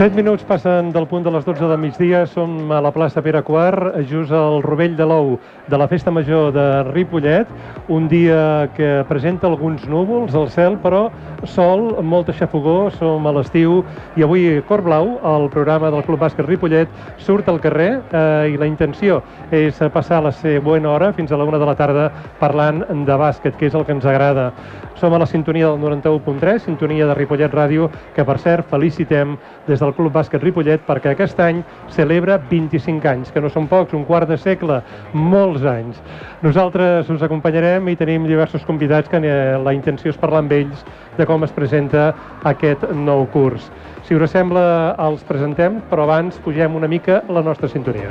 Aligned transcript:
7 0.00 0.16
minuts 0.16 0.46
passen 0.48 0.94
del 0.94 1.04
punt 1.04 1.26
de 1.26 1.30
les 1.30 1.44
12 1.44 1.66
del 1.68 1.76
migdia, 1.76 2.22
som 2.24 2.70
a 2.72 2.78
la 2.80 2.88
plaça 2.88 3.20
Pere 3.20 3.42
Quart, 3.44 3.98
just 4.08 4.32
al 4.32 4.62
rovell 4.64 4.94
de 4.96 5.04
l'ou 5.04 5.34
de 5.68 5.76
la 5.76 5.86
Festa 5.90 6.10
Major 6.10 6.54
de 6.54 6.64
Ripollet, 6.88 7.44
un 7.92 8.08
dia 8.08 8.70
que 8.78 9.04
presenta 9.10 9.46
alguns 9.46 9.84
núvols 9.84 10.32
al 10.34 10.48
cel, 10.48 10.78
però 10.80 11.10
sol, 11.44 12.00
molta 12.00 12.32
xafogó, 12.32 12.88
som 12.96 13.28
a 13.28 13.34
l'estiu. 13.36 13.82
I 14.16 14.24
avui 14.24 14.62
Cor 14.68 14.80
Blau, 14.88 15.18
el 15.34 15.50
programa 15.52 15.92
del 15.92 16.06
Club 16.08 16.24
Bàsquet 16.24 16.48
Ripollet, 16.48 16.88
surt 17.20 17.52
al 17.52 17.60
carrer 17.60 17.90
eh, 18.00 18.54
i 18.54 18.56
la 18.56 18.70
intenció 18.72 19.20
és 19.52 19.76
passar 19.92 20.22
la 20.24 20.32
següent 20.32 20.86
hora 20.86 21.12
fins 21.12 21.32
a 21.32 21.36
la 21.36 21.44
una 21.44 21.58
de 21.60 21.68
la 21.68 21.76
tarda 21.76 22.08
parlant 22.40 22.86
de 22.88 23.16
bàsquet, 23.20 23.56
que 23.58 23.68
és 23.68 23.76
el 23.76 23.84
que 23.84 23.92
ens 23.92 24.08
agrada. 24.08 24.50
Som 25.00 25.14
a 25.16 25.18
la 25.18 25.26
sintonia 25.26 25.68
del 25.68 25.80
91.3, 25.80 26.64
sintonia 26.66 27.06
de 27.08 27.14
Ripollet 27.16 27.52
Ràdio, 27.52 27.88
que 28.14 28.24
per 28.24 28.38
cert 28.38 28.68
felicitem 28.68 29.36
des 29.66 29.80
del 29.80 29.89
Club 29.96 30.12
Bàsquet 30.14 30.42
Ripollet 30.42 30.82
perquè 30.86 31.14
aquest 31.14 31.40
any 31.40 31.62
celebra 31.92 32.38
25 32.50 33.08
anys, 33.10 33.32
que 33.32 33.42
no 33.42 33.50
són 33.52 33.68
pocs, 33.70 33.94
un 33.96 34.04
quart 34.08 34.28
de 34.30 34.38
segle, 34.40 34.80
molts 35.12 35.64
anys. 35.68 36.00
Nosaltres 36.42 37.10
us 37.10 37.22
acompanyarem 37.26 37.88
i 37.88 37.96
tenim 38.00 38.26
diversos 38.28 38.64
convidats 38.68 39.10
que 39.10 39.22
eh, 39.22 39.58
la 39.62 39.74
intenció 39.76 40.12
és 40.12 40.20
parlar 40.20 40.44
amb 40.44 40.56
ells 40.56 40.84
de 41.18 41.26
com 41.28 41.44
es 41.44 41.52
presenta 41.56 42.10
aquest 42.48 42.86
nou 42.94 43.26
curs. 43.34 43.70
Si 44.08 44.16
us 44.16 44.32
sembla, 44.32 44.96
els 44.98 45.22
presentem, 45.28 45.82
però 45.90 46.08
abans 46.08 46.40
pugem 46.44 46.74
una 46.74 46.88
mica 46.90 47.22
la 47.28 47.44
nostra 47.46 47.68
sintonia. 47.68 48.10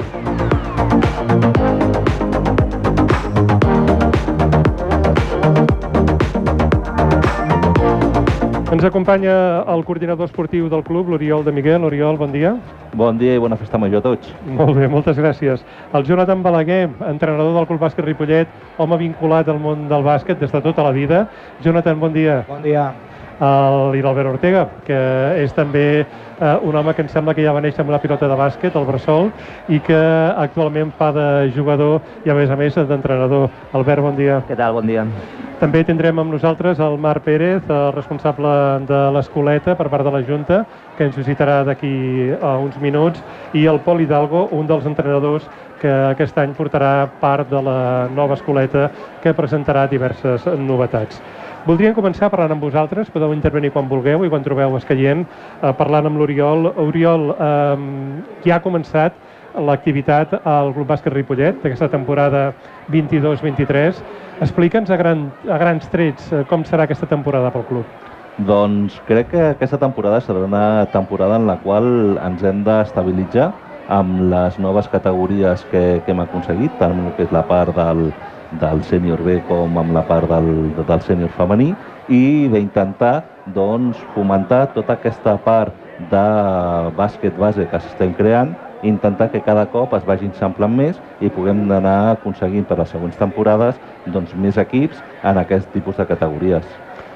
Ens 8.79 8.85
acompanya 8.87 9.33
el 9.67 9.81
coordinador 9.83 10.29
esportiu 10.29 10.69
del 10.71 10.85
club, 10.87 11.09
l'Oriol 11.11 11.41
de 11.43 11.51
Miguel. 11.51 11.83
Oriol, 11.83 12.15
bon 12.15 12.31
dia. 12.31 12.53
Bon 12.95 13.17
dia 13.19 13.33
i 13.35 13.41
bona 13.43 13.57
festa 13.59 13.75
major 13.75 13.99
a 13.99 14.05
tots. 14.05 14.29
Molt 14.47 14.71
bé, 14.77 14.87
moltes 14.87 15.19
gràcies. 15.19 15.65
El 15.91 16.07
Jonathan 16.07 16.39
Balaguer, 16.45 16.85
entrenador 17.09 17.51
del 17.57 17.67
Club 17.67 17.83
Bàsquet 17.83 18.07
Ripollet, 18.07 18.55
home 18.79 19.01
vinculat 19.03 19.51
al 19.51 19.59
món 19.59 19.89
del 19.91 20.07
bàsquet 20.07 20.39
des 20.39 20.55
de 20.55 20.63
tota 20.63 20.87
la 20.87 20.95
vida. 20.95 21.25
Jonathan, 21.59 21.99
bon 21.99 22.15
dia. 22.15 22.45
Bon 22.47 22.63
dia. 22.63 22.87
I 23.39 24.01
l'Albert 24.03 24.33
Ortega, 24.33 24.65
que 24.83 24.99
és 25.39 25.53
també 25.55 25.83
eh, 26.03 26.55
un 26.67 26.75
home 26.75 26.93
que 26.93 27.05
em 27.05 27.11
sembla 27.11 27.33
que 27.35 27.43
ja 27.45 27.53
va 27.55 27.61
néixer 27.63 27.85
amb 27.85 27.93
la 27.93 28.01
pilota 28.03 28.27
de 28.27 28.35
bàsquet, 28.35 28.75
el 28.75 28.87
Bressol, 28.87 29.29
i 29.71 29.79
que 29.79 29.99
actualment 30.43 30.91
fa 30.97 31.13
de 31.15 31.27
jugador 31.55 32.01
i 32.27 32.33
a 32.33 32.35
més 32.35 32.51
a 32.51 32.57
més 32.59 32.75
d'entrenador. 32.75 33.47
Albert, 33.71 34.03
bon 34.03 34.19
dia. 34.19 34.41
Què 34.49 34.59
tal? 34.59 34.75
Bon 34.81 34.87
dia. 34.87 35.07
També 35.59 35.85
tindrem 35.87 36.19
amb 36.19 36.31
nosaltres 36.31 36.79
el 36.83 36.97
Marc 36.99 37.25
Pérez, 37.25 37.63
el 37.67 37.89
responsable 37.95 38.51
de 38.87 38.99
l'Escoleta 39.15 39.75
per 39.75 39.89
part 39.91 40.07
de 40.07 40.13
la 40.13 40.21
Junta, 40.27 40.61
que 40.97 41.07
ens 41.07 41.17
visitarà 41.19 41.61
d'aquí 41.67 42.31
a 42.39 42.57
uns 42.59 42.77
minuts, 42.79 43.23
i 43.55 43.65
el 43.67 43.79
Pol 43.83 43.99
Hidalgo, 44.03 44.47
un 44.55 44.67
dels 44.67 44.87
entrenadors 44.87 45.47
que 45.79 45.91
aquest 46.11 46.37
any 46.39 46.55
portarà 46.55 47.09
part 47.19 47.47
de 47.51 47.59
la 47.63 48.07
nova 48.11 48.35
escoleta 48.35 48.89
que 49.23 49.35
presentarà 49.35 49.85
diverses 49.87 50.47
novetats. 50.59 51.19
Voldríem 51.67 51.93
començar 51.93 52.29
parlant 52.31 52.53
amb 52.55 52.63
vosaltres, 52.63 53.09
podeu 53.11 53.33
intervenir 53.35 53.73
quan 53.75 53.89
vulgueu 53.89 54.23
i 54.23 54.29
quan 54.31 54.43
trobeu 54.45 54.77
escaient, 54.77 55.25
eh, 55.25 55.73
parlant 55.75 56.07
amb 56.07 56.17
l'Oriol. 56.17 56.71
Oriol, 56.77 57.33
eh, 57.35 57.77
ja 58.45 58.55
ha 58.55 58.63
començat 58.63 59.13
l'activitat 59.59 60.39
al 60.45 60.73
Club 60.73 60.87
Bàsquet 60.87 61.13
Ripollet 61.13 61.61
d'aquesta 61.61 61.89
temporada 61.89 62.53
22-23. 62.89 63.99
Explica'ns 64.41 64.89
a, 64.89 64.97
gran, 64.97 65.31
a 65.49 65.57
grans 65.57 65.87
trets 65.89 66.31
eh, 66.31 66.45
com 66.47 66.63
serà 66.63 66.87
aquesta 66.87 67.09
temporada 67.09 67.51
pel 67.51 67.67
club. 67.67 67.85
Doncs 68.47 69.01
crec 69.05 69.33
que 69.33 69.45
aquesta 69.51 69.77
temporada 69.77 70.21
serà 70.23 70.45
una 70.45 70.85
temporada 70.93 71.35
en 71.35 71.47
la 71.47 71.57
qual 71.59 72.17
ens 72.23 72.43
hem 72.43 72.63
d'estabilitzar 72.63 73.51
amb 73.89 74.29
les 74.31 74.59
noves 74.59 74.87
categories 74.87 75.65
que, 75.71 75.99
que 76.05 76.13
hem 76.13 76.21
aconseguit, 76.23 76.71
tant 76.79 77.09
que 77.17 77.25
és 77.25 77.33
la 77.35 77.43
part 77.43 77.75
del, 77.75 78.13
del 78.61 78.81
sènior 78.83 79.21
B 79.25 79.39
com 79.47 79.77
amb 79.77 79.93
la 79.93 80.05
part 80.07 80.29
del, 80.31 80.49
del 80.79 81.03
sènior 81.05 81.29
femení 81.37 81.73
i 82.09 82.47
d'intentar 82.49 83.21
doncs, 83.53 83.99
fomentar 84.15 84.67
tota 84.73 84.97
aquesta 84.97 85.35
part 85.45 85.75
de 86.09 86.25
bàsquet 86.97 87.37
base 87.37 87.67
que 87.69 87.81
s'estem 87.83 88.13
creant 88.17 88.55
intentar 88.81 89.29
que 89.31 89.41
cada 89.43 89.65
cop 89.73 89.93
es 89.93 90.05
vagin 90.07 90.31
samplant 90.39 90.75
més 90.75 90.99
i 91.19 91.29
puguem 91.29 91.65
anar 91.71 92.13
aconseguint 92.13 92.67
per 92.67 92.79
les 92.79 92.93
següents 92.95 93.17
temporades 93.19 93.79
doncs, 94.07 94.35
més 94.35 94.57
equips 94.57 95.03
en 95.23 95.41
aquest 95.41 95.67
tipus 95.75 95.99
de 95.99 96.07
categories. 96.07 96.65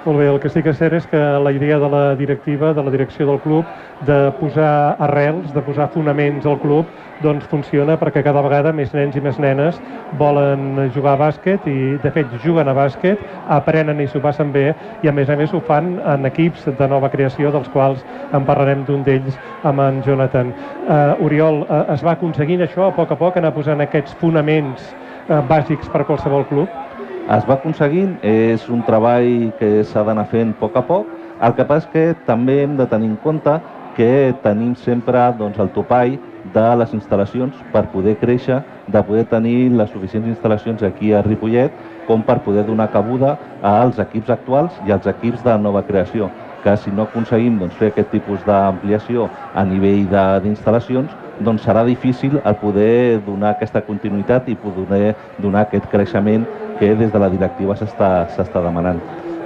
Molt 0.06 0.20
bé, 0.20 0.26
el 0.28 0.40
que 0.44 0.50
sí 0.52 0.60
que 0.60 0.74
és 0.74 0.80
cert 0.82 0.98
és 0.98 1.06
que 1.08 1.20
la 1.40 1.52
idea 1.56 1.78
de 1.80 1.88
la 1.88 2.02
directiva, 2.20 2.74
de 2.76 2.84
la 2.84 2.92
direcció 2.92 3.24
del 3.30 3.38
club, 3.40 3.64
de 4.04 4.18
posar 4.36 4.98
arrels, 5.00 5.54
de 5.56 5.62
posar 5.64 5.86
fonaments 5.94 6.44
al 6.46 6.58
club, 6.60 6.90
doncs 7.24 7.46
funciona 7.48 7.96
perquè 8.02 8.20
cada 8.26 8.42
vegada 8.44 8.74
més 8.76 8.92
nens 8.92 9.16
i 9.16 9.24
més 9.24 9.40
nenes 9.40 9.80
volen 10.20 10.92
jugar 10.92 11.14
a 11.16 11.22
bàsquet 11.22 11.70
i 11.72 11.78
de 12.04 12.12
fet 12.12 12.36
juguen 12.44 12.68
a 12.68 12.76
bàsquet, 12.76 13.24
aprenen 13.48 14.04
i 14.04 14.10
s'ho 14.12 14.20
passen 14.20 14.52
bé 14.52 14.74
i 15.04 15.08
a 15.08 15.16
més 15.16 15.32
a 15.32 15.40
més 15.40 15.56
ho 15.56 15.64
fan 15.64 15.96
en 16.04 16.28
equips 16.28 16.68
de 16.68 16.92
nova 16.92 17.08
creació 17.14 17.56
dels 17.56 17.72
quals 17.72 18.04
en 18.36 18.44
parlarem 18.44 18.84
d'un 18.84 19.08
d'ells 19.08 19.40
amb 19.64 19.88
en 19.88 20.04
Jonathan. 20.04 20.52
Uh, 20.84 21.24
Oriol, 21.24 21.64
uh, 21.64 21.86
es 21.96 22.04
va 22.04 22.18
aconseguint 22.18 22.68
això 22.68 22.90
a 22.90 22.96
poc 23.00 23.16
a 23.16 23.22
poc 23.24 23.40
anar 23.40 23.56
posant 23.56 23.80
aquests 23.88 24.20
fonaments 24.20 24.84
uh, 25.30 25.40
bàsics 25.48 25.88
per 25.88 26.04
qualsevol 26.04 26.44
club? 26.52 26.93
Es 27.32 27.46
va 27.48 27.56
aconseguint, 27.56 28.18
és 28.28 28.66
un 28.68 28.82
treball 28.84 29.54
que 29.56 29.70
s'ha 29.88 30.04
d'anar 30.04 30.26
fent 30.28 30.50
a 30.52 30.58
poc 30.60 30.76
a 30.76 30.82
poc, 30.84 31.08
el 31.40 31.56
que 31.56 31.66
passa 31.70 31.88
és 31.88 31.94
que 31.94 32.04
també 32.28 32.58
hem 32.64 32.76
de 32.76 32.88
tenir 32.92 33.08
en 33.14 33.16
compte 33.24 33.54
que 33.96 34.34
tenim 34.44 34.76
sempre 34.76 35.22
doncs, 35.40 35.60
el 35.64 35.72
topall 35.72 36.18
de 36.54 36.66
les 36.82 36.92
instal·lacions 36.92 37.56
per 37.72 37.86
poder 37.94 38.18
créixer, 38.20 38.60
de 38.92 39.04
poder 39.08 39.24
tenir 39.32 39.72
les 39.72 39.90
suficients 39.96 40.28
instal·lacions 40.28 40.84
aquí 40.84 41.14
a 41.14 41.22
Ripollet 41.24 41.72
com 42.10 42.26
per 42.28 42.42
poder 42.44 42.66
donar 42.68 42.92
cabuda 42.92 43.38
als 43.62 44.04
equips 44.04 44.34
actuals 44.36 44.82
i 44.84 44.92
als 44.92 45.08
equips 45.08 45.46
de 45.48 45.56
nova 45.58 45.86
creació 45.88 46.28
que 46.64 46.76
si 46.78 46.92
no 46.92 47.04
aconseguim 47.04 47.58
doncs, 47.60 47.76
fer 47.76 47.92
aquest 47.92 48.10
tipus 48.14 48.44
d'ampliació 48.48 49.28
a 49.54 49.66
nivell 49.68 50.06
d'instal·lacions, 50.08 51.12
doncs 51.44 51.66
serà 51.68 51.84
difícil 51.84 52.40
el 52.40 52.56
poder 52.62 53.20
donar 53.26 53.52
aquesta 53.52 53.82
continuïtat 53.84 54.48
i 54.48 54.56
poder 54.56 55.14
donar 55.44 55.66
aquest 55.68 55.90
creixement 55.92 56.48
que 56.80 56.96
des 56.96 57.12
de 57.12 57.20
la 57.20 57.30
directiva 57.30 57.76
s'està 57.76 58.62
demanant. 58.62 59.02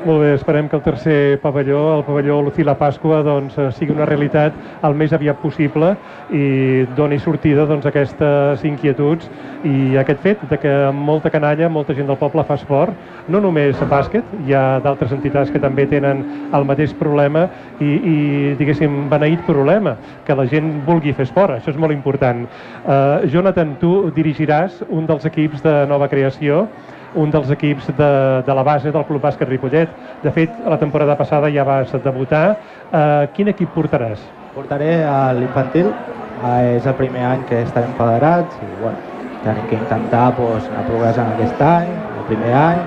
Molt 0.05 0.21
bé, 0.21 0.27
esperem 0.37 0.69
que 0.69 0.75
el 0.77 0.83
tercer 0.85 1.39
pavelló, 1.41 1.97
el 1.97 2.03
pavelló 2.05 2.37
Lucila 2.41 2.77
Pasqua, 2.77 3.23
doncs, 3.25 3.57
eh, 3.57 3.71
sigui 3.75 3.91
una 3.91 4.05
realitat 4.05 4.53
el 4.85 4.93
més 4.95 5.11
aviat 5.11 5.39
possible 5.41 5.89
i 6.31 6.85
doni 6.95 7.17
sortida 7.19 7.65
doncs, 7.67 7.83
a 7.83 7.89
aquestes 7.89 8.63
inquietuds 8.69 9.27
i 9.67 9.97
aquest 9.97 10.21
fet 10.23 10.43
de 10.47 10.59
que 10.61 10.73
molta 10.93 11.31
canalla, 11.33 11.67
molta 11.67 11.95
gent 11.97 12.07
del 12.07 12.19
poble 12.21 12.45
fa 12.47 12.55
esport, 12.55 12.93
no 13.27 13.41
només 13.43 13.79
bàsquet, 13.89 14.23
hi 14.45 14.55
ha 14.55 14.79
d'altres 14.85 15.11
entitats 15.11 15.51
que 15.51 15.59
també 15.59 15.87
tenen 15.91 16.23
el 16.53 16.67
mateix 16.69 16.93
problema 16.95 17.47
i, 17.81 17.89
i 17.97 18.17
diguéssim, 18.59 19.09
beneït 19.11 19.43
problema, 19.49 19.97
que 20.23 20.37
la 20.37 20.45
gent 20.47 20.85
vulgui 20.85 21.11
fer 21.17 21.25
esport, 21.25 21.57
això 21.57 21.73
és 21.73 21.81
molt 21.81 21.91
important. 21.91 22.45
Uh, 22.85 23.25
Jonathan, 23.33 23.75
tu 23.81 24.11
dirigiràs 24.15 24.85
un 24.87 25.09
dels 25.09 25.25
equips 25.27 25.65
de 25.65 25.81
nova 25.89 26.07
creació 26.07 26.67
un 27.15 27.31
dels 27.31 27.49
equips 27.51 27.87
de, 27.97 28.11
de 28.45 28.55
la 28.55 28.63
base 28.63 28.91
del 28.91 29.05
Club 29.05 29.23
Bàsquet 29.23 29.49
Ripollet. 29.49 29.89
De 30.23 30.31
fet, 30.31 30.53
la 30.65 30.77
temporada 30.77 31.15
passada 31.17 31.51
ja 31.53 31.63
vas 31.67 31.93
debutar. 32.03 32.57
Uh, 32.91 33.27
quin 33.35 33.47
equip 33.53 33.71
portaràs? 33.75 34.21
Portaré 34.55 35.03
a 35.05 35.31
l'infantil, 35.37 35.91
uh, 35.91 36.75
és 36.75 36.85
el 36.85 36.97
primer 36.99 37.25
any 37.31 37.45
que 37.49 37.63
estarem 37.63 37.93
federats 37.99 38.59
i 38.61 38.69
bueno, 38.81 38.97
tenim 39.43 39.67
que 39.69 39.79
intentar 39.79 40.29
pues, 40.35 40.67
anar 40.73 40.85
progressant 40.89 41.33
aquest 41.35 41.61
any, 41.61 41.91
el 42.17 42.29
primer 42.29 42.53
any, 42.59 42.85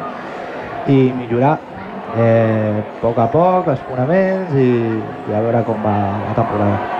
i 0.90 1.00
millorar 1.16 1.58
eh, 2.16 2.80
a 2.80 3.02
poc 3.02 3.18
a 3.18 3.26
poc 3.30 3.68
els 3.72 3.82
fonaments 3.88 4.54
i, 4.58 4.70
i 5.30 5.36
a 5.36 5.42
veure 5.44 5.62
com 5.68 5.84
va 5.84 5.96
la 6.24 6.34
temporada. 6.38 6.96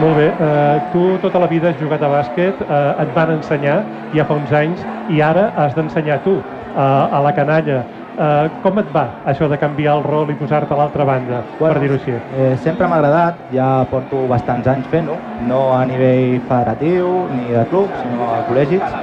Molt 0.00 0.16
bé, 0.16 0.26
eh, 0.30 0.82
tu 0.92 1.04
tota 1.22 1.40
la 1.42 1.48
vida 1.50 1.70
has 1.70 1.78
jugat 1.80 2.02
a 2.02 2.10
bàsquet, 2.10 2.62
eh, 2.64 3.02
et 3.04 3.14
van 3.16 3.34
ensenyar 3.36 3.80
ja 4.14 4.26
fa 4.28 4.38
uns 4.38 4.52
anys 4.54 4.84
i 5.10 5.20
ara 5.22 5.50
has 5.60 5.74
d'ensenyar 5.76 6.20
tu 6.24 6.38
a 6.76 7.20
la 7.24 7.34
canalla. 7.34 7.84
Uh, 8.14 8.46
com 8.62 8.76
et 8.78 8.90
va 8.94 9.08
això 9.26 9.48
de 9.50 9.56
canviar 9.58 9.96
el 9.98 10.04
rol 10.04 10.28
i 10.30 10.36
posar-te 10.38 10.70
a 10.70 10.76
l'altra 10.78 11.02
banda, 11.08 11.40
bueno, 11.58 11.72
per 11.74 11.80
dir-ho 11.82 11.96
així? 11.96 12.12
Eh, 12.38 12.52
sempre 12.62 12.86
m'ha 12.86 13.00
agradat, 13.00 13.40
ja 13.50 13.66
porto 13.90 14.20
bastants 14.30 14.68
anys 14.70 14.86
fent-ho, 14.92 15.16
no 15.48 15.64
a 15.74 15.80
nivell 15.90 16.36
federatiu 16.46 17.08
ni 17.32 17.50
de 17.50 17.64
club, 17.72 17.90
sinó 18.04 18.28
a 18.30 18.44
col·legis, 18.46 18.94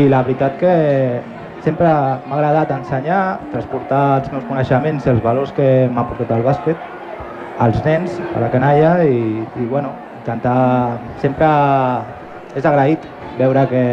i 0.00 0.06
la 0.08 0.22
veritat 0.24 0.56
que 0.62 0.72
sempre 1.66 1.92
m'ha 2.24 2.38
agradat 2.38 2.72
ensenyar, 2.78 3.20
transportar 3.52 4.02
els 4.22 4.32
meus 4.32 4.48
coneixements 4.48 5.04
i 5.04 5.12
els 5.12 5.20
valors 5.28 5.52
que 5.52 5.70
m'ha 5.92 6.08
portat 6.08 6.32
el 6.38 6.48
bàsquet 6.48 7.60
als 7.60 7.84
nens, 7.84 8.16
a 8.32 8.40
la 8.40 8.48
canalla, 8.56 9.02
i, 9.04 9.44
i 9.44 9.68
bueno, 9.68 9.92
intentar... 10.22 10.96
Sempre 11.20 11.52
és 12.56 12.64
agraït 12.64 13.04
veure 13.36 13.68
que 13.68 13.84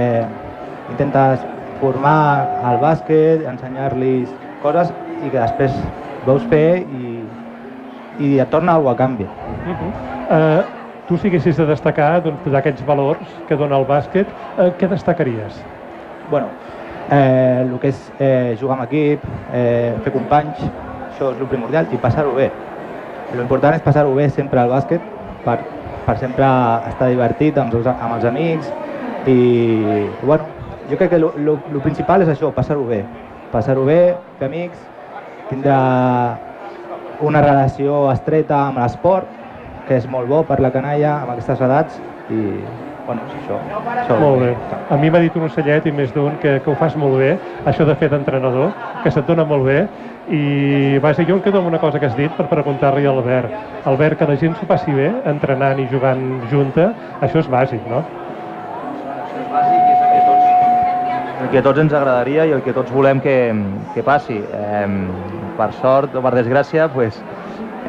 intentes 0.94 1.44
formar 1.84 2.48
al 2.64 2.80
bàsquet, 2.80 3.44
ensenyar-los 3.52 4.32
coses 4.64 4.94
i 5.24 5.32
que 5.32 5.40
després 5.40 5.76
veus 6.28 6.46
fer 6.52 6.80
i, 6.80 7.18
i 8.24 8.38
et 8.40 8.50
torna 8.54 8.78
alguna 8.78 8.96
a 8.96 9.02
canvi. 9.04 9.28
Uh 9.28 9.76
-huh. 9.76 9.92
uh, 10.38 10.64
tu 11.08 11.18
si 11.18 11.28
haguessis 11.28 11.58
de 11.58 11.66
destacar 11.66 12.24
doncs, 12.24 12.40
d'aquests 12.46 12.86
valors 12.88 13.28
que 13.48 13.56
dona 13.56 13.78
el 13.78 13.86
bàsquet, 13.86 14.28
eh, 14.58 14.72
què 14.80 14.88
destacaries? 14.88 15.60
Bueno, 16.30 16.48
eh, 17.12 17.62
el 17.62 17.80
que 17.80 17.88
és 17.90 18.12
eh, 18.20 18.56
jugar 18.60 18.78
amb 18.78 18.86
equip, 18.88 19.20
eh, 19.54 19.94
fer 20.04 20.14
companys, 20.14 20.58
això 21.12 21.32
és 21.34 21.40
el 21.42 21.48
primordial, 21.48 21.86
i 21.92 21.98
passar-ho 21.98 22.34
bé. 22.36 22.52
L'important 23.36 23.76
és 23.76 23.82
passar-ho 23.82 24.14
bé 24.16 24.30
sempre 24.30 24.60
al 24.60 24.70
bàsquet 24.70 25.02
per, 25.44 25.60
per 26.06 26.18
sempre 26.18 26.46
estar 26.88 27.10
divertit 27.10 27.58
amb, 27.58 27.74
els- 27.74 27.88
amb 27.88 28.14
els 28.16 28.26
amics 28.26 28.72
i, 29.28 30.08
bueno, 30.24 30.46
jo 30.90 30.98
crec 30.98 31.10
que 31.10 31.20
el 31.22 31.82
principal 31.84 32.24
és 32.26 32.32
això, 32.34 32.52
passar-ho 32.54 32.86
bé. 32.88 33.04
Passar-ho 33.54 33.86
bé, 33.86 34.16
fer 34.40 34.50
amics, 34.50 34.80
tindre 35.50 35.76
una 37.24 37.42
relació 37.44 38.08
estreta 38.12 38.68
amb 38.68 38.82
l'esport, 38.82 39.28
que 39.88 40.00
és 40.00 40.08
molt 40.10 40.30
bo 40.30 40.42
per 40.48 40.60
la 40.64 40.72
canalla 40.74 41.20
amb 41.22 41.36
aquestes 41.36 41.62
edats 41.62 42.00
i, 42.32 42.40
bueno, 43.06 43.22
és 43.28 43.36
això. 43.42 43.60
això 43.94 44.18
Molt 44.20 44.42
bé. 44.44 44.54
A 44.90 44.98
mi 45.00 45.12
m'ha 45.12 45.22
dit 45.24 45.36
un 45.40 45.48
ocellet 45.50 45.88
i 45.88 45.94
més 45.96 46.14
d'un 46.16 46.38
que, 46.42 46.58
que 46.64 46.72
ho 46.72 46.76
fas 46.80 46.96
molt 47.00 47.20
bé, 47.22 47.36
això 47.70 47.88
de 47.88 47.96
fer 48.00 48.10
d'entrenador, 48.14 48.72
que 49.04 49.12
se't 49.12 49.28
dona 49.28 49.46
molt 49.48 49.68
bé, 49.68 49.84
i 50.32 51.00
vaja, 51.04 51.26
jo 51.28 51.38
em 51.38 51.44
quedo 51.44 51.60
amb 51.60 51.72
una 51.72 51.82
cosa 51.84 52.00
que 52.00 52.08
has 52.08 52.18
dit 52.18 52.32
per 52.38 52.48
preguntar-li 52.52 53.06
a 53.06 53.12
l'Albert. 53.12 53.56
Albert, 53.92 54.20
que 54.20 54.30
la 54.32 54.40
gent 54.40 54.56
s'ho 54.60 54.68
passi 54.70 54.96
bé, 54.96 55.12
entrenant 55.30 55.84
i 55.84 55.90
jugant 55.92 56.24
junta, 56.52 56.94
això 57.22 57.44
és 57.44 57.52
bàsic, 57.52 57.84
no? 57.92 58.06
El 61.44 61.50
que 61.52 61.62
tots 61.62 61.80
ens 61.82 61.94
agradaria 61.94 62.46
i 62.48 62.54
el 62.56 62.62
que 62.64 62.74
tots 62.74 62.92
volem 62.92 63.20
que, 63.22 63.38
que 63.94 64.04
passi. 64.04 64.40
Eh, 64.40 64.88
per 65.58 65.70
sort 65.78 66.16
o 66.18 66.22
per 66.24 66.34
desgràcia, 66.34 66.88
pues, 66.94 67.20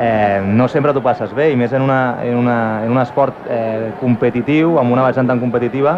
eh, 0.01 0.43
no 0.45 0.67
sempre 0.69 0.93
t'ho 0.93 1.03
passes 1.05 1.33
bé, 1.37 1.51
i 1.53 1.57
més 1.57 1.73
en, 1.73 1.85
una, 1.87 2.19
en, 2.25 2.37
una, 2.37 2.59
en 2.85 2.93
un 2.93 3.01
esport 3.01 3.47
eh, 3.49 3.93
competitiu, 4.01 4.79
amb 4.81 4.93
una 4.93 5.07
vessant 5.07 5.31
tan 5.31 5.41
competitiva, 5.41 5.97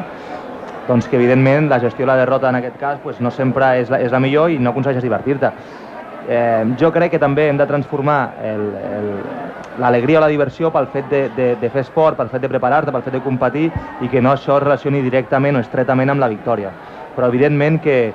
doncs 0.86 1.08
que 1.10 1.18
evidentment 1.18 1.66
la 1.70 1.80
gestió 1.82 2.04
de 2.04 2.12
la 2.12 2.20
derrota 2.20 2.48
en 2.52 2.60
aquest 2.60 2.76
cas 2.78 3.00
pues, 3.02 3.18
no 3.20 3.32
sempre 3.34 3.72
és 3.80 3.90
la, 3.90 3.98
és 4.04 4.12
la 4.14 4.20
millor 4.22 4.52
i 4.54 4.60
no 4.60 4.70
aconsegueixes 4.70 5.02
divertir-te. 5.02 5.50
Eh, 6.28 6.74
jo 6.78 6.90
crec 6.94 7.12
que 7.14 7.22
també 7.22 7.48
hem 7.48 7.58
de 7.58 7.66
transformar 7.66 8.20
l'alegria 9.78 10.18
o 10.18 10.22
la 10.24 10.30
diversió 10.30 10.72
pel 10.74 10.88
fet 10.90 11.10
de, 11.10 11.22
de, 11.36 11.48
de 11.60 11.70
fer 11.70 11.84
esport, 11.86 12.18
pel 12.18 12.30
fet 12.30 12.42
de 12.42 12.50
preparar-te, 12.50 12.94
pel 12.94 13.04
fet 13.06 13.18
de 13.18 13.22
competir 13.22 13.66
i 14.02 14.10
que 14.10 14.22
no 14.22 14.34
això 14.34 14.60
es 14.60 14.66
relacioni 14.66 15.02
directament 15.02 15.58
o 15.58 15.64
estretament 15.66 16.14
amb 16.14 16.22
la 16.22 16.30
victòria. 16.30 16.74
Però 17.16 17.28
evidentment 17.32 17.80
que, 17.82 18.12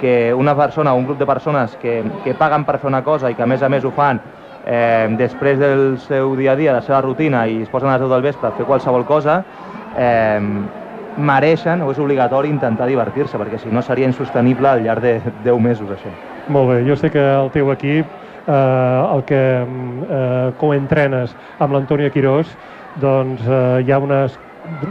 que 0.00 0.32
una 0.34 0.54
persona 0.56 0.94
o 0.94 1.00
un 1.00 1.06
grup 1.06 1.18
de 1.18 1.26
persones 1.26 1.76
que, 1.82 2.02
que 2.24 2.34
paguen 2.34 2.64
per 2.64 2.78
fer 2.78 2.88
una 2.88 3.02
cosa 3.04 3.30
i 3.30 3.34
que 3.34 3.42
a 3.42 3.50
més 3.50 3.62
a 3.62 3.68
més 3.72 3.84
ho 3.84 3.92
fan 3.96 4.20
eh, 4.66 5.06
després 5.18 5.58
del 5.58 5.98
seu 6.06 6.34
dia 6.36 6.52
a 6.52 6.56
dia, 6.56 6.72
de 6.72 6.80
la 6.80 6.84
seva 6.86 7.00
rutina 7.00 7.46
i 7.46 7.62
es 7.62 7.70
posen 7.70 7.88
a 7.88 7.96
les 7.96 8.06
10 8.06 8.12
del 8.12 8.26
vespre 8.26 8.48
a 8.48 8.56
fer 8.56 8.66
qualsevol 8.66 9.06
cosa, 9.06 9.40
eh, 9.96 10.40
mereixen 11.16 11.80
o 11.82 11.90
és 11.92 11.98
obligatori 12.02 12.50
intentar 12.52 12.88
divertir-se, 12.90 13.38
perquè 13.40 13.58
si 13.62 13.72
no 13.72 13.82
seria 13.82 14.08
insostenible 14.08 14.68
al 14.68 14.82
llarg 14.84 15.02
de 15.02 15.18
10 15.44 15.60
mesos 15.62 15.90
això. 15.90 16.12
Molt 16.52 16.70
bé, 16.70 16.80
jo 16.86 16.96
sé 16.98 17.10
que 17.10 17.22
el 17.22 17.50
teu 17.54 17.70
equip, 17.72 18.10
eh, 18.46 19.14
el 19.14 19.24
que 19.24 19.42
eh, 19.62 20.50
coentrenes 20.60 21.34
amb 21.58 21.72
l'Antònia 21.72 22.12
Quirós, 22.12 22.50
doncs 23.00 23.42
eh, 23.46 23.86
hi 23.86 23.92
ha 23.92 24.02
unes 24.02 24.36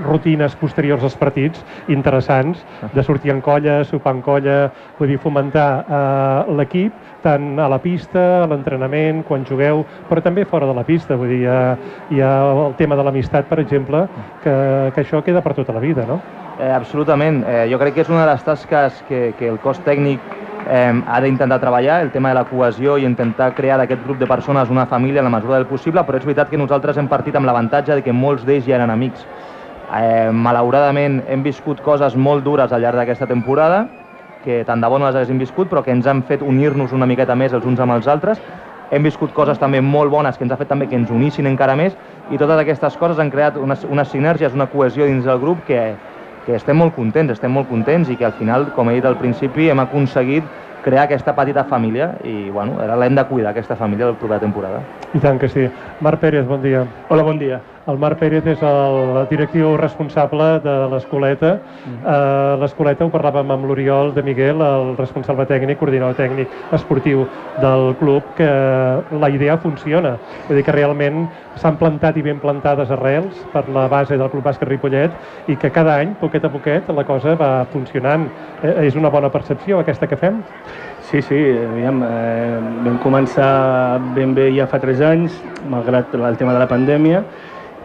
rutines 0.05 0.55
posteriors 0.59 1.03
als 1.03 1.17
partits 1.19 1.63
interessants, 1.87 2.63
de 2.93 3.03
sortir 3.03 3.33
en 3.33 3.41
colla, 3.41 3.83
sopar 3.83 4.15
en 4.15 4.21
colla, 4.25 4.57
vull 4.99 5.13
dir, 5.13 5.19
fomentar 5.21 5.69
eh, 5.85 6.55
l'equip 6.57 7.03
tant 7.25 7.59
a 7.59 7.67
la 7.71 7.79
pista, 7.81 8.21
a 8.43 8.47
l'entrenament, 8.49 9.23
quan 9.25 9.45
jugueu, 9.49 9.81
però 10.09 10.21
també 10.21 10.45
fora 10.45 10.69
de 10.69 10.75
la 10.77 10.85
pista, 10.85 11.17
vull 11.17 11.33
dir, 11.33 11.41
hi 11.41 11.49
ha, 11.49 11.59
hi 12.13 12.21
ha 12.21 12.33
el 12.67 12.75
tema 12.77 12.97
de 12.97 13.05
l'amistat, 13.05 13.49
per 13.49 13.59
exemple, 13.63 14.05
que, 14.43 14.55
que 14.93 15.05
això 15.05 15.23
queda 15.25 15.41
per 15.41 15.55
tota 15.57 15.73
la 15.73 15.81
vida, 15.81 16.05
no? 16.05 16.19
Eh, 16.59 16.71
absolutament. 16.71 17.43
Eh, 17.43 17.65
jo 17.71 17.79
crec 17.81 17.97
que 17.97 18.05
és 18.05 18.11
una 18.11 18.23
de 18.23 18.31
les 18.31 18.43
tasques 18.45 19.01
que, 19.09 19.33
que 19.39 19.49
el 19.49 19.57
cos 19.63 19.81
tècnic 19.83 20.21
eh, 20.69 20.93
ha 21.05 21.19
d'intentar 21.21 21.59
treballar, 21.59 22.01
el 22.05 22.11
tema 22.13 22.29
de 22.29 22.39
la 22.39 22.45
cohesió 22.47 22.97
i 22.97 23.07
intentar 23.09 23.51
crear 23.57 23.79
d'aquest 23.81 24.05
grup 24.05 24.21
de 24.21 24.29
persones 24.29 24.69
una 24.69 24.85
família 24.85 25.19
en 25.19 25.29
la 25.29 25.33
mesura 25.37 25.57
del 25.57 25.67
possible, 25.67 26.05
però 26.05 26.21
és 26.21 26.25
veritat 26.25 26.53
que 26.53 26.61
nosaltres 26.61 26.97
hem 26.97 27.09
partit 27.11 27.35
amb 27.35 27.49
l'avantatge 27.49 27.99
de 27.99 28.05
que 28.05 28.13
molts 28.13 28.45
d'ells 28.45 28.69
ja 28.69 28.77
eren 28.79 28.93
amics. 28.93 29.25
Eh, 29.93 30.31
malauradament 30.33 31.21
hem 31.29 31.43
viscut 31.45 31.81
coses 31.85 32.15
molt 32.17 32.43
dures 32.43 32.71
al 32.73 32.81
llarg 32.81 32.97
d'aquesta 32.97 33.27
temporada, 33.29 33.85
que 34.43 34.63
tant 34.65 34.81
de 34.81 34.89
bo 34.89 34.99
no 34.99 35.07
les 35.07 35.15
haguéssim 35.15 35.39
viscut, 35.41 35.69
però 35.69 35.83
que 35.83 35.93
ens 35.93 36.07
han 36.07 36.23
fet 36.23 36.41
unir-nos 36.45 36.93
una 36.93 37.07
miqueta 37.09 37.35
més 37.35 37.53
els 37.53 37.65
uns 37.65 37.81
amb 37.81 37.97
els 37.97 38.07
altres. 38.07 38.41
Hem 38.91 39.03
viscut 39.03 39.33
coses 39.33 39.57
també 39.59 39.81
molt 39.81 40.11
bones 40.13 40.37
que 40.37 40.45
ens 40.45 40.53
ha 40.53 40.59
fet 40.59 40.69
també 40.69 40.87
que 40.87 40.95
ens 40.95 41.09
unissin 41.09 41.49
encara 41.49 41.75
més 41.75 41.95
i 42.29 42.37
totes 42.37 42.61
aquestes 42.61 42.97
coses 43.01 43.19
han 43.19 43.31
creat 43.33 43.57
unes, 43.57 43.83
unes 43.89 44.11
sinergies, 44.13 44.53
una 44.53 44.69
cohesió 44.69 45.09
dins 45.09 45.25
del 45.25 45.41
grup 45.41 45.65
que, 45.65 45.81
que 46.45 46.55
estem 46.55 46.77
molt 46.77 46.93
contents, 46.95 47.33
estem 47.33 47.51
molt 47.51 47.69
contents 47.69 48.13
i 48.13 48.17
que 48.19 48.29
al 48.29 48.37
final, 48.37 48.69
com 48.77 48.89
he 48.89 48.99
dit 48.99 49.09
al 49.09 49.17
principi, 49.17 49.71
hem 49.73 49.81
aconseguit 49.81 50.45
crear 50.85 51.07
aquesta 51.09 51.33
petita 51.33 51.65
família 51.65 52.11
i 52.23 52.51
bueno, 52.53 52.77
ara 52.81 52.97
l'hem 53.01 53.17
de 53.17 53.25
cuidar, 53.25 53.55
aquesta 53.55 53.75
família, 53.75 54.11
la 54.13 54.19
propera 54.19 54.39
temporada. 54.39 54.83
I 55.13 55.21
tant 55.23 55.41
que 55.41 55.49
sí. 55.49 55.65
Marc 56.05 56.21
Pérez, 56.21 56.45
bon 56.45 56.61
dia. 56.61 56.85
Hola, 57.09 57.25
bon 57.25 57.41
dia. 57.41 57.63
El 57.85 57.99
Marc 58.01 58.17
Pérez 58.17 58.47
és 58.49 58.61
el 58.65 59.27
directiu 59.29 59.75
responsable 59.77 60.45
de 60.63 60.73
l'Escoleta. 60.89 61.51
Uh, 61.85 62.55
L'Escoleta 62.57 63.05
ho 63.05 63.11
parlàvem 63.13 63.53
amb 63.53 63.67
l'Oriol 63.69 64.09
de 64.15 64.23
Miguel, 64.25 64.63
el 64.65 64.95
responsable 64.97 65.45
tècnic, 65.45 65.77
coordinador 65.77 66.17
tècnic 66.17 66.73
esportiu 66.73 67.27
del 67.61 67.93
club, 68.01 68.33
que 68.39 68.49
la 69.21 69.29
idea 69.29 69.59
funciona. 69.61 70.15
Vull 70.47 70.57
dir 70.57 70.65
que 70.65 70.73
realment 70.73 71.27
s'han 71.61 71.77
plantat 71.77 72.17
i 72.17 72.25
ben 72.25 72.41
plantades 72.41 72.89
arrels 72.89 73.45
per 73.53 73.67
la 73.69 73.85
base 73.91 74.17
del 74.17 74.33
Club 74.33 74.49
Bàsquet 74.49 74.71
Ripollet 74.71 75.53
i 75.53 75.55
que 75.55 75.69
cada 75.69 75.99
any, 76.01 76.17
poquet 76.17 76.49
a 76.49 76.49
poquet, 76.49 76.89
la 76.89 77.05
cosa 77.05 77.37
va 77.37 77.53
funcionant. 77.69 78.25
Eh, 78.63 78.87
és 78.89 78.97
una 78.97 79.13
bona 79.13 79.29
percepció 79.29 79.85
aquesta 79.85 80.09
que 80.09 80.17
fem? 80.17 80.41
Sí, 81.05 81.21
sí, 81.21 81.37
aviam, 81.69 82.01
eh, 82.01 82.59
vam 82.87 82.97
començar 83.03 83.99
ben 84.17 84.33
bé 84.33 84.49
ja 84.57 84.65
fa 84.65 84.81
3 84.81 85.05
anys, 85.05 85.37
malgrat 85.69 86.17
el 86.17 86.37
tema 86.41 86.57
de 86.57 86.65
la 86.65 86.71
pandèmia, 86.71 87.21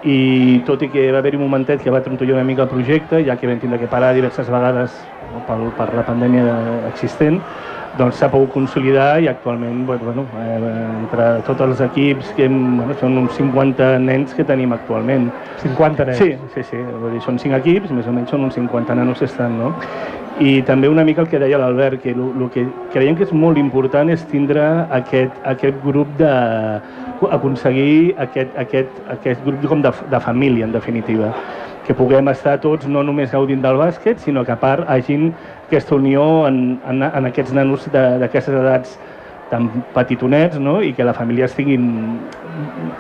i 0.04 0.62
tot 0.66 0.82
i 0.82 0.88
que 0.88 1.10
va 1.12 1.18
haver-hi 1.20 1.36
un 1.36 1.44
momentet 1.44 1.82
que 1.82 1.92
va 1.92 2.00
trontollar 2.04 2.38
una 2.38 2.44
mica 2.44 2.64
el 2.64 2.72
projecte, 2.72 3.24
ja 3.26 3.36
que 3.36 3.48
vam 3.48 3.60
tindre 3.60 3.78
que 3.78 3.90
parar 3.90 4.14
diverses 4.14 4.48
vegades 4.48 4.94
no, 5.32 5.42
per, 5.46 5.58
per 5.76 5.90
la 5.94 6.06
pandèmia 6.06 6.54
existent, 6.88 7.40
doncs 7.98 8.20
s'ha 8.20 8.30
pogut 8.30 8.52
consolidar 8.54 9.20
i 9.22 9.28
actualment, 9.28 9.82
bueno, 9.86 10.24
eh, 10.38 10.58
entre 11.00 11.26
tots 11.46 11.66
els 11.66 11.82
equips, 11.84 12.32
que 12.36 12.46
hem, 12.46 12.56
bueno, 12.78 12.96
són 13.00 13.18
uns 13.18 13.36
50 13.38 13.90
nens 14.04 14.34
que 14.36 14.46
tenim 14.46 14.72
actualment. 14.76 15.28
50 15.64 16.06
nens. 16.06 16.22
Sí, 16.22 16.30
sí, 16.54 16.64
sí, 16.70 16.80
vull 17.02 17.16
dir, 17.16 17.22
són 17.26 17.40
5 17.42 17.58
equips, 17.58 17.92
més 17.96 18.06
o 18.06 18.14
menys 18.14 18.30
són 18.30 18.46
uns 18.46 18.56
50 18.58 18.96
nanos 18.96 19.18
que 19.18 19.28
estan, 19.28 19.58
no? 19.58 19.74
I 20.40 20.60
també 20.64 20.88
una 20.88 21.04
mica 21.04 21.20
el 21.20 21.28
que 21.28 21.40
deia 21.42 21.58
l'Albert, 21.60 22.00
que 22.00 22.14
el 22.14 22.48
que 22.54 22.64
creiem 22.94 23.18
que 23.18 23.26
és 23.26 23.32
molt 23.36 23.58
important 23.60 24.08
és 24.08 24.22
tindre 24.30 24.64
aquest, 25.02 25.36
aquest 25.44 25.82
grup 25.84 26.14
de... 26.20 26.30
aconseguir 27.28 28.14
aquest, 28.18 28.56
aquest, 28.58 29.00
aquest 29.12 29.44
grup 29.44 29.66
com 29.68 29.82
de, 29.84 29.92
de 30.10 30.20
família, 30.20 30.64
en 30.64 30.72
definitiva. 30.72 31.32
Que 31.86 31.96
puguem 31.96 32.28
estar 32.32 32.58
tots 32.62 32.86
no 32.86 33.02
només 33.04 33.32
gaudint 33.32 33.62
del 33.64 33.76
bàsquet, 33.80 34.20
sinó 34.24 34.44
que 34.46 34.54
a 34.54 34.60
part 34.60 34.88
hagin 34.88 35.30
aquesta 35.66 35.96
unió 35.96 36.46
en, 36.48 36.78
en, 36.88 37.02
en 37.02 37.30
aquests 37.30 37.52
nanos 37.56 37.88
d'aquestes 37.92 38.54
edats 38.54 38.98
tan 39.50 39.68
petitonets 39.94 40.58
no? 40.62 40.80
i 40.82 40.92
que 40.94 41.04
la 41.04 41.14
família 41.14 41.44
estiguin, 41.46 42.18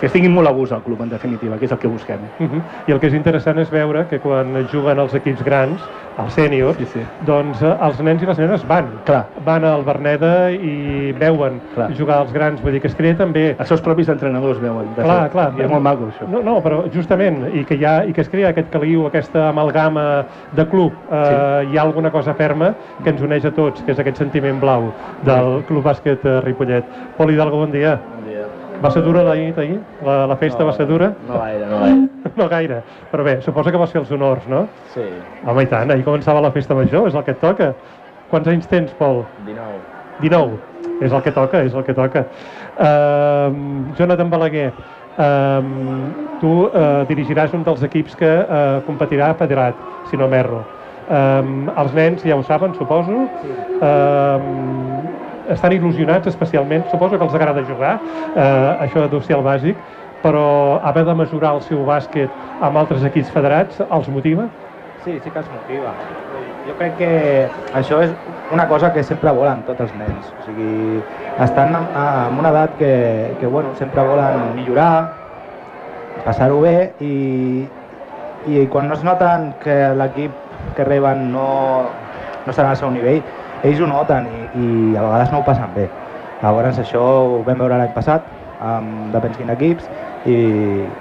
que 0.00 0.06
estiguin 0.06 0.32
molt 0.34 0.48
a 0.48 0.52
gust 0.52 0.72
al 0.72 0.82
club, 0.82 1.00
en 1.02 1.10
definitiva, 1.10 1.56
que 1.58 1.64
és 1.66 1.72
el 1.72 1.78
que 1.78 1.88
busquem. 1.88 2.20
Uh 2.40 2.46
-huh. 2.46 2.62
I 2.88 2.92
el 2.92 3.00
que 3.00 3.06
és 3.06 3.14
interessant 3.14 3.58
és 3.58 3.70
veure 3.70 4.06
que 4.08 4.18
quan 4.18 4.66
juguen 4.72 4.98
els 4.98 5.14
equips 5.14 5.44
grans, 5.44 5.80
els 6.18 6.34
sèniors, 6.34 6.76
Sí, 6.76 6.84
sí. 6.86 7.00
doncs 7.24 7.62
eh, 7.62 7.76
els 7.80 8.00
nens 8.02 8.22
i 8.22 8.26
les 8.26 8.38
nenes 8.38 8.66
van. 8.66 8.86
Clar. 9.04 9.26
Van 9.44 9.64
al 9.64 9.84
Berneda 9.84 10.50
i 10.50 11.12
veuen 11.18 11.60
Clar. 11.74 11.90
jugar 11.96 12.20
els 12.22 12.32
grans. 12.32 12.60
Vull 12.62 12.72
dir 12.72 12.80
que 12.80 12.88
es 12.88 12.94
crea 12.94 13.16
també... 13.16 13.56
Els 13.58 13.68
seus 13.68 13.80
propis 13.80 14.08
entrenadors 14.08 14.60
veuen. 14.60 14.86
de 14.96 15.02
Clar, 15.02 15.22
fet. 15.22 15.32
clar. 15.32 15.52
I 15.56 15.62
és 15.62 15.70
molt 15.70 15.82
maco, 15.82 16.08
això. 16.08 16.28
No, 16.28 16.42
no, 16.42 16.60
però 16.62 16.90
justament, 16.92 17.46
i 17.54 17.64
que, 17.64 17.74
hi 17.76 17.84
ha, 17.84 18.04
i 18.04 18.12
que 18.12 18.20
es 18.20 18.28
crea 18.28 18.48
aquest 18.50 18.70
caliu, 18.70 19.06
aquesta 19.06 19.48
amalgama 19.48 20.24
de 20.52 20.66
club, 20.66 20.92
eh, 21.10 21.66
hi 21.70 21.78
ha 21.78 21.82
alguna 21.82 22.10
cosa 22.10 22.34
ferma 22.34 22.74
que 23.02 23.10
ens 23.10 23.22
uneix 23.22 23.44
a 23.44 23.50
tots, 23.52 23.82
que 23.82 23.92
és 23.92 23.98
aquest 23.98 24.16
sentiment 24.18 24.60
blau 24.60 24.92
del 25.22 25.62
Club 25.68 25.84
Bàsquet 25.84 26.24
eh, 26.24 26.39
Ripollet. 26.44 26.84
Pol 27.16 27.32
Hidalgo, 27.32 27.62
bon 27.64 27.72
dia. 27.74 27.96
Bon 28.14 28.26
dia. 28.28 28.46
Va 28.80 28.90
ser 28.94 29.02
dura 29.04 29.22
la 29.26 29.34
nit 29.36 29.58
ahir? 29.60 29.78
La, 30.06 30.24
la 30.30 30.36
festa 30.40 30.64
va 30.64 30.72
ser 30.72 30.86
dura? 30.88 31.10
No 31.28 31.40
gaire, 31.42 31.66
no 31.68 31.80
gaire. 31.84 32.06
No 32.40 32.46
gaire. 32.48 32.82
Però 33.10 33.24
bé, 33.26 33.34
suposo 33.44 33.72
que 33.72 33.80
vas 33.80 33.90
fer 33.92 34.00
els 34.00 34.10
honors, 34.14 34.46
no? 34.48 34.66
Sí, 34.94 35.04
Home, 35.44 35.64
i 35.64 35.68
tant, 35.68 35.90
ahir 35.92 36.04
començava 36.06 36.40
la 36.40 36.52
festa 36.54 36.76
major, 36.78 37.08
és 37.08 37.16
el 37.16 37.24
que 37.26 37.34
et 37.34 37.40
toca. 37.42 37.72
Quants 38.30 38.48
anys 38.48 38.68
tens, 38.70 38.92
Pol? 38.98 39.24
19. 39.46 39.80
19. 40.22 40.58
És 41.00 41.12
el 41.12 41.22
que 41.24 41.32
toca, 41.36 41.62
és 41.66 41.74
el 41.74 41.84
que 41.84 41.96
toca. 41.96 42.24
Uh, 42.76 43.92
Jonathan 43.98 44.30
Balaguer, 44.32 44.68
uh, 44.70 45.70
tu 46.40 46.52
uh, 46.68 47.02
dirigiràs 47.08 47.56
un 47.56 47.64
dels 47.66 47.82
equips 47.88 48.16
que 48.20 48.30
uh, 48.44 48.82
competirà 48.86 49.32
a 49.32 49.38
Federat, 49.40 49.80
si 50.10 50.20
no 50.20 50.28
m'erro. 50.30 50.62
Um, 51.10 51.66
els 51.74 51.94
nens 51.96 52.22
ja 52.22 52.36
ho 52.38 52.44
saben, 52.46 52.76
suposo. 52.78 53.24
Um, 53.82 55.08
estan 55.50 55.74
il·lusionats 55.76 56.30
especialment, 56.30 56.86
suposo 56.90 57.18
que 57.18 57.26
els 57.26 57.36
agrada 57.36 57.64
jugar, 57.68 57.96
uh, 58.34 58.84
això 58.86 59.06
deu 59.10 59.22
ser 59.26 59.36
el 59.38 59.44
bàsic, 59.46 59.76
però 60.22 60.80
haver 60.84 61.04
de 61.08 61.14
mesurar 61.16 61.54
el 61.56 61.62
seu 61.64 61.84
bàsquet 61.86 62.60
amb 62.60 62.76
altres 62.82 63.04
equips 63.08 63.30
federats 63.32 63.80
els 63.86 64.10
motiva? 64.12 64.48
Sí, 65.04 65.16
sí 65.24 65.30
que 65.30 65.40
els 65.40 65.48
motiva. 65.48 65.94
Jo 66.66 66.74
crec 66.76 66.98
que 66.98 67.12
això 67.78 68.02
és 68.04 68.12
una 68.52 68.66
cosa 68.68 68.92
que 68.92 69.02
sempre 69.06 69.32
volen 69.32 69.62
tots 69.68 69.86
els 69.86 69.94
nens. 69.96 70.28
O 70.42 70.44
sigui, 70.44 71.00
estan 71.40 71.72
en, 71.78 72.36
una 72.38 72.52
edat 72.52 72.76
que, 72.78 72.92
que 73.40 73.48
bueno, 73.48 73.72
sempre 73.78 74.04
volen 74.04 74.50
millorar, 74.58 74.92
passar-ho 76.26 76.60
bé 76.60 76.92
i, 77.00 77.64
i 78.50 78.66
quan 78.72 78.90
no 78.90 78.98
es 78.98 79.04
noten 79.06 79.54
que 79.64 79.78
l'equip 79.96 80.36
que 80.76 80.84
reben 80.84 81.30
no, 81.32 81.48
no 82.44 82.52
estarà 82.52 82.74
al 82.74 82.80
seu 82.80 82.92
nivell, 82.92 83.22
ells 83.62 83.80
ho 83.80 83.88
noten 83.88 84.28
i, 84.28 84.44
i 84.60 84.68
a 84.96 85.04
vegades 85.04 85.32
no 85.32 85.40
ho 85.40 85.46
passen 85.46 85.74
bé. 85.74 85.88
Llavors 86.40 86.78
això 86.80 87.00
ho 87.00 87.40
vam 87.44 87.60
veure 87.60 87.78
l'any 87.80 87.92
passat, 87.96 88.24
amb 88.60 89.12
depèn 89.14 89.36
quin 89.36 89.52
equips, 89.52 89.88
i, 90.28 90.36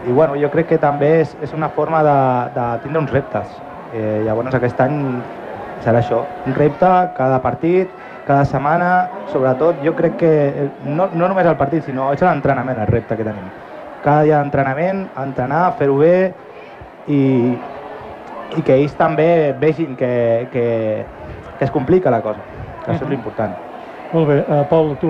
i 0.08 0.12
bueno, 0.16 0.36
jo 0.40 0.50
crec 0.52 0.70
que 0.74 0.80
també 0.80 1.20
és, 1.22 1.36
és 1.44 1.54
una 1.56 1.70
forma 1.76 2.02
de, 2.04 2.20
de 2.56 2.68
tindre 2.84 3.04
uns 3.04 3.14
reptes. 3.16 3.56
Eh, 3.96 4.22
llavors 4.26 4.56
aquest 4.56 4.80
any 4.84 5.00
serà 5.84 6.04
això, 6.04 6.22
un 6.48 6.56
repte 6.56 6.92
cada 7.18 7.40
partit, 7.44 7.92
cada 8.28 8.46
setmana, 8.46 8.92
sobretot 9.32 9.80
jo 9.84 9.96
crec 9.98 10.20
que 10.20 10.34
no, 10.86 11.08
no 11.16 11.28
només 11.28 11.48
el 11.50 11.58
partit, 11.58 11.86
sinó 11.88 12.12
és 12.14 12.22
l'entrenament 12.22 12.80
el 12.84 12.92
repte 12.92 13.18
que 13.18 13.26
tenim. 13.28 13.48
Cada 14.04 14.24
dia 14.28 14.40
d'entrenament, 14.40 15.08
entrenar, 15.20 15.64
fer-ho 15.80 15.98
bé 16.00 16.14
i, 17.10 17.22
i 18.56 18.62
que 18.62 18.76
ells 18.76 18.94
també 19.00 19.56
vegin 19.60 19.96
que, 20.00 20.14
que, 20.54 20.68
que 21.58 21.66
es 21.66 21.74
complica 21.74 22.14
la 22.14 22.22
cosa, 22.24 22.46
que 22.90 22.98
això 22.98 23.08
és 23.08 23.14
l'important. 23.16 23.58
Molt 24.10 24.26
bé. 24.26 24.40
Uh, 24.42 24.64
Pol, 24.66 24.96
tu, 24.98 25.10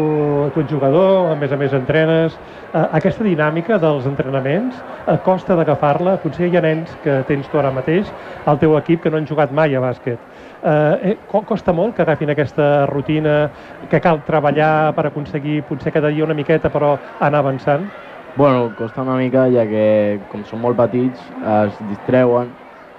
tu 0.51 0.59
ets 0.59 0.71
jugador, 0.71 1.29
a 1.31 1.35
més 1.39 1.53
a 1.55 1.57
més 1.59 1.71
entrenes. 1.75 2.33
Uh, 2.73 2.83
aquesta 2.97 3.23
dinàmica 3.23 3.77
dels 3.79 4.03
entrenaments 4.09 4.75
uh, 5.05 5.15
costa 5.23 5.55
d'agafar-la? 5.55 6.17
Potser 6.19 6.49
hi 6.49 6.59
ha 6.59 6.63
nens 6.65 6.91
que 7.05 7.21
tens 7.29 7.47
tu 7.47 7.61
ara 7.61 7.71
mateix 7.71 8.11
al 8.43 8.59
teu 8.59 8.75
equip 8.75 9.05
que 9.05 9.13
no 9.13 9.21
han 9.21 9.29
jugat 9.29 9.55
mai 9.55 9.75
a 9.75 9.85
bàsquet. 9.85 10.19
Uh, 10.59 11.13
eh, 11.13 11.15
costa 11.47 11.71
molt 11.71 11.95
que 11.95 12.03
agafin 12.03 12.33
aquesta 12.35 12.85
rutina, 12.91 13.47
que 13.87 14.03
cal 14.03 14.19
treballar 14.27 14.91
per 14.97 15.07
aconseguir 15.07 15.61
potser 15.71 15.95
cada 15.95 16.11
dia 16.11 16.27
una 16.27 16.35
miqueta 16.35 16.67
però 16.67 16.97
anar 17.23 17.39
avançant? 17.39 17.87
Bueno, 18.35 18.67
costa 18.75 19.01
una 19.07 19.15
mica 19.15 19.47
ja 19.47 19.63
que 19.63 20.19
com 20.27 20.43
són 20.43 20.59
molt 20.59 20.75
petits 20.75 21.23
es 21.63 21.79
distreuen 21.87 22.51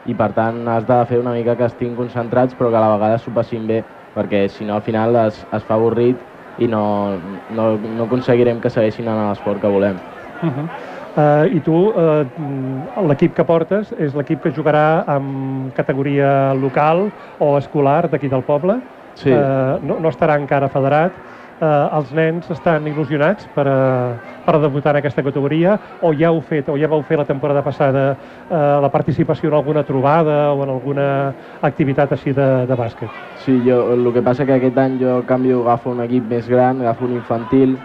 i 0.09 0.17
per 0.17 0.33
tant 0.33 0.65
has 0.73 0.89
de 0.89 0.97
fer 1.13 1.21
una 1.21 1.37
mica 1.37 1.55
que 1.61 1.69
estiguin 1.69 1.93
concentrats 1.99 2.57
però 2.57 2.73
que 2.73 2.81
a 2.81 2.87
la 2.89 2.95
vegada 2.97 3.21
s'ho 3.21 3.37
passin 3.37 3.69
bé 3.69 3.83
perquè 4.14 4.49
si 4.49 4.64
no 4.64 4.75
al 4.75 4.83
final 4.83 5.17
es, 5.26 5.40
es 5.52 5.67
fa 5.69 5.76
avorrit 5.79 6.19
i 6.61 6.69
no, 6.69 7.17
no, 7.57 7.73
no 7.79 8.07
aconseguirem 8.07 8.61
que 8.61 8.71
segueixin 8.73 9.09
a 9.09 9.17
l'esport 9.31 9.61
que 9.61 9.69
volem. 9.69 9.97
Uh 10.43 10.49
-huh. 10.49 10.67
uh, 11.17 11.57
I 11.57 11.61
tu, 11.61 11.75
uh, 11.75 13.09
l'equip 13.09 13.35
que 13.35 13.45
portes 13.45 13.93
és 13.99 14.14
l'equip 14.14 14.43
que 14.43 14.52
jugarà 14.52 15.05
amb 15.07 15.75
categoria 15.75 16.55
local 16.55 17.11
o 17.38 17.57
escolar 17.59 18.09
d'aquí 18.09 18.29
del 18.29 18.43
poble? 18.43 18.81
Sí. 19.14 19.31
Uh, 19.31 19.79
no, 19.83 19.99
no 20.00 20.09
estarà 20.09 20.38
encara 20.38 20.69
federat 20.69 21.12
eh, 21.61 21.97
els 21.99 22.12
nens 22.17 22.50
estan 22.50 22.87
il·lusionats 22.90 23.47
per, 23.55 23.67
a, 23.69 23.79
per 24.47 24.57
a 24.57 24.62
debutar 24.62 24.95
en 24.95 25.00
aquesta 25.00 25.25
categoria 25.26 25.76
o 26.02 26.12
ja 26.17 26.31
heu 26.31 26.40
fet, 26.40 26.69
o 26.73 26.79
ja 26.81 26.88
vau 26.90 27.02
fer 27.07 27.21
la 27.21 27.29
temporada 27.29 27.62
passada 27.67 28.05
eh, 28.12 28.57
la 28.83 28.90
participació 28.93 29.50
en 29.50 29.59
alguna 29.61 29.85
trobada 29.85 30.52
o 30.52 30.64
en 30.64 30.75
alguna 30.76 31.07
activitat 31.62 32.12
així 32.17 32.35
de, 32.37 32.49
de 32.67 32.79
bàsquet? 32.79 33.23
Sí, 33.45 33.61
jo, 33.67 33.83
el 33.95 34.12
que 34.14 34.25
passa 34.25 34.47
que 34.47 34.57
aquest 34.57 34.79
any 34.79 34.99
jo 35.00 35.21
canvio, 35.29 35.62
agafo 35.67 35.95
un 35.95 36.05
equip 36.05 36.29
més 36.31 36.49
gran, 36.49 36.81
agafo 36.83 37.07
un 37.09 37.17
infantil 37.21 37.79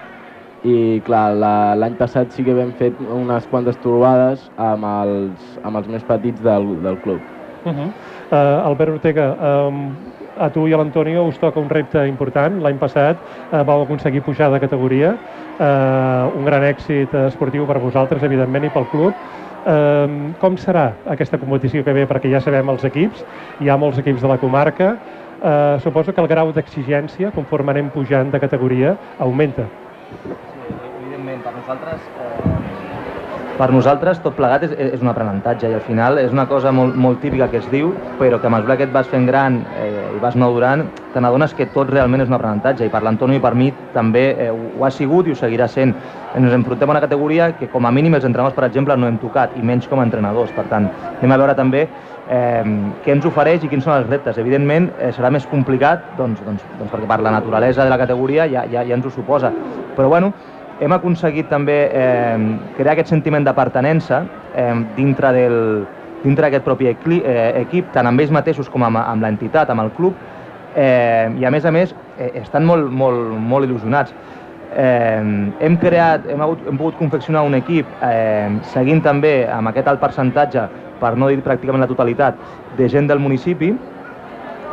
i 0.66 1.00
clar, 1.06 1.36
l'any 1.78 1.96
passat 2.00 2.34
sí 2.34 2.44
que 2.46 2.56
vam 2.58 2.72
fet 2.80 2.98
unes 3.00 3.46
quantes 3.52 3.78
trobades 3.84 4.48
amb 4.58 4.88
els, 4.90 5.50
amb 5.62 5.78
els 5.82 5.90
més 5.94 6.06
petits 6.08 6.42
del, 6.42 6.72
del 6.82 6.98
club. 7.04 7.22
Uh 7.66 7.72
-huh. 7.74 7.90
uh, 8.32 8.68
Albert 8.68 8.92
Ortega, 8.94 9.28
um, 9.68 9.96
a 10.38 10.50
tu 10.50 10.68
i 10.68 10.74
a 10.74 10.78
l'Antonio 10.78 11.24
us 11.26 11.40
toca 11.40 11.60
un 11.60 11.70
repte 11.70 12.06
important. 12.08 12.60
L'any 12.64 12.78
passat 12.82 13.18
eh, 13.52 13.64
vau 13.64 13.84
aconseguir 13.84 14.24
pujar 14.26 14.52
de 14.54 14.60
categoria, 14.60 15.16
eh, 15.60 16.38
un 16.38 16.46
gran 16.46 16.64
èxit 16.64 17.14
esportiu 17.26 17.66
per 17.66 17.80
vosaltres, 17.80 18.24
evidentment, 18.24 18.66
i 18.66 18.74
pel 18.74 18.88
club. 18.92 19.14
Eh, 19.66 20.34
com 20.42 20.58
serà 20.62 20.92
aquesta 21.10 21.40
competició 21.42 21.84
que 21.84 21.94
ve? 21.94 22.08
Perquè 22.10 22.32
ja 22.32 22.42
sabem 22.44 22.70
els 22.70 22.86
equips, 22.86 23.26
hi 23.62 23.70
ha 23.70 23.78
molts 23.78 24.02
equips 24.04 24.22
de 24.22 24.34
la 24.34 24.40
comarca. 24.42 24.96
Eh, 25.42 25.78
suposo 25.84 26.14
que 26.14 26.22
el 26.22 26.28
grau 26.32 26.52
d'exigència, 26.54 27.32
conforme 27.36 27.74
anem 27.74 27.90
pujant 27.94 28.32
de 28.32 28.40
categoria, 28.40 28.96
augmenta. 29.20 29.68
Sí, 30.24 30.32
evidentment, 31.02 31.44
per 31.44 31.54
nosaltres 31.58 32.02
per 33.56 33.70
nosaltres 33.72 34.20
tot 34.24 34.36
plegat 34.36 34.66
és, 34.68 34.74
és 34.98 35.04
un 35.04 35.08
aprenentatge 35.08 35.70
i 35.72 35.76
al 35.78 35.84
final 35.86 36.20
és 36.20 36.34
una 36.34 36.44
cosa 36.50 36.74
molt, 36.76 36.96
molt 37.00 37.22
típica 37.24 37.48
que 37.52 37.62
es 37.62 37.68
diu, 37.72 37.94
però 38.20 38.40
que 38.42 38.50
a 38.50 38.52
mesura 38.52 38.76
que 38.76 38.84
et 38.88 38.94
vas 38.94 39.08
fent 39.08 39.28
gran 39.30 39.62
eh, 39.80 39.92
i 40.18 40.20
vas 40.24 40.36
madurant, 40.40 40.84
te 41.14 41.24
n'adones 41.24 41.54
que 41.56 41.70
tot 41.72 41.88
realment 41.92 42.26
és 42.26 42.32
un 42.32 42.36
aprenentatge 42.36 42.88
i 42.88 42.92
per 42.92 43.02
l'Antonio 43.06 43.40
i 43.40 43.44
per 43.44 43.54
mi 43.56 43.70
també 43.94 44.26
eh, 44.34 44.50
ho 44.52 44.84
ha 44.84 44.92
sigut 44.92 45.30
i 45.30 45.36
ho 45.36 45.40
seguirà 45.40 45.70
sent. 45.72 45.96
Ens 46.36 46.52
enfrontem 46.52 46.92
a 46.92 46.98
una 46.98 47.04
categoria 47.04 47.54
que 47.56 47.70
com 47.72 47.88
a 47.88 47.94
mínim 47.96 48.18
els 48.18 48.28
entrenadors, 48.28 48.58
per 48.58 48.66
exemple, 48.68 48.98
no 49.00 49.08
hem 49.08 49.22
tocat 49.22 49.56
i 49.56 49.64
menys 49.64 49.88
com 49.88 50.02
a 50.04 50.08
entrenadors. 50.08 50.52
Per 50.56 50.68
tant, 50.72 50.90
anem 51.22 51.36
a 51.36 51.40
veure 51.40 51.56
també 51.56 51.86
eh, 51.86 52.66
què 53.06 53.16
ens 53.16 53.30
ofereix 53.30 53.64
i 53.64 53.72
quins 53.72 53.88
són 53.88 53.96
els 54.02 54.12
reptes. 54.12 54.42
Evidentment 54.44 54.90
eh, 55.00 55.14
serà 55.16 55.32
més 55.32 55.48
complicat 55.48 56.12
doncs, 56.20 56.44
doncs, 56.44 56.68
doncs 56.76 56.92
perquè 56.92 57.08
per 57.08 57.22
la 57.24 57.38
naturalesa 57.38 57.88
de 57.88 57.96
la 57.96 58.02
categoria 58.04 58.50
ja, 58.52 58.68
ja, 58.68 58.84
ja 58.84 59.00
ens 59.00 59.08
ho 59.08 59.14
suposa. 59.16 59.54
Però 59.96 60.12
bueno, 60.12 60.34
hem 60.80 60.96
aconseguit 60.96 61.48
també 61.50 61.78
eh, 61.88 62.40
crear 62.78 62.96
aquest 62.96 63.14
sentiment 63.14 63.46
de 63.46 63.54
pertenença 63.56 64.24
eh, 64.56 64.74
dintre 64.98 65.32
del 65.36 65.60
dintre 66.26 66.48
d'aquest 66.48 66.66
propi 66.66 66.90
eh, 66.90 67.52
equip, 67.62 67.92
tant 67.94 68.08
amb 68.10 68.20
ells 68.20 68.34
mateixos 68.34 68.70
com 68.74 68.84
amb, 68.84 68.98
amb 68.98 69.22
l'entitat, 69.22 69.70
amb 69.70 69.86
el 69.86 69.92
club, 69.94 70.16
eh, 70.76 71.30
i 71.38 71.46
a 71.46 71.52
més 71.54 71.66
a 71.66 71.72
més 71.72 71.94
eh, 72.18 72.32
estan 72.42 72.66
molt, 72.66 72.90
molt, 72.90 73.36
molt 73.38 73.70
il·lusionats. 73.70 74.14
Eh, 74.76 75.22
hem 75.64 75.78
creat, 75.80 76.26
hem, 76.28 76.42
hagut, 76.42 76.64
hem 76.68 76.80
pogut 76.80 76.98
confeccionar 77.00 77.46
un 77.46 77.56
equip 77.56 77.86
eh, 78.04 78.50
seguint 78.74 79.04
també 79.06 79.46
amb 79.48 79.70
aquest 79.72 79.92
alt 79.92 80.02
percentatge, 80.02 80.66
per 81.00 81.14
no 81.20 81.30
dir 81.30 81.44
pràcticament 81.46 81.86
la 81.86 81.92
totalitat, 81.92 82.42
de 82.80 82.90
gent 82.90 83.08
del 83.08 83.22
municipi, 83.22 83.76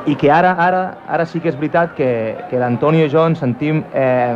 i 0.09 0.17
que 0.19 0.33
ara, 0.35 0.57
ara, 0.59 0.83
ara 1.07 1.27
sí 1.29 1.39
que 1.39 1.53
és 1.53 1.59
veritat 1.59 1.93
que, 1.95 2.09
que 2.51 2.59
l'Antonio 2.59 3.07
i 3.07 3.13
jo 3.13 3.23
ens 3.29 3.39
sentim 3.45 3.85
eh, 3.95 4.35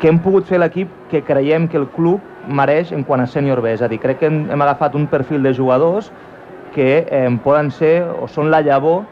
que 0.00 0.08
hem 0.08 0.18
pogut 0.20 0.46
fer 0.48 0.60
l'equip 0.60 0.90
que 1.10 1.22
creiem 1.24 1.68
que 1.68 1.78
el 1.80 1.86
club 1.94 2.20
mereix 2.48 2.92
en 2.92 3.02
quant 3.04 3.22
a 3.22 3.26
sènior 3.26 3.62
B. 3.64 3.72
És 3.72 3.82
a 3.82 3.88
dir, 3.88 4.00
crec 4.02 4.20
que 4.20 4.30
hem, 4.30 4.44
hem 4.52 4.62
agafat 4.62 4.94
un 4.94 5.06
perfil 5.10 5.42
de 5.42 5.54
jugadors 5.54 6.12
que 6.74 7.06
eh, 7.08 7.28
poden 7.44 7.70
ser 7.72 8.02
o 8.20 8.28
són 8.28 8.50
la 8.52 8.60
llavor 8.60 9.04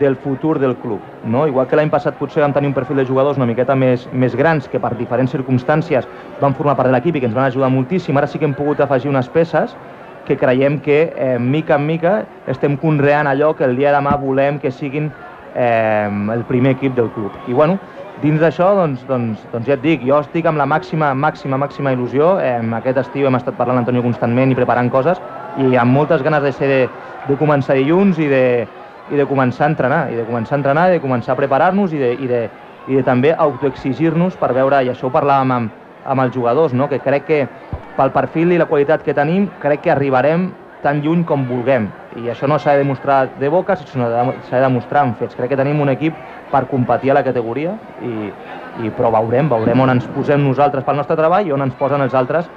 del 0.00 0.16
futur 0.16 0.58
del 0.58 0.74
club. 0.76 1.00
No? 1.24 1.46
Igual 1.46 1.68
que 1.68 1.76
l'any 1.76 1.90
passat 1.92 2.16
potser 2.16 2.40
vam 2.42 2.54
tenir 2.56 2.70
un 2.70 2.74
perfil 2.74 3.02
de 3.02 3.06
jugadors 3.06 3.36
una 3.36 3.46
miqueta 3.46 3.76
més, 3.76 4.06
més 4.12 4.34
grans 4.36 4.68
que 4.70 4.80
per 4.80 4.94
diferents 4.96 5.32
circumstàncies 5.34 6.08
van 6.40 6.56
formar 6.56 6.76
part 6.78 6.88
de 6.88 6.96
l'equip 6.96 7.18
i 7.18 7.22
que 7.22 7.28
ens 7.28 7.36
van 7.36 7.50
ajudar 7.50 7.68
moltíssim, 7.70 8.16
ara 8.16 8.30
sí 8.30 8.40
que 8.40 8.48
hem 8.48 8.56
pogut 8.56 8.80
afegir 8.80 9.10
unes 9.12 9.28
peces 9.28 9.76
que 10.26 10.38
creiem 10.40 10.78
que 10.80 11.02
eh, 11.16 11.38
mica 11.38 11.76
en 11.76 11.86
mica 11.86 12.14
estem 12.48 12.78
conreant 12.80 13.28
allò 13.28 13.52
que 13.56 13.66
el 13.68 13.76
dia 13.76 13.90
de 13.90 13.98
demà 13.98 14.16
volem 14.20 14.60
que 14.62 14.72
siguin 14.72 15.10
eh, 15.54 16.08
el 16.32 16.44
primer 16.48 16.76
equip 16.78 16.94
del 16.96 17.10
club. 17.10 17.34
I 17.48 17.52
bueno, 17.52 17.78
dins 18.20 18.40
d'això, 18.40 18.74
doncs, 18.76 19.02
doncs, 19.08 19.40
doncs 19.52 19.68
ja 19.68 19.76
et 19.78 19.82
dic, 19.84 20.02
jo 20.04 20.18
estic 20.20 20.46
amb 20.48 20.60
la 20.60 20.66
màxima, 20.68 21.12
màxima, 21.16 21.56
màxima 21.60 21.94
il·lusió. 21.94 22.34
Eh, 22.44 22.58
aquest 22.80 23.00
estiu 23.04 23.28
hem 23.28 23.38
estat 23.38 23.56
parlant 23.56 23.80
l'Antonio 23.80 24.04
constantment 24.04 24.52
i 24.52 24.58
preparant 24.58 24.90
coses 24.92 25.20
i 25.58 25.76
amb 25.80 25.96
moltes 25.96 26.22
ganes 26.22 26.44
de 26.44 26.52
ser 26.52 26.68
de, 26.68 26.80
de 27.28 27.36
començar 27.40 27.78
dilluns 27.78 28.20
i 28.20 28.28
de, 28.30 28.44
i 29.10 29.18
de 29.18 29.26
començar 29.26 29.66
a 29.66 29.70
entrenar, 29.72 30.02
i 30.12 30.18
de 30.20 30.24
començar 30.28 30.56
a 30.56 30.60
entrenar, 30.60 30.88
i 30.90 30.98
de 30.98 31.02
començar 31.02 31.34
a 31.34 31.40
preparar-nos 31.40 31.94
i 31.96 32.00
de, 32.00 32.12
i 32.20 32.30
de, 32.30 32.42
i 32.88 32.98
de 33.00 33.04
també 33.06 33.32
autoexigir-nos 33.32 34.36
per 34.40 34.52
veure, 34.56 34.84
i 34.84 34.92
això 34.92 35.08
ho 35.08 35.14
parlàvem 35.14 35.54
amb, 35.56 35.78
amb 36.04 36.24
els 36.26 36.34
jugadors, 36.34 36.74
no? 36.76 36.88
que 36.88 37.00
crec 37.00 37.26
que 37.26 37.44
pel 37.96 38.12
perfil 38.14 38.52
i 38.52 38.60
la 38.60 38.68
qualitat 38.70 39.04
que 39.04 39.16
tenim, 39.16 39.48
crec 39.62 39.86
que 39.86 39.94
arribarem 39.94 40.50
tan 40.82 41.02
lluny 41.04 41.24
com 41.28 41.44
vulguem. 41.48 41.90
I 42.16 42.30
això 42.32 42.48
no 42.48 42.58
s'ha 42.58 42.74
de 42.74 42.84
demostrar 42.84 43.26
de 43.38 43.48
boca, 43.52 43.76
sinó 43.76 44.08
s'ha 44.08 44.56
de 44.56 44.62
demostrar 44.62 45.04
en 45.06 45.14
fets. 45.18 45.36
Crec 45.36 45.52
que 45.52 45.58
tenim 45.60 45.80
un 45.80 45.92
equip 45.92 46.16
per 46.50 46.66
competir 46.70 47.12
a 47.12 47.14
la 47.20 47.24
categoria, 47.26 47.76
i, 48.02 48.30
i 48.84 48.92
però 48.96 49.10
veurem, 49.14 49.48
veurem 49.50 49.80
on 49.80 49.94
ens 49.94 50.06
posem 50.14 50.42
nosaltres 50.44 50.84
pel 50.84 50.98
nostre 51.00 51.16
treball 51.18 51.46
i 51.46 51.52
on 51.54 51.62
ens 51.66 51.76
posen 51.78 52.02
els 52.02 52.14
altres 52.14 52.48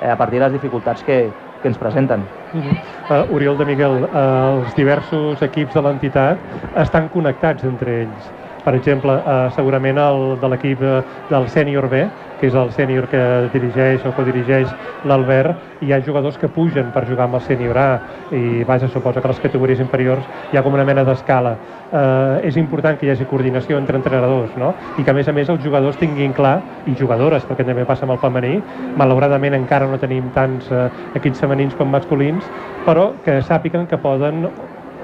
eh, 0.00 0.10
a 0.10 0.16
partir 0.16 0.38
de 0.38 0.46
les 0.46 0.58
dificultats 0.58 1.02
que, 1.06 1.22
que 1.62 1.68
ens 1.68 1.78
presenten. 1.78 2.24
Uh 2.52 2.60
-huh. 2.60 3.24
uh, 3.24 3.34
Oriol 3.34 3.58
de 3.58 3.64
Miguel, 3.64 4.02
uh, 4.04 4.64
els 4.64 4.74
diversos 4.74 5.42
equips 5.42 5.74
de 5.74 5.82
l'entitat 5.82 6.38
estan 6.76 7.08
connectats 7.08 7.64
entre 7.64 8.02
ells. 8.02 8.39
Per 8.64 8.74
exemple, 8.76 9.14
eh, 9.16 9.50
segurament 9.56 9.98
el 9.98 10.36
de 10.40 10.48
l'equip 10.52 10.82
eh, 10.82 11.00
del 11.30 11.48
sènior 11.48 11.88
B, 11.88 12.02
que 12.40 12.48
és 12.48 12.56
el 12.56 12.70
sènior 12.72 13.06
que 13.12 13.20
dirigeix 13.52 14.04
o 14.08 14.12
codirigeix 14.16 14.70
l'Albert, 15.08 15.80
hi 15.84 15.92
ha 15.92 16.00
jugadors 16.04 16.38
que 16.40 16.48
pugen 16.48 16.88
per 16.94 17.04
jugar 17.08 17.26
amb 17.26 17.36
el 17.36 17.44
sènior 17.44 17.76
A 17.76 17.88
i 18.36 18.64
vaja, 18.64 18.88
suposo 18.88 19.20
que 19.20 19.28
les 19.28 19.42
categories 19.44 19.80
inferiors 19.80 20.24
hi 20.52 20.56
ha 20.56 20.62
com 20.64 20.76
una 20.76 20.86
mena 20.88 21.04
d'escala. 21.04 21.54
Eh, 21.90 22.48
és 22.48 22.56
important 22.60 22.96
que 22.98 23.06
hi 23.06 23.12
hagi 23.12 23.28
coordinació 23.28 23.78
entre 23.78 23.98
entrenadors 24.00 24.56
no? 24.60 24.72
i 24.96 25.04
que 25.04 25.12
a 25.12 25.16
més 25.16 25.28
a 25.28 25.36
més 25.36 25.48
els 25.52 25.62
jugadors 25.64 26.00
tinguin 26.00 26.32
clar, 26.36 26.58
i 26.86 26.96
jugadores, 26.96 27.44
perquè 27.48 27.66
també 27.66 27.84
passa 27.88 28.06
amb 28.08 28.16
el 28.16 28.22
femení, 28.24 28.56
malauradament 28.96 29.56
encara 29.58 29.88
no 29.90 30.00
tenim 30.00 30.32
tants 30.36 30.68
eh, 30.72 30.88
equips 31.20 31.44
femenins 31.44 31.76
com 31.76 31.92
masculins, 31.92 32.44
però 32.88 33.10
que 33.24 33.40
sàpiguen 33.44 33.88
que 33.90 34.00
poden 34.00 34.46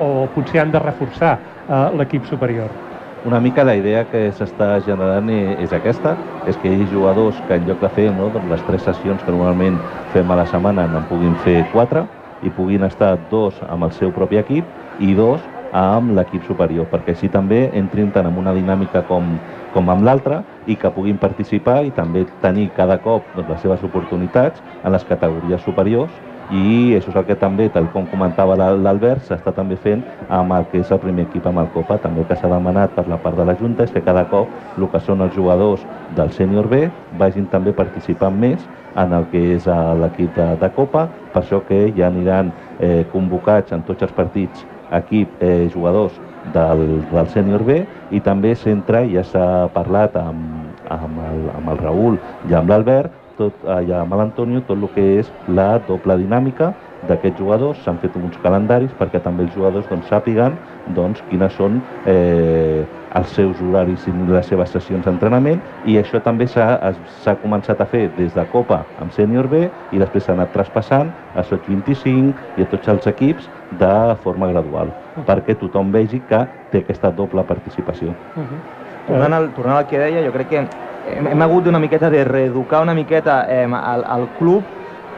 o 0.01 0.27
potser 0.35 0.61
han 0.61 0.73
de 0.73 0.83
reforçar 0.83 1.39
eh, 1.39 1.87
l'equip 1.97 2.29
superior. 2.29 2.86
Una 3.27 3.41
mica 3.41 3.65
la 3.65 3.73
idea 3.75 4.05
que 4.07 4.21
s'està 4.31 4.67
generant 4.87 5.27
és 5.35 5.73
aquesta, 5.75 6.13
és 6.47 6.55
que 6.63 6.71
hi 6.71 6.77
hagi 6.77 6.85
jugadors 6.93 7.41
que 7.49 7.57
en 7.59 7.65
lloc 7.67 7.81
de 7.83 7.89
fer 7.97 8.05
no, 8.15 8.29
doncs 8.31 8.53
les 8.53 8.63
tres 8.69 8.85
sessions 8.87 9.25
que 9.27 9.35
normalment 9.35 9.81
fem 10.13 10.31
a 10.31 10.37
la 10.39 10.45
setmana 10.47 10.85
en 10.87 11.09
puguin 11.11 11.35
fer 11.35 11.57
quatre 11.73 12.05
i 12.47 12.53
puguin 12.55 12.87
estar 12.87 13.17
dos 13.33 13.59
amb 13.67 13.89
el 13.89 13.97
seu 13.99 14.15
propi 14.15 14.39
equip 14.39 14.71
i 15.03 15.11
dos 15.19 15.43
amb 15.75 16.15
l'equip 16.15 16.47
superior, 16.47 16.87
perquè 16.87 17.17
així 17.17 17.27
també 17.27 17.65
entrin 17.75 18.15
tant 18.15 18.31
en 18.31 18.39
una 18.39 18.55
dinàmica 18.55 19.03
com, 19.11 19.41
com 19.75 19.91
amb 19.91 20.07
l'altra 20.07 20.45
i 20.65 20.79
que 20.79 20.95
puguin 20.95 21.19
participar 21.19 21.81
i 21.83 21.91
també 21.91 22.29
tenir 22.47 22.71
cada 22.79 23.01
cop 23.03 23.35
doncs, 23.35 23.51
les 23.51 23.67
seves 23.67 23.83
oportunitats 23.83 24.63
en 24.85 24.95
les 24.95 25.05
categories 25.05 25.67
superiors 25.67 26.15
i 26.51 26.95
això 26.97 27.11
és 27.11 27.17
el 27.17 27.25
que 27.27 27.35
també, 27.39 27.69
tal 27.75 27.89
com 27.93 28.07
comentava 28.07 28.55
l'Al- 28.57 28.83
l'Albert, 28.83 29.25
s'està 29.27 29.53
també 29.55 29.77
fent 29.77 30.05
amb 30.29 30.53
el 30.53 30.67
que 30.71 30.79
és 30.81 30.93
el 30.93 31.01
primer 31.03 31.27
equip 31.27 31.47
amb 31.47 31.59
el 31.59 31.71
Copa. 31.75 31.99
També 31.99 32.23
el 32.23 32.27
que 32.27 32.37
s'ha 32.37 32.49
demanat 32.49 32.95
per 32.95 33.07
la 33.09 33.19
part 33.19 33.37
de 33.37 33.45
la 33.45 33.57
Junta 33.59 33.85
és 33.85 33.91
que 33.91 34.03
cada 34.03 34.25
cop 34.31 34.49
el 34.79 34.89
que 34.93 35.01
són 35.01 35.21
els 35.21 35.35
jugadors 35.35 35.83
del 36.15 36.31
sènior 36.31 36.69
B 36.69 36.87
vagin 37.19 37.47
també 37.51 37.73
participant 37.73 38.39
més 38.39 38.63
en 38.97 39.13
el 39.13 39.27
que 39.33 39.43
és 39.57 39.67
eh, 39.67 39.75
l'equip 40.01 40.35
de, 40.37 40.57
de 40.61 40.71
Copa, 40.77 41.09
per 41.33 41.43
això 41.43 41.61
que 41.67 41.93
ja 41.97 42.07
aniran 42.07 42.53
eh, 42.81 43.05
convocats 43.13 43.73
en 43.73 43.83
tots 43.83 44.03
els 44.07 44.13
partits 44.13 44.65
equip 44.97 45.43
eh, 45.43 45.69
jugadors 45.73 46.15
del, 46.55 47.03
del 47.11 47.29
sènior 47.35 47.65
B 47.67 47.83
i 48.15 48.21
també 48.23 48.55
s'entra, 48.55 49.03
ja 49.11 49.25
s'ha 49.27 49.69
parlat 49.75 50.17
amb, 50.21 50.71
amb, 50.89 51.23
el, 51.33 51.47
amb 51.57 51.73
el 51.75 51.81
Raül 51.83 52.19
i 52.49 52.55
amb 52.55 52.71
l'Albert, 52.71 53.26
tot, 53.39 53.65
allà 53.69 54.03
amb 54.03 54.17
l'Antonio, 54.19 54.63
tot 54.67 54.79
el 54.79 54.89
que 54.95 55.07
és 55.21 55.33
la 55.49 55.77
doble 55.89 56.19
dinàmica 56.23 56.73
d'aquests 57.07 57.39
jugadors, 57.39 57.81
s'han 57.85 57.99
fet 58.03 58.17
uns 58.19 58.37
calendaris 58.43 58.93
perquè 58.99 59.21
també 59.23 59.45
els 59.47 59.55
jugadors 59.55 59.87
doncs, 59.91 60.09
sàpiguen 60.11 60.57
doncs, 60.97 61.23
quines 61.31 61.53
són 61.55 61.81
eh, 62.09 62.85
els 63.17 63.33
seus 63.37 63.61
horaris 63.63 64.07
i 64.09 64.15
les 64.29 64.49
seves 64.51 64.73
sessions 64.75 65.05
d'entrenament 65.07 65.61
i 65.89 65.97
això 66.01 66.21
també 66.25 66.49
s'ha 66.51 67.37
començat 67.43 67.81
a 67.81 67.89
fer 67.89 68.07
des 68.17 68.35
de 68.35 68.45
Copa 68.53 68.83
amb 69.03 69.15
Sènior 69.17 69.49
B 69.53 69.67
i 69.93 70.03
després 70.03 70.27
s'ha 70.27 70.35
anat 70.37 70.53
traspassant 70.57 71.13
a 71.35 71.45
Sots 71.45 71.69
25 71.69 72.35
i 72.59 72.67
a 72.67 72.71
tots 72.73 72.89
els 72.93 73.07
equips 73.13 73.49
de 73.81 73.95
forma 74.25 74.51
gradual 74.53 74.93
perquè 75.29 75.57
tothom 75.61 75.93
vegi 75.95 76.21
que 76.29 76.43
té 76.73 76.83
aquesta 76.83 77.11
doble 77.11 77.43
participació. 77.45 78.13
Uh 78.37 78.43
-huh. 78.43 78.61
Tornant 79.07 79.33
al, 79.33 79.49
tornant 79.55 79.79
al 79.79 79.87
que 79.87 79.99
deia, 79.99 80.25
jo 80.27 80.33
crec 80.33 80.49
que 80.49 80.67
hem, 81.07 81.27
hem 81.33 81.43
hagut 81.43 81.67
d'una 81.67 81.81
miqueta 81.83 82.11
de 82.11 82.25
reeducar 82.25 82.83
una 82.83 82.95
miqueta 82.95 83.45
eh, 83.49 83.65
al, 83.67 84.05
al 84.05 84.29
club 84.39 84.65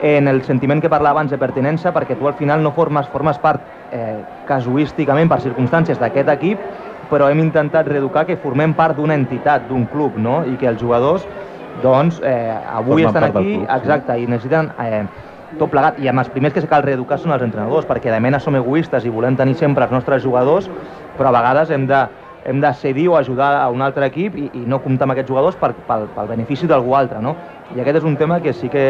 en 0.02 0.28
el 0.28 0.42
sentiment 0.46 0.80
que 0.80 0.90
parlava 0.90 1.18
abans 1.18 1.30
de 1.30 1.38
pertinença, 1.38 1.92
perquè 1.94 2.14
tu 2.18 2.28
al 2.28 2.36
final 2.38 2.62
no 2.62 2.72
formes, 2.76 3.08
formes 3.10 3.38
part 3.42 3.64
eh, 3.92 4.20
casuísticament 4.46 5.30
per 5.30 5.40
circumstàncies 5.42 5.98
d'aquest 5.98 6.30
equip, 6.36 6.62
però 7.10 7.30
hem 7.32 7.40
intentat 7.42 7.88
reeducar 7.88 8.26
que 8.28 8.36
formem 8.38 8.74
part 8.78 8.98
d'una 8.98 9.16
entitat, 9.18 9.66
d'un 9.68 9.86
club, 9.90 10.18
no? 10.20 10.42
i 10.46 10.54
que 10.60 10.68
els 10.70 10.80
jugadors 10.80 11.26
doncs, 11.82 12.20
eh, 12.22 12.52
avui 12.52 13.02
Formen 13.02 13.08
estan 13.08 13.24
aquí, 13.24 13.32
club, 13.32 13.64
sí. 13.64 13.72
exacte, 13.78 14.18
i 14.18 14.28
necessiten 14.30 14.70
eh, 14.84 15.02
tot 15.58 15.70
plegat, 15.72 15.98
i 16.02 16.08
amb 16.10 16.20
els 16.22 16.30
primers 16.30 16.54
que 16.54 16.66
cal 16.68 16.84
reeducar 16.84 17.18
són 17.18 17.32
els 17.34 17.42
entrenadors, 17.46 17.86
perquè 17.88 18.12
de 18.12 18.20
mena 18.20 18.40
som 18.42 18.56
egoistes 18.58 19.06
i 19.06 19.12
volem 19.12 19.36
tenir 19.38 19.56
sempre 19.58 19.86
els 19.86 19.94
nostres 19.94 20.22
jugadors, 20.22 20.68
però 21.16 21.30
a 21.30 21.38
vegades 21.38 21.70
hem 21.74 21.86
de, 21.88 22.04
hem 22.48 22.60
de 22.60 22.72
cedir 22.74 23.08
o 23.08 23.16
ajudar 23.16 23.60
a 23.60 23.68
un 23.68 23.82
altre 23.82 24.06
equip 24.08 24.36
i, 24.36 24.48
i 24.54 24.64
no 24.66 24.80
comptar 24.80 25.04
amb 25.04 25.14
aquests 25.14 25.28
jugadors 25.28 25.56
per, 25.60 25.74
pel, 25.88 26.06
pel 26.16 26.30
benefici 26.32 26.66
d'algú 26.66 26.94
altre, 26.96 27.20
no? 27.22 27.36
I 27.76 27.82
aquest 27.82 28.00
és 28.00 28.06
un 28.08 28.16
tema 28.16 28.40
que 28.40 28.54
sí 28.56 28.70
que, 28.72 28.86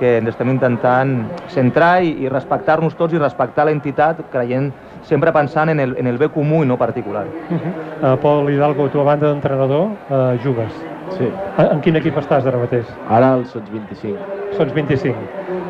que 0.00 0.16
ens 0.22 0.30
estem 0.32 0.48
intentant 0.54 1.14
centrar 1.52 1.98
i, 2.06 2.14
i 2.24 2.30
respectar-nos 2.32 2.96
tots 2.96 3.12
i 3.12 3.20
respectar 3.20 3.66
l'entitat, 3.68 4.22
creient 4.32 4.70
sempre 5.08 5.32
pensant 5.36 5.68
en 5.68 5.82
el, 5.84 5.96
en 6.00 6.08
el 6.08 6.16
bé 6.20 6.30
comú 6.32 6.62
i 6.64 6.68
no 6.68 6.78
particular. 6.78 7.26
Uh 7.26 7.58
-huh. 7.58 8.12
uh, 8.12 8.16
Pol 8.22 8.50
Hidalgo, 8.50 8.88
tu 8.88 9.00
a 9.00 9.04
banda 9.04 9.28
d'entrenador 9.28 9.90
uh, 10.08 10.38
jugues. 10.44 10.72
Sí. 11.18 11.28
En, 11.58 11.66
en 11.72 11.80
quin 11.80 11.96
equip 11.96 12.16
estàs 12.16 12.46
ara 12.46 12.58
mateix? 12.58 12.86
Ara 13.08 13.34
el 13.34 13.46
Sots 13.46 13.70
25. 13.70 14.18
Sots 14.56 14.72
25. 14.72 15.14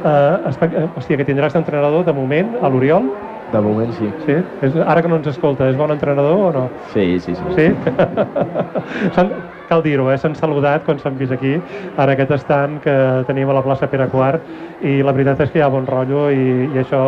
Uh, 0.04 0.10
uh, 0.46 0.88
hòstia, 0.96 1.16
que 1.16 1.24
tindràs 1.24 1.52
d'entrenador 1.52 2.04
de 2.04 2.12
moment 2.12 2.56
a 2.62 2.68
l'Oriol? 2.68 3.10
De 3.52 3.60
moment 3.64 3.92
sí. 3.96 4.10
Sí? 4.26 4.34
És, 4.60 4.74
ara 4.76 5.00
que 5.00 5.08
no 5.08 5.16
ens 5.16 5.28
escolta, 5.30 5.68
és 5.72 5.76
bon 5.78 5.90
entrenador 5.94 6.42
o 6.48 6.50
no? 6.52 6.64
Sí, 6.92 7.18
sí, 7.24 7.34
sí. 7.38 7.46
Sí? 7.56 7.68
S'han- 9.14 9.38
Cal 9.68 9.82
dir-ho, 9.84 10.06
eh? 10.08 10.14
s'han 10.16 10.32
saludat 10.32 10.80
quan 10.86 10.96
s'han 10.96 11.18
vist 11.20 11.32
aquí, 11.34 11.50
ara 12.00 12.14
aquest 12.14 12.30
estant 12.38 12.78
que 12.80 12.92
tenim 13.28 13.50
a 13.52 13.56
la 13.58 13.60
plaça 13.66 13.84
Pere 13.92 14.06
Quart, 14.08 14.46
i 14.80 15.02
la 15.04 15.12
veritat 15.12 15.42
és 15.44 15.50
que 15.52 15.60
hi 15.60 15.64
ha 15.66 15.68
bon 15.68 15.84
rotllo 15.84 16.30
i, 16.32 16.70
i 16.72 16.78
això 16.80 17.02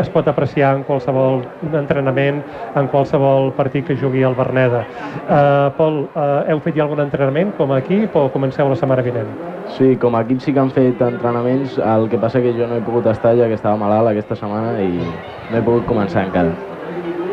es 0.00 0.08
pot 0.10 0.26
apreciar 0.28 0.74
en 0.76 0.82
qualsevol 0.84 1.42
entrenament, 1.72 2.42
en 2.74 2.88
qualsevol 2.92 3.52
partit 3.56 3.86
que 3.86 3.96
jugui 3.96 4.24
al 4.24 4.34
Berneda. 4.34 4.84
Uh, 5.24 5.70
Pol, 5.78 6.00
uh, 6.14 6.42
heu 6.50 6.60
fet 6.64 6.76
ja 6.76 6.84
algun 6.86 7.02
entrenament 7.04 7.54
com 7.58 7.72
a 7.72 7.80
equip 7.82 8.16
o 8.16 8.26
comenceu 8.34 8.68
la 8.68 8.78
setmana 8.78 9.04
vinent? 9.06 9.30
Sí, 9.78 9.94
com 10.00 10.14
a 10.14 10.22
equip 10.26 10.42
sí 10.44 10.52
que 10.52 10.60
han 10.60 10.70
fet 10.74 11.00
entrenaments, 11.02 11.78
el 11.78 12.08
que 12.10 12.20
passa 12.20 12.42
que 12.42 12.52
jo 12.58 12.68
no 12.70 12.78
he 12.78 12.84
pogut 12.84 13.06
estar 13.10 13.34
ja 13.38 13.48
que 13.48 13.58
estava 13.58 13.78
malalt 13.80 14.12
aquesta 14.12 14.36
setmana 14.38 14.76
i 14.82 14.92
no 14.98 15.58
he 15.58 15.62
pogut 15.64 15.86
començar 15.88 16.26
encara. 16.28 16.54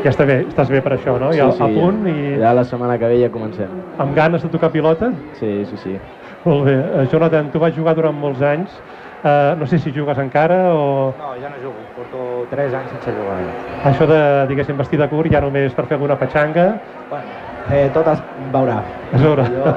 Ja 0.02 0.10
està 0.10 0.26
bé, 0.26 0.39
estàs 0.47 0.71
bé 0.71 0.80
per 0.82 0.95
això, 0.95 1.13
no? 1.21 1.30
Ja 1.36 1.52
a 1.52 1.67
punt 1.69 2.08
i 2.10 2.39
Ja 2.41 2.56
la 2.58 2.63
setmana 2.65 2.97
que 2.97 3.10
ve 3.12 3.19
ja 3.21 3.30
comencem. 3.30 3.69
amb 4.02 4.15
ganes 4.15 4.41
de 4.41 4.50
tocar 4.50 4.71
pilota? 4.71 5.12
Sí, 5.38 5.65
sí, 5.69 5.78
sí. 5.78 5.97
Molt 6.43 6.65
bé. 6.65 6.73
Uh, 6.73 7.06
Jonathan, 7.12 7.51
tu 7.54 7.60
vas 7.62 7.73
jugar 7.75 7.93
durant 7.95 8.15
molts 8.17 8.41
anys. 8.41 8.80
Uh, 9.21 9.54
no 9.60 9.67
sé 9.69 9.77
si 9.77 9.91
jugues 9.93 10.17
encara 10.17 10.71
o... 10.73 11.13
No, 11.19 11.36
ja 11.38 11.51
no 11.54 11.60
jugo, 11.62 11.84
porto 11.93 12.47
3 12.49 12.73
anys 12.73 12.89
sense 12.95 13.13
jugar. 13.13 13.43
Això 13.86 14.08
de, 14.10 14.17
diguéssim, 14.49 14.73
vestir 14.80 14.97
de 14.97 15.06
curt 15.12 15.30
ja 15.30 15.41
només 15.43 15.75
per 15.77 15.86
fer 15.86 15.99
alguna 15.99 16.17
petxanga, 16.17 16.65
Bueno, 17.12 17.36
eh, 17.69 17.91
tot 17.93 18.08
es 18.10 18.23
veurà. 18.56 18.80
és 19.13 19.21
veure. 19.21 19.45
Jo- 19.54 19.75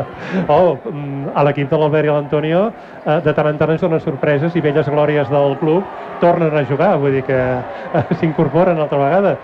oh, 0.56 0.80
mm, 0.88 1.34
a 1.36 1.44
l'equip 1.44 1.68
de 1.68 1.76
l'Albert 1.82 2.08
i 2.08 2.14
l'Antonio 2.14 2.62
eh, 3.04 3.18
de 3.20 3.34
tant 3.36 3.50
en 3.52 3.60
tant 3.60 3.74
ens 3.76 3.84
donen 3.84 4.00
sorpreses 4.00 4.56
i 4.56 4.64
velles 4.64 4.88
glòries 4.88 5.28
del 5.28 5.58
club 5.60 5.92
tornen 6.22 6.56
a 6.56 6.64
jugar, 6.64 6.94
vull 7.02 7.12
dir 7.18 7.26
que 7.28 7.36
eh, 7.36 8.06
s'incorporen 8.22 8.80
altra 8.80 9.02
vegada. 9.04 9.36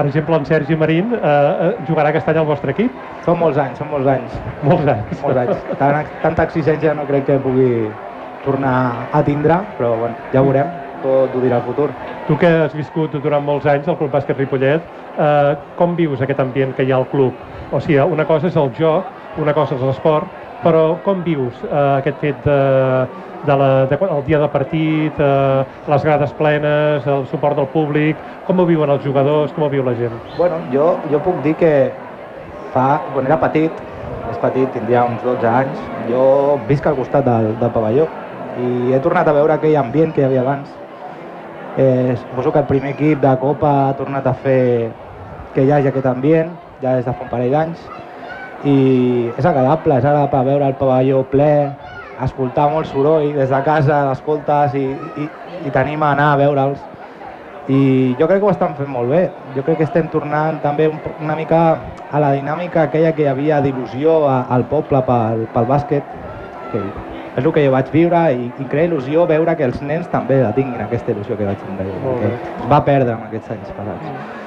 Per 0.00 0.06
exemple, 0.06 0.34
en 0.34 0.46
Sergi 0.46 0.76
Marín 0.80 1.10
eh, 1.12 1.18
eh, 1.20 1.72
jugarà 1.84 2.08
aquest 2.08 2.28
any 2.32 2.38
al 2.40 2.46
vostre 2.48 2.72
equip, 2.72 2.92
Són 3.20 3.36
molts 3.36 3.58
anys, 3.60 3.76
són 3.76 3.90
molts 3.90 4.06
anys. 4.08 4.36
molts 4.64 4.86
anys. 4.88 5.18
Molts 5.20 5.40
anys. 5.42 5.66
Tant, 5.76 6.06
tanta 6.22 6.46
exigència 6.48 6.94
no 6.96 7.04
crec 7.04 7.26
que 7.26 7.36
pugui 7.44 7.90
tornar 8.46 8.72
a 9.12 9.20
tindre, 9.26 9.58
però 9.76 9.90
bueno, 10.00 10.16
ja 10.32 10.40
ho 10.40 10.46
veurem, 10.46 10.70
tot 11.02 11.36
ho 11.36 11.42
dirà 11.44 11.58
el 11.60 11.66
futur. 11.68 11.90
Tu 12.30 12.38
que 12.40 12.48
has 12.62 12.72
viscut 12.78 13.12
durant 13.20 13.44
molts 13.44 13.68
anys 13.68 13.92
al 13.92 13.98
Club 14.00 14.14
Bàsquet 14.16 14.40
Ripollet, 14.40 14.88
eh, 15.20 15.52
com 15.76 15.92
vius 16.00 16.24
aquest 16.24 16.40
ambient 16.40 16.72
que 16.78 16.88
hi 16.88 16.94
ha 16.94 16.96
al 17.02 17.08
club? 17.12 17.36
O 17.68 17.84
sigui, 17.84 18.00
una 18.00 18.24
cosa 18.24 18.48
és 18.48 18.56
el 18.56 18.72
joc, 18.80 19.04
una 19.36 19.52
cosa 19.52 19.76
és 19.76 19.84
l'esport, 19.84 20.32
però 20.64 20.94
com 21.04 21.20
vius 21.28 21.60
eh, 21.68 21.76
aquest 22.00 22.24
fet 22.24 22.40
de, 22.48 22.56
de 23.46 23.56
la, 23.56 23.86
de, 23.86 23.98
el 24.00 24.24
dia 24.26 24.38
de 24.38 24.48
partit, 24.48 25.18
eh, 25.18 25.64
les 25.88 26.04
grades 26.04 26.32
plenes, 26.38 27.06
el 27.06 27.26
suport 27.26 27.56
del 27.56 27.68
públic, 27.72 28.16
com 28.46 28.60
ho 28.60 28.66
viuen 28.68 28.90
els 28.90 29.04
jugadors, 29.04 29.52
com 29.56 29.64
ho 29.64 29.70
viu 29.72 29.84
la 29.86 29.94
gent? 29.98 30.16
Bueno, 30.36 30.60
jo, 30.72 30.96
jo 31.12 31.20
puc 31.24 31.42
dir 31.44 31.54
que 31.60 31.72
fa, 32.74 33.00
quan 33.14 33.28
era 33.28 33.40
petit, 33.40 33.84
més 34.26 34.40
petit, 34.42 34.68
tindria 34.74 35.04
uns 35.08 35.22
12 35.26 35.48
anys, 35.48 35.86
jo 36.10 36.24
visc 36.68 36.86
al 36.86 36.98
costat 36.98 37.26
del, 37.26 37.54
del 37.60 37.72
pavelló 37.74 38.08
i 38.60 38.92
he 38.94 39.00
tornat 39.02 39.28
a 39.28 39.34
veure 39.34 39.54
aquell 39.54 39.76
ambient 39.78 40.12
que 40.14 40.22
hi 40.22 40.26
havia 40.26 40.42
abans. 40.42 40.70
Eh, 41.78 42.16
suposo 42.18 42.52
que 42.52 42.58
el 42.58 42.66
primer 42.66 42.94
equip 42.96 43.20
de 43.22 43.36
Copa 43.40 43.70
ha 43.88 43.94
tornat 43.98 44.26
a 44.26 44.34
fer 44.34 44.90
que 45.54 45.64
hi 45.64 45.70
hagi 45.72 45.90
aquest 45.90 46.06
ambient, 46.06 46.50
ja 46.82 46.96
des 46.98 47.06
de 47.06 47.14
fa 47.14 47.26
un 47.26 47.30
parell 47.30 47.54
d'anys, 47.54 47.86
i 48.66 49.30
és 49.36 49.46
agradable, 49.46 49.96
és 49.96 50.04
agradable 50.04 50.44
veure 50.50 50.66
el 50.68 50.76
pavelló 50.80 51.22
ple, 51.30 51.52
escoltar 52.26 52.68
molt 52.72 52.90
soroll 52.90 53.34
des 53.36 53.50
de 53.50 53.60
casa, 53.66 54.04
l'escoltes 54.08 54.74
i, 54.78 54.86
i, 55.24 55.28
i 55.66 55.74
t'anima 55.74 56.10
a 56.10 56.16
anar 56.16 56.32
a 56.34 56.40
veure'ls 56.40 56.80
i 57.70 58.16
jo 58.18 58.26
crec 58.26 58.40
que 58.40 58.48
ho 58.48 58.50
estan 58.50 58.74
fent 58.74 58.88
molt 58.90 59.12
bé. 59.12 59.20
Jo 59.54 59.62
crec 59.62 59.78
que 59.78 59.86
estem 59.86 60.08
tornant 60.10 60.58
també 60.64 60.88
una 61.20 61.36
mica 61.38 61.60
a 62.10 62.22
la 62.22 62.32
dinàmica 62.34 62.88
aquella 62.88 63.12
que 63.14 63.22
hi 63.22 63.30
havia 63.30 63.60
d'il·lusió 63.62 64.24
al 64.30 64.66
poble 64.72 65.02
pel, 65.06 65.46
pel 65.54 65.68
bàsquet, 65.70 66.10
que 66.72 66.82
és 67.36 67.44
el 67.44 67.52
que 67.54 67.64
jo 67.66 67.72
vaig 67.76 67.92
viure 67.94 68.24
i, 68.34 68.50
i 68.58 68.66
crea 68.72 68.88
il·lusió 68.90 69.26
veure 69.30 69.54
que 69.56 69.68
els 69.68 69.80
nens 69.86 70.10
també 70.10 70.40
la 70.42 70.52
tinguin, 70.56 70.82
aquesta 70.82 71.14
il·lusió 71.14 71.38
que 71.38 71.46
vaig 71.46 71.62
tindre 71.62 71.86
jo, 71.92 72.02
Molt 72.02 72.24
que 72.24 72.34
es 72.64 72.70
va 72.74 72.82
perdre 72.86 73.14
en 73.14 73.28
aquests 73.28 73.54
anys 73.54 73.74
passats. 73.76 74.39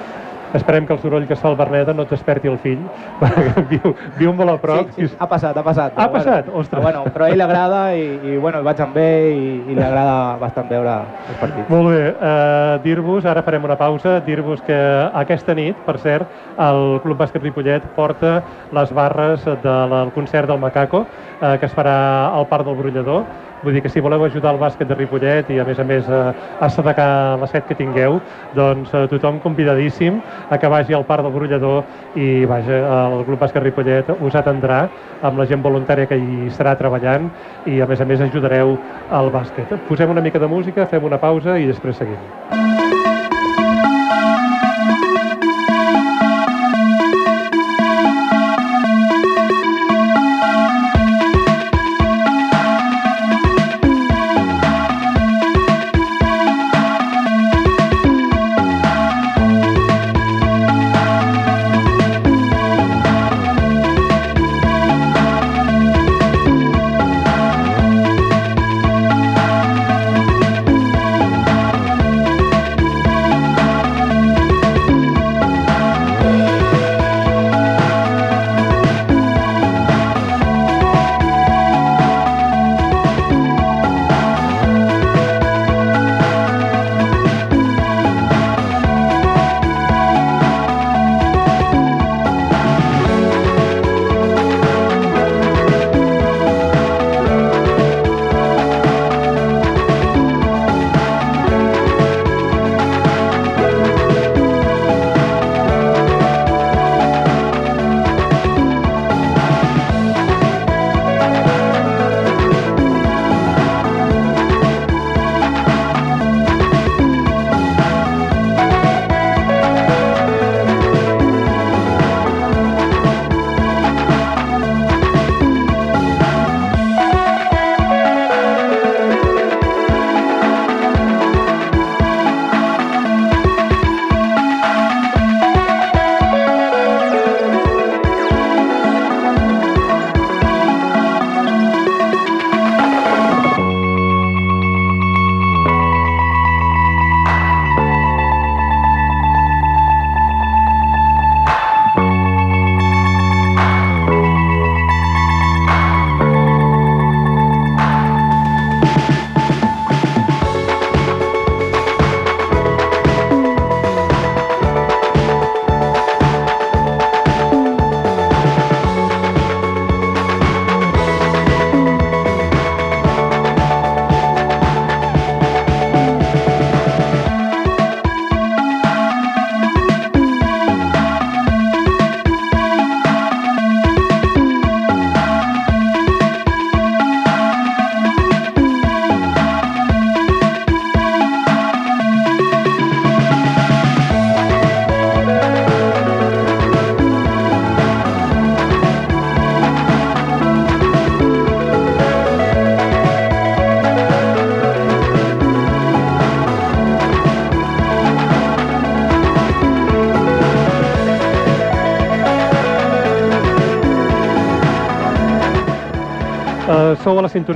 Esperem 0.53 0.85
que 0.85 0.93
el 0.93 0.99
soroll 1.01 1.25
que 1.27 1.33
es 1.33 1.41
fa 1.41 1.49
al 1.49 1.57
Berneda 1.57 1.93
no 1.97 2.05
et 2.05 2.11
desperti 2.13 2.49
el 2.51 2.59
fill, 2.61 2.81
perquè 3.21 3.63
viu, 3.71 3.93
viu 4.19 4.33
molt 4.37 4.53
a 4.53 4.57
prop. 4.61 4.91
Sí, 4.93 5.07
sí, 5.07 5.17
ha 5.17 5.27
passat, 5.29 5.57
ha 5.57 5.63
passat. 5.65 5.97
Ha 5.97 6.07
passat? 6.13 6.45
Bueno, 6.45 6.59
Ostres. 6.61 6.83
Però, 6.83 6.83
bueno, 6.85 7.13
però 7.15 7.25
a 7.25 7.31
ell 7.31 7.39
li 7.41 7.45
agrada 7.45 7.81
i, 7.97 8.05
i 8.33 8.37
bueno, 8.37 8.61
el 8.61 8.67
vaig 8.67 8.83
amb 8.85 8.99
ell 9.01 9.31
i, 9.33 9.53
i 9.71 9.77
li 9.77 9.83
agrada 9.83 10.37
bastant 10.41 10.69
veure 10.69 10.97
els 11.31 11.39
partits. 11.41 11.69
Molt 11.73 11.89
bé, 11.89 12.03
eh, 12.13 12.75
dir-vos, 12.85 13.25
ara 13.29 13.43
farem 13.45 13.65
una 13.65 13.77
pausa, 13.79 14.19
dir-vos 14.27 14.61
que 14.67 14.79
aquesta 15.23 15.55
nit, 15.57 15.79
per 15.87 15.97
cert, 16.03 16.43
el 16.61 16.99
Club 17.05 17.21
Bàsquet 17.23 17.43
Ripollet 17.43 17.85
porta 17.97 18.35
les 18.75 18.93
barres 18.93 19.45
del 19.63 20.13
concert 20.13 20.49
del 20.51 20.61
Macaco, 20.61 21.05
eh, 21.41 21.57
que 21.59 21.65
es 21.65 21.73
farà 21.73 21.97
al 22.33 22.47
Parc 22.51 22.69
del 22.69 22.77
Brollador. 22.77 23.25
Vull 23.63 23.77
dir 23.77 23.81
que 23.83 23.89
si 23.89 24.03
voleu 24.03 24.25
ajudar 24.25 24.53
el 24.53 24.59
bàsquet 24.59 24.89
de 24.89 24.95
Ripollet 24.97 25.49
i 25.53 25.59
a 25.61 25.65
més 25.67 25.79
a 25.79 25.85
més 25.87 26.07
eh, 26.09 26.21
a 26.59 26.67
assedecar 26.67 27.39
la 27.39 27.47
set 27.47 27.67
que 27.69 27.77
tingueu, 27.79 28.19
doncs 28.57 28.91
eh, 28.93 29.05
tothom 29.11 29.39
convidadíssim 29.43 30.19
a 30.49 30.59
que 30.59 30.71
vagi 30.71 30.93
al 30.93 31.07
Parc 31.07 31.23
del 31.23 31.35
Brollador 31.35 31.83
i 32.19 32.45
vaja, 32.49 32.81
el 33.13 33.23
Club 33.27 33.39
Bàsquet 33.39 33.63
Ripollet 33.63 34.11
us 34.19 34.35
atendrà 34.39 34.83
amb 35.23 35.39
la 35.39 35.47
gent 35.49 35.63
voluntària 35.63 36.09
que 36.09 36.19
hi 36.19 36.49
estarà 36.49 36.75
treballant 36.79 37.31
i 37.65 37.79
a 37.79 37.87
més 37.87 38.03
a 38.03 38.09
més 38.09 38.21
ajudareu 38.27 38.75
al 39.11 39.31
bàsquet. 39.33 39.71
Posem 39.87 40.11
una 40.11 40.21
mica 40.25 40.43
de 40.43 40.51
música, 40.51 40.89
fem 40.91 41.07
una 41.07 41.21
pausa 41.21 41.57
i 41.59 41.69
després 41.69 42.03
seguim. 42.03 42.62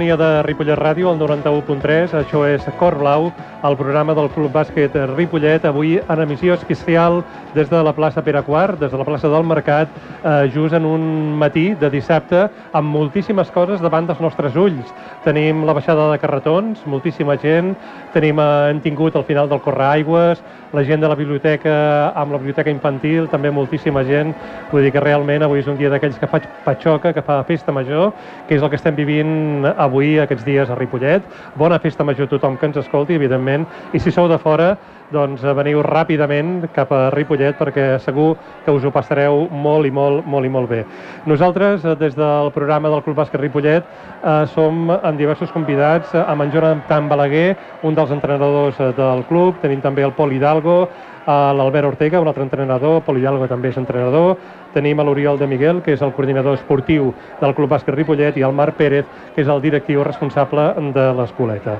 Sintonia 0.07 0.17
de 0.17 0.43
Ripollet 0.43 0.77
Ràdio, 0.79 1.11
el 1.11 1.19
91.3. 1.19 2.13
Això 2.15 2.45
és 2.47 2.63
Cor 2.79 2.95
Blau, 2.95 3.27
el 3.67 3.75
programa 3.75 4.13
del 4.15 4.29
Club 4.31 4.53
Bàsquet 4.53 4.93
Ripollet. 5.15 5.65
Avui 5.65 5.97
en 5.99 6.21
emissió 6.21 6.53
especial 6.53 7.23
des 7.53 7.67
de 7.69 7.81
la 7.83 7.91
plaça 7.91 8.23
Pere 8.23 8.39
IV, 8.39 8.77
des 8.79 8.91
de 8.91 8.97
la 8.97 9.03
plaça 9.03 9.27
del 9.27 9.43
Mercat, 9.43 9.89
uh, 10.23 10.47
just 10.53 10.73
en 10.73 10.85
un 10.85 11.35
matí 11.37 11.73
de 11.75 11.89
dissabte, 11.89 12.47
amb 12.71 12.87
moltíssimes 12.87 13.51
coses 13.51 13.81
davant 13.81 14.07
dels 14.07 14.21
nostres 14.21 14.55
ulls. 14.55 14.93
Tenim 15.27 15.65
la 15.67 15.73
baixada 15.75 16.05
de 16.07 16.17
carretons, 16.21 16.85
moltíssima 16.87 17.33
gent, 17.41 17.73
tenim, 18.13 18.37
uh, 18.39 18.69
hem 18.69 18.77
tingut 18.79 19.17
el 19.19 19.25
final 19.27 19.49
del 19.51 19.59
Correaigües, 19.59 20.39
la 20.71 20.83
gent 20.87 21.03
de 21.03 21.09
la 21.11 21.17
biblioteca 21.19 21.73
amb 22.15 22.31
la 22.31 22.39
biblioteca 22.39 22.71
infantil, 22.71 23.27
també 23.27 23.51
moltíssima 23.51 24.05
gent. 24.07 24.31
Vull 24.71 24.87
dir 24.87 24.93
que 24.95 25.03
realment 25.03 25.43
avui 25.43 25.59
és 25.59 25.67
un 25.67 25.75
dia 25.75 25.91
d'aquells 25.91 26.15
que 26.21 26.29
faig 26.31 26.47
patxoca, 26.63 27.11
que 27.11 27.25
fa 27.27 27.41
festa 27.47 27.75
major, 27.75 28.13
que 28.47 28.55
és 28.55 28.63
el 28.63 28.71
que 28.71 28.79
estem 28.79 28.95
vivint 28.95 29.67
avui, 29.75 30.15
aquests 30.23 30.47
dies 30.47 30.71
a 30.71 30.79
Ripollet. 30.79 31.27
Bona 31.59 31.79
festa 31.83 32.07
major 32.07 32.31
a 32.31 32.31
tothom 32.31 32.55
que 32.55 32.71
ens 32.71 32.79
escolti, 32.79 33.19
evidentment, 33.19 33.67
i 33.91 33.99
si 33.99 34.15
sou 34.15 34.31
de 34.31 34.39
fora, 34.39 34.77
doncs 35.13 35.43
veniu 35.55 35.81
ràpidament 35.85 36.67
cap 36.75 36.91
a 36.91 37.07
Ripollet 37.13 37.55
perquè 37.59 37.87
segur 38.03 38.33
que 38.65 38.73
us 38.75 38.83
ho 38.83 38.91
passareu 38.91 39.45
molt 39.51 39.87
i 39.87 39.91
molt, 39.93 40.25
molt 40.27 40.45
i 40.45 40.51
molt 40.51 40.69
bé. 40.69 40.83
Nosaltres, 41.25 41.85
eh, 41.85 41.95
des 41.95 42.15
del 42.15 42.51
programa 42.51 42.89
del 42.89 43.03
Club 43.03 43.17
Bàsquet 43.17 43.41
Ripollet, 43.41 43.83
eh, 43.83 44.45
som 44.53 44.89
amb 44.91 45.17
diversos 45.17 45.51
convidats, 45.51 46.13
amb 46.15 46.41
en 46.41 46.51
Jonathan 46.51 47.07
Balaguer, 47.07 47.55
un 47.83 47.95
dels 47.95 48.11
entrenadors 48.11 48.79
eh, 48.79 48.91
del 48.97 49.23
club, 49.29 49.61
tenim 49.61 49.81
també 49.81 50.03
el 50.03 50.11
Pol 50.11 50.33
Hidalgo, 50.33 50.87
l'Albert 51.27 51.87
Ortega, 51.87 52.21
un 52.21 52.27
altre 52.27 52.43
entrenador, 52.43 53.01
Pol 53.03 53.17
Hidalgo 53.19 53.47
també 53.51 53.69
és 53.73 53.77
entrenador, 53.77 54.37
tenim 54.73 55.01
l'Oriol 55.03 55.37
de 55.39 55.47
Miguel, 55.47 55.81
que 55.83 55.91
és 55.93 56.01
el 56.01 56.13
coordinador 56.15 56.55
esportiu 56.55 57.11
del 57.41 57.53
Club 57.55 57.71
Bàsquet 57.73 57.95
Ripollet, 57.95 58.37
i 58.37 58.45
el 58.47 58.55
Marc 58.55 58.77
Pérez, 58.79 59.05
que 59.35 59.43
és 59.43 59.51
el 59.51 59.61
directiu 59.61 60.03
responsable 60.07 60.69
de 60.95 61.07
l'Escoleta. 61.17 61.77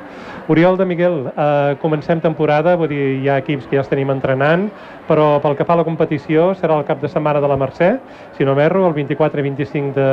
Oriol 0.52 0.78
de 0.78 0.86
Miguel, 0.86 1.18
eh, 1.32 1.76
comencem 1.82 2.20
temporada, 2.20 2.76
vull 2.76 2.92
dir, 2.92 3.22
hi 3.24 3.30
ha 3.30 3.38
equips 3.40 3.68
que 3.68 3.78
ja 3.78 3.86
els 3.86 3.92
tenim 3.92 4.12
entrenant, 4.12 4.68
però 5.08 5.40
pel 5.42 5.56
que 5.56 5.66
fa 5.66 5.78
a 5.78 5.82
la 5.82 5.88
competició 5.88 6.54
serà 6.56 6.78
el 6.78 6.86
cap 6.86 7.02
de 7.02 7.08
setmana 7.08 7.40
de 7.40 7.48
la 7.48 7.58
Mercè, 7.58 7.98
si 8.38 8.46
no 8.46 8.56
m'erro, 8.56 8.86
el 8.88 8.94
24 8.94 9.40
i 9.40 9.44
25 9.44 9.94
de, 9.96 10.12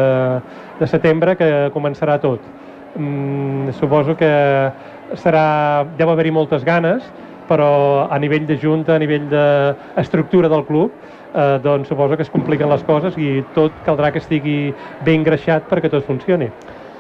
de 0.79 0.87
setembre, 0.87 1.35
que 1.37 1.71
començarà 1.75 2.21
tot. 2.23 2.41
Mm, 2.95 3.75
suposo 3.75 4.15
que 4.15 4.31
serà, 5.19 5.85
deu 5.99 6.11
haver-hi 6.11 6.31
moltes 6.31 6.63
ganes, 6.65 7.03
però 7.49 8.07
a 8.11 8.19
nivell 8.19 8.47
de 8.47 8.59
junta, 8.61 8.95
a 8.95 9.03
nivell 9.03 9.27
d'estructura 9.31 10.49
del 10.49 10.65
club, 10.65 10.93
eh, 11.35 11.59
doncs 11.63 11.89
suposo 11.89 12.17
que 12.17 12.23
es 12.23 12.31
compliquen 12.31 12.71
les 12.71 12.83
coses 12.85 13.19
i 13.19 13.43
tot 13.55 13.73
caldrà 13.87 14.13
que 14.13 14.23
estigui 14.23 14.73
ben 15.05 15.25
greixat 15.27 15.69
perquè 15.71 15.91
tot 15.91 16.07
funcioni. 16.07 16.51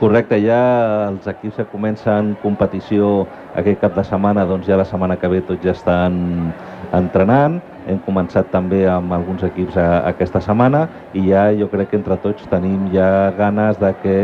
Correcte, 0.00 0.40
ja 0.42 0.58
els 1.06 1.26
equips 1.30 1.60
que 1.60 1.68
comencen 1.70 2.32
competició 2.42 3.28
aquest 3.54 3.78
cap 3.80 3.94
de 3.94 4.02
setmana, 4.04 4.42
doncs 4.44 4.66
ja 4.66 4.76
la 4.76 4.86
setmana 4.88 5.16
que 5.16 5.30
ve 5.30 5.38
tots 5.46 5.62
ja 5.62 5.70
estan 5.72 6.50
entrenant. 6.92 7.60
Hem 7.86 8.00
començat 8.02 8.48
també 8.50 8.82
amb 8.88 9.12
alguns 9.14 9.44
equips 9.46 9.76
a, 9.78 10.02
aquesta 10.10 10.40
setmana 10.42 10.86
i 11.14 11.28
ja 11.28 11.46
jo 11.54 11.68
crec 11.70 11.92
que 11.92 12.00
entre 12.00 12.16
tots 12.20 12.48
tenim 12.50 12.88
ja 12.94 13.30
ganes 13.38 13.78
de 13.78 13.92
que 14.02 14.18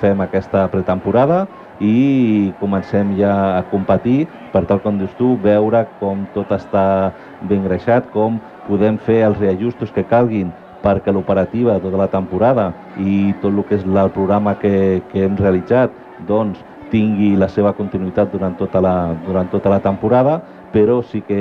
fem 0.00 0.20
aquesta 0.20 0.66
pretemporada 0.70 1.46
i 1.80 2.52
comencem 2.60 3.14
ja 3.18 3.58
a 3.58 3.62
competir 3.70 4.26
per 4.52 4.64
tal 4.68 4.80
com 4.84 4.98
dius 4.98 5.14
tu, 5.18 5.34
veure 5.42 5.84
com 6.00 6.26
tot 6.34 6.52
està 6.54 7.12
ben 7.48 7.64
greixat, 7.66 8.06
com 8.14 8.38
podem 8.68 8.98
fer 8.98 9.22
els 9.26 9.40
reajustos 9.40 9.90
que 9.94 10.06
calguin 10.06 10.52
perquè 10.84 11.12
l'operativa 11.12 11.78
tota 11.80 11.98
la 11.98 12.10
temporada 12.12 12.70
i 13.00 13.32
tot 13.40 13.52
el 13.52 13.64
que 13.68 13.78
és 13.80 13.84
el 13.88 14.12
programa 14.12 14.54
que, 14.60 15.02
que 15.10 15.24
hem 15.24 15.36
realitzat 15.40 15.92
doncs 16.28 16.60
tingui 16.92 17.34
la 17.40 17.48
seva 17.48 17.72
continuïtat 17.74 18.30
durant 18.32 18.54
tota 18.58 18.82
la, 18.84 19.14
durant 19.26 19.48
tota 19.50 19.72
la 19.72 19.80
temporada 19.82 20.40
però 20.74 21.00
sí 21.06 21.22
que 21.26 21.38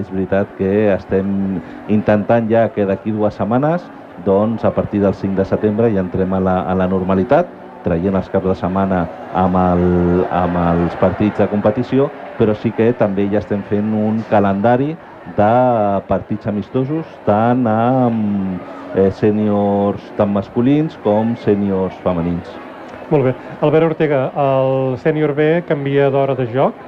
és 0.00 0.08
veritat 0.10 0.50
que 0.58 0.90
estem 0.94 1.60
intentant 1.92 2.48
ja 2.50 2.68
que 2.74 2.86
d'aquí 2.88 3.12
dues 3.14 3.36
setmanes 3.38 3.84
doncs 4.24 4.64
a 4.64 4.72
partir 4.74 5.02
del 5.02 5.14
5 5.14 5.36
de 5.38 5.44
setembre 5.48 5.92
ja 5.94 6.02
entrem 6.02 6.32
a 6.34 6.40
la, 6.40 6.56
a 6.62 6.74
la 6.74 6.88
normalitat 6.90 7.63
traient 7.84 8.16
els 8.16 8.30
caps 8.32 8.48
de 8.50 8.56
setmana 8.58 9.04
amb, 9.32 9.58
el, 9.60 9.84
amb 10.32 10.60
els 10.64 10.96
partits 11.00 11.42
de 11.42 11.48
competició, 11.52 12.08
però 12.38 12.54
sí 12.58 12.72
que 12.74 12.90
també 12.98 13.28
ja 13.32 13.42
estem 13.42 13.62
fent 13.68 13.92
un 13.94 14.22
calendari 14.30 14.94
de 15.36 15.52
partits 16.08 16.48
amistosos 16.50 17.08
tant 17.28 17.64
amb 17.70 18.60
eh, 18.96 19.10
sèniors 19.20 20.10
tant 20.18 20.32
masculins 20.32 20.98
com 21.04 21.36
sèniors 21.44 21.96
femenins. 22.04 22.50
Molt 23.12 23.28
bé. 23.28 23.34
Albert 23.60 23.92
Ortega, 23.92 24.24
el 24.40 24.98
sènior 25.04 25.34
B 25.36 25.62
canvia 25.68 26.10
d'hora 26.12 26.36
de 26.38 26.48
joc 26.52 26.80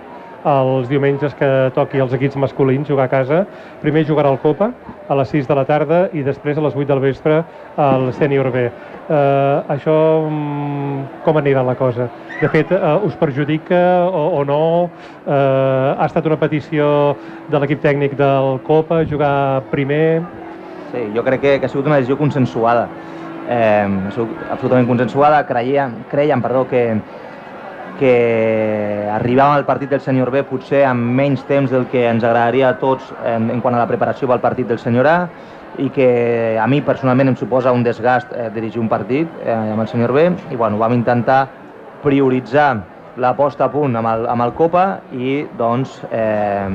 els 0.46 0.87
diumenges 0.88 1.35
que 1.35 1.48
toqui 1.74 1.98
els 2.02 2.12
equips 2.14 2.37
masculins 2.38 2.87
jugar 2.88 3.09
a 3.09 3.11
casa. 3.11 3.40
Primer 3.82 4.04
jugarà 4.06 4.30
el 4.30 4.38
Copa 4.38 4.70
a 5.09 5.16
les 5.18 5.32
6 5.35 5.48
de 5.48 5.56
la 5.59 5.64
tarda 5.66 5.98
i 6.14 6.22
després 6.26 6.59
a 6.59 6.62
les 6.62 6.76
8 6.76 6.87
del 6.92 7.02
vespre 7.02 7.40
al 7.82 8.12
Sènior 8.14 8.52
B. 8.54 8.62
Eh, 8.66 9.74
això 9.74 9.96
mm, 10.28 11.22
com 11.26 11.40
anirà 11.42 11.66
la 11.66 11.74
cosa? 11.78 12.09
De 12.40 12.50
fet, 12.52 12.70
eh, 12.72 12.94
us 13.06 13.18
perjudica 13.18 13.80
o, 14.06 14.24
o 14.38 14.44
no? 14.46 14.62
Eh, 15.26 15.35
ha 15.35 16.06
estat 16.06 16.26
una 16.30 16.38
petició 16.38 16.88
de 17.50 17.61
l'equip 17.62 17.82
tècnic 17.82 18.16
del 18.18 18.61
Copa 18.66 19.02
jugar 19.11 19.64
primer? 19.74 20.22
Sí, 20.92 21.09
jo 21.14 21.26
crec 21.26 21.42
que, 21.42 21.59
que 21.59 21.66
ha 21.66 21.72
sigut 21.72 21.90
una 21.90 21.98
decisió 21.98 22.18
consensuada. 22.18 22.87
Eh, 23.50 23.87
ha 23.87 24.14
sigut 24.14 24.50
absolutament 24.50 24.90
consensuada. 24.90 25.42
Creiem, 25.46 26.02
creiem 26.11 26.42
perdó, 26.42 26.66
que, 26.70 26.88
que 27.98 29.09
arribàvem 29.12 29.56
al 29.56 29.66
partit 29.68 29.90
del 29.90 30.00
senyor 30.04 30.30
B 30.30 30.42
potser 30.48 30.85
amb 30.88 31.12
menys 31.18 31.44
temps 31.48 31.70
del 31.72 31.87
que 31.92 32.06
ens 32.09 32.24
agradaria 32.24 32.70
a 32.70 32.78
tots 32.80 33.12
en, 33.24 33.50
en 33.50 33.61
quant 33.64 33.76
a 33.76 33.82
la 33.82 33.88
preparació 33.90 34.28
pel 34.30 34.42
partit 34.44 34.68
del 34.68 34.80
senyor 34.82 35.09
A 35.11 35.18
i 35.82 35.90
que 35.92 36.56
a 36.61 36.66
mi 36.66 36.80
personalment 36.80 37.32
em 37.32 37.37
suposa 37.37 37.72
un 37.72 37.85
desgast 37.85 38.32
eh, 38.32 38.48
dirigir 38.54 38.80
un 38.80 38.88
partit 38.88 39.28
eh, 39.44 39.52
amb 39.52 39.82
el 39.85 39.88
senyor 39.88 40.12
B 40.16 40.26
i 40.52 40.56
bueno, 40.56 40.78
vam 40.78 40.94
intentar 40.96 41.46
prioritzar 42.02 42.70
la 43.16 43.32
posta 43.37 43.66
a 43.66 43.72
punt 43.72 43.96
amb 43.96 44.09
el, 44.12 44.26
amb 44.28 44.44
el 44.44 44.52
Copa 44.56 44.87
i 45.12 45.38
doncs 45.56 46.00
eh, 46.11 46.68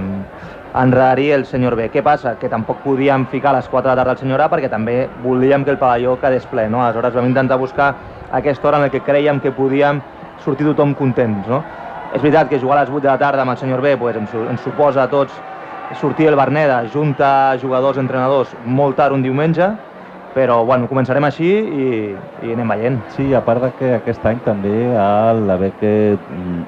enredaria 0.73 1.35
el 1.35 1.45
senyor 1.45 1.75
B. 1.75 1.89
Què 1.91 2.01
passa? 2.03 2.35
Que 2.39 2.49
tampoc 2.49 2.81
podíem 2.85 3.27
ficar 3.31 3.51
a 3.51 3.59
les 3.59 3.67
4 3.69 3.83
de 3.83 3.91
la 3.91 3.99
tarda 3.99 4.15
al 4.15 4.21
senyor 4.21 4.41
A 4.41 4.49
perquè 4.51 4.69
també 4.71 5.03
volíem 5.23 5.65
que 5.65 5.75
el 5.75 5.79
pavelló 5.81 6.17
quedés 6.21 6.47
ple. 6.49 6.67
No? 6.69 6.81
Aleshores 6.83 7.13
vam 7.17 7.29
intentar 7.29 7.59
buscar 7.59 7.93
aquesta 8.31 8.67
hora 8.67 8.79
en 8.79 8.87
la 8.87 8.91
que 8.93 9.03
creiem 9.03 9.41
que 9.41 9.51
podíem 9.51 10.01
sortir 10.45 10.67
tothom 10.67 10.95
contents. 10.97 11.47
No? 11.47 11.61
És 12.11 12.21
veritat 12.21 12.49
que 12.49 12.59
jugar 12.59 12.79
a 12.79 12.81
les 12.83 12.91
8 12.91 13.05
de 13.05 13.11
la 13.11 13.19
tarda 13.21 13.45
amb 13.45 13.53
el 13.53 13.61
senyor 13.61 13.81
B 13.81 13.95
pues, 13.97 14.17
ens, 14.19 14.33
ens 14.49 14.61
suposa 14.65 15.05
a 15.05 15.09
tots 15.11 15.37
sortir 15.99 16.27
el 16.27 16.35
Berneda, 16.35 16.83
junta 16.93 17.57
jugadors, 17.61 17.97
entrenadors, 17.97 18.51
molt 18.65 18.95
tard 18.95 19.13
un 19.13 19.23
diumenge, 19.23 19.67
però 20.35 20.61
bueno, 20.65 20.87
començarem 20.87 21.25
així 21.27 21.49
i, 21.51 21.87
i 22.45 22.53
anem 22.53 22.71
veient. 22.71 22.99
Sí, 23.15 23.31
a 23.35 23.41
part 23.43 23.63
de 23.65 23.71
que 23.79 23.89
aquest 23.97 24.25
any 24.27 24.39
també 24.45 24.71
l'haver 25.47 25.71
que 25.81 25.93
mm, 26.15 26.61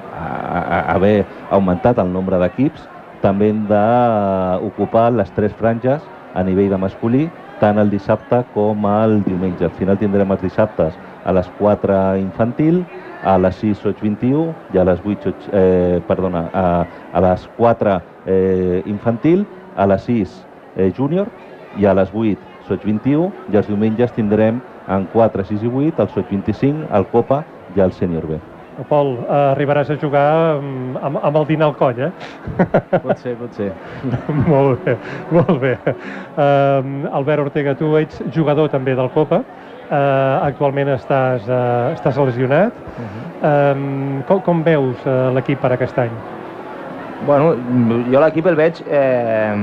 haver 0.94 1.14
augmentat 1.50 2.00
el 2.02 2.12
nombre 2.12 2.40
d'equips, 2.42 2.84
també 3.24 3.48
hem 3.52 3.64
d'ocupar 3.70 5.08
les 5.16 5.30
tres 5.32 5.54
franges 5.56 6.04
a 6.34 6.42
nivell 6.44 6.74
de 6.74 6.80
masculí, 6.82 7.24
tant 7.60 7.78
el 7.80 7.88
dissabte 7.88 8.42
com 8.52 8.84
el 8.90 9.22
diumenge. 9.24 9.64
Al 9.64 9.76
final 9.78 9.96
tindrem 9.96 10.34
els 10.34 10.44
dissabtes 10.44 10.98
a 11.24 11.32
les 11.32 11.48
4 11.60 12.18
infantil, 12.20 12.82
a 13.24 13.36
les 13.40 13.56
6 13.62 13.82
soig 13.82 14.00
21 14.02 14.52
i 14.74 14.80
a 14.80 14.84
les 14.86 15.00
8 15.04 15.28
soig, 15.28 15.48
eh, 15.52 16.00
perdona, 16.08 16.46
a, 16.52 16.66
a 17.12 17.24
les 17.24 17.48
4 17.56 17.98
eh, 18.26 18.82
infantil, 18.86 19.46
a 19.76 19.86
les 19.90 20.06
6 20.06 20.34
eh, 20.76 20.90
júnior 20.96 21.30
i 21.80 21.86
a 21.86 21.94
les 21.96 22.12
8 22.12 22.68
soig 22.68 22.84
21 22.84 23.30
i 23.52 23.60
els 23.60 23.68
diumenges 23.68 24.12
tindrem 24.16 24.60
en 24.88 25.06
4, 25.12 25.44
6 25.50 25.64
i 25.64 25.70
8 25.88 26.04
el 26.04 26.10
soig 26.16 26.26
25, 26.30 26.90
el 26.92 27.08
Copa 27.12 27.44
i 27.76 27.80
el 27.80 27.92
sènior 27.92 28.28
B. 28.28 28.40
Pol, 28.88 29.12
eh, 29.22 29.34
arribaràs 29.54 29.92
a 29.92 29.96
jugar 30.00 30.24
amb, 30.58 30.96
amb 30.98 31.36
el 31.38 31.46
dinar 31.46 31.68
al 31.70 31.76
coll, 31.78 32.00
eh? 32.08 32.10
Pot 33.04 33.20
ser, 33.22 33.36
pot 33.38 33.54
ser. 33.54 33.70
molt 34.50 34.82
bé, 34.84 34.96
molt 35.30 35.60
bé. 35.62 35.76
Uh, 36.34 37.06
Albert 37.14 37.46
Ortega, 37.46 37.76
tu 37.78 37.92
ets 38.00 38.18
jugador 38.34 38.72
també 38.72 38.96
del 38.98 39.12
Copa. 39.14 39.44
Uh, 39.84 40.40
actualment 40.46 40.88
estàs, 40.94 41.44
uh, 41.44 41.92
estàs 41.92 42.16
lesionat. 42.16 42.72
Uh 42.72 43.04
-huh. 43.04 43.76
um, 43.76 44.22
com, 44.26 44.40
com 44.40 44.62
veus 44.62 44.96
uh, 45.04 45.34
l'equip 45.34 45.60
per 45.60 45.72
aquest 45.72 45.98
any? 45.98 46.10
Bueno, 47.26 47.54
jo 48.12 48.20
l'equip 48.20 48.46
el 48.50 48.56
veig 48.58 48.82
eh, 48.84 49.54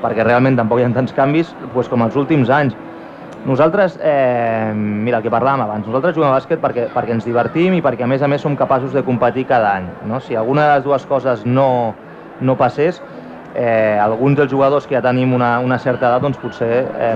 perquè 0.00 0.24
realment 0.24 0.56
tampoc 0.56 0.80
hi 0.80 0.86
ha 0.86 0.92
tants 0.94 1.12
canvis 1.12 1.50
pues, 1.74 1.88
com 1.88 2.00
els 2.06 2.16
últims 2.16 2.48
anys. 2.48 2.76
Nosaltres, 3.44 3.98
eh, 4.02 4.72
mira, 4.74 5.18
el 5.18 5.22
que 5.24 5.32
parlàvem 5.32 5.64
abans, 5.64 5.86
nosaltres 5.86 6.14
juguem 6.16 6.30
a 6.30 6.38
bàsquet 6.38 6.60
perquè, 6.60 6.88
perquè 6.94 7.12
ens 7.16 7.24
divertim 7.24 7.76
i 7.76 7.82
perquè 7.84 8.04
a 8.04 8.06
més 8.06 8.22
a 8.22 8.28
més 8.28 8.40
som 8.40 8.56
capaços 8.56 8.92
de 8.96 9.02
competir 9.04 9.46
cada 9.48 9.74
any. 9.76 9.88
No? 10.08 10.20
Si 10.20 10.36
alguna 10.36 10.66
de 10.66 10.74
les 10.74 10.84
dues 10.84 11.06
coses 11.06 11.44
no, 11.46 11.94
no 12.40 12.56
passés, 12.56 13.02
eh, 13.54 13.98
alguns 14.00 14.36
dels 14.38 14.52
jugadors 14.52 14.86
que 14.86 14.96
ja 14.96 15.04
tenim 15.04 15.32
una, 15.36 15.58
una 15.60 15.78
certa 15.78 16.08
edat, 16.08 16.22
doncs 16.22 16.40
potser 16.40 16.86
eh, 16.88 17.14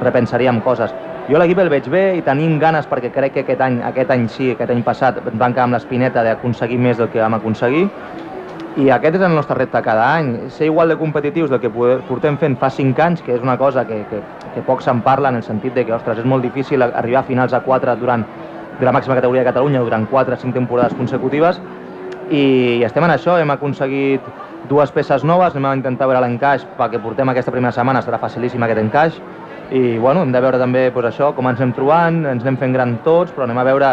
repensaríem 0.00 0.60
coses 0.64 0.92
jo 1.30 1.38
l'equip 1.38 1.60
el 1.62 1.68
veig 1.70 1.86
bé 1.86 2.02
i 2.18 2.22
tenim 2.26 2.56
ganes 2.58 2.88
perquè 2.90 3.12
crec 3.14 3.36
que 3.36 3.42
aquest 3.44 3.60
any, 3.62 3.76
aquest 3.86 4.10
any 4.10 4.24
sí, 4.26 4.48
aquest 4.56 4.72
any 4.74 4.80
passat 4.82 5.20
vam 5.22 5.52
quedar 5.52 5.68
amb 5.68 5.76
l'espineta 5.76 6.24
d'aconseguir 6.26 6.80
més 6.82 6.98
del 6.98 7.12
que 7.12 7.20
vam 7.22 7.36
aconseguir. 7.38 7.84
I 8.82 8.88
aquest 8.90 9.18
és 9.18 9.22
el 9.22 9.34
nostre 9.36 9.54
repte 9.58 9.82
cada 9.84 10.08
any, 10.16 10.32
ser 10.50 10.66
igual 10.66 10.88
de 10.88 10.96
competitius 10.98 11.50
del 11.52 11.60
que 11.60 11.70
portem 11.70 12.38
fent 12.40 12.56
fa 12.58 12.72
5 12.72 13.04
anys, 13.04 13.22
que 13.22 13.36
és 13.36 13.44
una 13.44 13.54
cosa 13.60 13.84
que, 13.86 14.00
que, 14.10 14.22
que 14.54 14.64
poc 14.66 14.82
se'n 14.82 15.02
parla 15.04 15.30
en 15.30 15.38
el 15.38 15.44
sentit 15.46 15.76
de 15.76 15.84
que, 15.86 15.94
ostres, 15.94 16.18
és 16.18 16.26
molt 16.26 16.42
difícil 16.42 16.82
arribar 16.82 17.20
a 17.20 17.28
finals 17.28 17.54
a 17.54 17.60
4 17.62 17.94
durant 18.00 18.24
de 18.80 18.88
la 18.88 18.94
màxima 18.96 19.14
categoria 19.14 19.44
de 19.44 19.50
Catalunya 19.52 19.84
durant 19.84 20.08
4 20.10 20.34
o 20.34 20.40
5 20.40 20.56
temporades 20.56 20.96
consecutives. 20.98 21.60
I 22.32 22.82
estem 22.88 23.04
en 23.04 23.14
això, 23.14 23.36
hem 23.38 23.52
aconseguit 23.52 24.26
dues 24.70 24.90
peces 24.90 25.22
noves, 25.22 25.54
anem 25.54 25.70
a 25.70 25.76
intentar 25.76 26.08
veure 26.10 26.24
l'encaix 26.24 26.66
perquè 26.78 26.98
portem 27.02 27.28
aquesta 27.28 27.54
primera 27.54 27.76
setmana, 27.76 28.02
serà 28.02 28.18
facilíssim 28.18 28.62
aquest 28.66 28.82
encaix 28.82 29.22
i 29.72 29.98
bueno, 29.98 30.22
hem 30.22 30.32
de 30.32 30.40
veure 30.44 30.58
també 30.60 30.90
pues, 30.92 31.06
això, 31.08 31.32
com 31.36 31.48
ens 31.48 31.60
anem 31.60 31.72
trobant, 31.76 32.24
ens 32.28 32.44
anem 32.44 32.58
fent 32.60 32.74
gran 32.76 32.98
tots, 33.06 33.32
però 33.32 33.46
anem 33.46 33.60
a 33.62 33.64
veure 33.64 33.92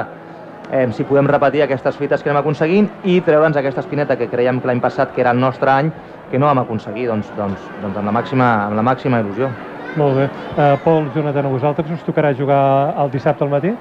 eh, 0.72 0.88
si 0.92 1.06
podem 1.08 1.28
repetir 1.32 1.63
aquestes 1.63 1.98
fites 1.98 2.24
que 2.24 2.30
anem 2.30 2.42
aconseguint 2.42 2.89
i 3.08 3.20
treure'ns 3.24 3.58
aquesta 3.58 3.84
espineta 3.86 4.18
que 4.20 4.28
creiem 4.28 4.60
que 4.60 4.68
l'any 4.68 4.82
passat, 4.84 5.13
que 5.15 5.24
era 5.24 5.32
el 5.32 5.39
nostre 5.39 5.72
any, 5.72 5.92
que 6.30 6.39
no 6.39 6.50
vam 6.50 6.60
aconseguir, 6.65 7.08
doncs, 7.10 7.32
doncs, 7.38 7.63
doncs 7.82 7.96
amb, 7.96 8.10
la 8.12 8.15
màxima, 8.15 8.50
amb 8.68 8.76
la 8.78 8.84
màxima 8.86 9.22
il·lusió. 9.24 9.50
Molt 9.98 10.20
bé. 10.20 10.28
Uh, 10.54 10.76
Pol, 10.84 11.08
Jonathan, 11.15 11.48
a 11.48 11.54
vosaltres 11.54 11.96
us 11.96 12.04
tocarà 12.06 12.34
jugar 12.38 12.60
el 13.02 13.10
dissabte 13.15 13.48
al 13.48 13.54
matí? 13.56 13.72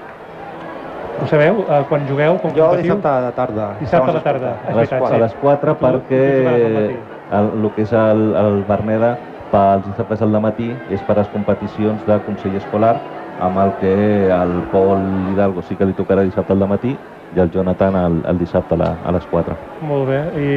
Ho 1.18 1.26
sabeu? 1.26 1.64
Uh, 1.66 1.82
quan 1.90 2.06
jugueu? 2.08 2.38
Com 2.38 2.54
jo 2.54 2.70
competiu? 2.70 2.94
dissabte 2.94 3.10
a 3.10 3.24
la 3.26 3.32
tarda. 3.36 3.72
Dissabte 3.80 4.14
a 4.14 4.14
la 4.14 4.22
tarda. 4.22 4.54
A 4.70 4.76
les, 4.78 4.94
a 4.94 5.18
les 5.24 5.34
4 5.42 5.74
perquè 5.82 6.22
el, 6.38 7.50
el 7.58 7.68
que 7.74 7.84
és 7.84 7.92
el, 7.92 8.22
el 8.38 8.62
Berneda 8.70 9.16
pels 9.52 9.86
dissabtes 9.86 10.22
al 10.22 10.34
matí 10.42 10.68
és 10.90 11.02
per 11.06 11.16
les 11.18 11.30
competicions 11.34 12.04
de 12.06 12.18
Consell 12.26 12.56
Escolar 12.60 12.96
amb 13.40 13.58
el 13.62 13.72
que 13.80 13.94
el 14.34 14.54
Pol 14.72 15.04
Hidalgo 15.32 15.62
sí 15.62 15.76
que 15.78 15.86
li 15.86 15.96
tocarà 15.96 16.24
dissabte 16.26 16.52
al 16.52 16.66
matí 16.68 16.94
i 17.36 17.40
el 17.40 17.50
Jonathan 17.50 17.96
el, 17.96 18.20
el 18.26 18.38
dissabte 18.38 18.74
a, 18.74 18.78
la, 18.80 18.88
a 19.04 19.12
les 19.12 19.26
4. 19.30 19.56
Molt 19.88 20.08
bé. 20.08 20.20
I 20.34 20.48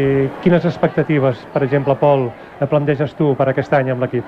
quines 0.44 0.66
expectatives, 0.66 1.42
per 1.54 1.64
exemple, 1.68 1.96
Pol, 2.00 2.30
planteges 2.72 3.14
tu 3.20 3.34
per 3.38 3.50
aquest 3.52 3.74
any 3.78 3.92
amb 3.92 4.06
l'equip? 4.06 4.26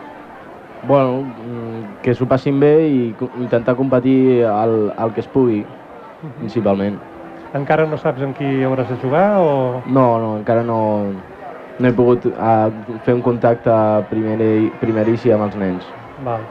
Bueno, 0.83 1.21
mm, 1.23 2.01
que 2.03 2.13
s'ho 2.13 2.27
passin 2.27 2.59
bé 2.59 2.73
i 2.89 2.99
intentar 3.39 3.77
competir 3.79 4.43
el, 4.43 4.91
el 4.91 5.13
que 5.15 5.23
es 5.23 5.29
pugui, 5.31 5.63
principalment. 6.41 6.99
Encara 7.55 7.85
no 7.87 7.99
saps 8.01 8.23
en 8.25 8.33
qui 8.35 8.49
hauràs 8.65 8.89
de 8.89 8.97
jugar 8.99 9.27
o...? 9.39 9.53
No, 9.85 10.17
no, 10.19 10.35
encara 10.41 10.63
no, 10.67 10.79
no 11.79 11.87
he 11.89 11.93
pogut 11.93 12.25
uh, 12.25 12.69
fer 13.05 13.13
un 13.15 13.21
contacte 13.25 13.71
primer, 14.09 14.71
primerici 14.81 15.31
amb 15.33 15.47
els 15.47 15.55
nens. 15.57 15.87
Val. 16.23 16.41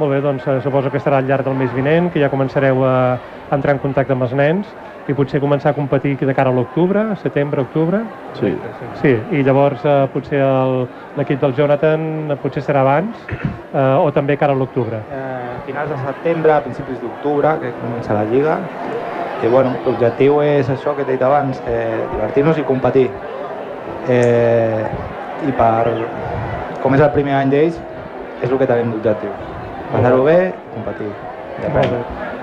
Molt 0.00 0.08
bé, 0.14 0.22
doncs 0.24 0.46
eh, 0.48 0.54
suposo 0.64 0.88
que 0.90 0.96
estarà 0.96 1.18
al 1.20 1.26
llarg 1.28 1.44
del 1.44 1.54
mes 1.54 1.72
vinent, 1.76 2.06
que 2.14 2.20
ja 2.22 2.30
començareu 2.32 2.78
a 2.88 3.18
entrar 3.52 3.74
en 3.74 3.80
contacte 3.82 4.14
amb 4.14 4.24
els 4.24 4.32
nens 4.32 4.70
i 5.10 5.12
potser 5.12 5.40
començar 5.42 5.72
a 5.72 5.76
competir 5.76 6.14
de 6.16 6.32
cara 6.34 6.48
a 6.48 6.54
l'octubre, 6.56 7.02
setembre, 7.20 7.60
octubre. 7.60 8.00
Sí. 8.38 8.54
Sí, 9.02 9.12
i 9.36 9.42
llavors 9.44 9.84
eh, 9.84 10.06
potser 10.14 10.40
el- 10.40 10.86
l'equip 11.18 11.40
del 11.42 11.52
Jonathan 11.58 12.30
eh, 12.32 12.36
potser 12.40 12.62
serà 12.64 12.80
abans 12.86 13.20
eh, 13.28 13.98
o 14.00 14.08
també 14.16 14.38
cara 14.40 14.54
a 14.56 14.56
l'octubre. 14.56 15.02
Eh, 15.12 15.60
finals 15.66 15.90
de 15.92 15.98
setembre, 16.06 16.56
principis 16.64 16.98
d'octubre, 17.02 17.52
que 17.60 17.74
comença 17.82 18.14
la 18.16 18.24
Lliga. 18.24 18.56
I 19.42 19.48
bueno, 19.50 19.74
l'objectiu 19.84 20.40
és 20.40 20.70
això 20.70 20.96
que 20.96 21.04
t'he 21.04 21.18
dit 21.18 21.22
abans, 21.26 21.60
eh, 21.68 22.00
divertir-nos 22.14 22.56
i 22.58 22.64
competir. 22.64 23.10
Eh, 24.08 24.86
I 25.46 25.52
per, 25.58 25.92
com 26.82 26.94
és 26.94 27.00
el 27.02 27.10
primer 27.14 27.34
any 27.38 27.50
d'ells, 27.52 27.78
és 28.42 28.50
el 28.50 28.58
que 28.58 28.66
tenim 28.66 28.90
d'objectiu. 28.94 29.30
Passar-ho 29.92 30.22
bé 30.26 30.38
i 30.50 30.74
competir. 30.74 31.10
Aprendre. 31.62 32.02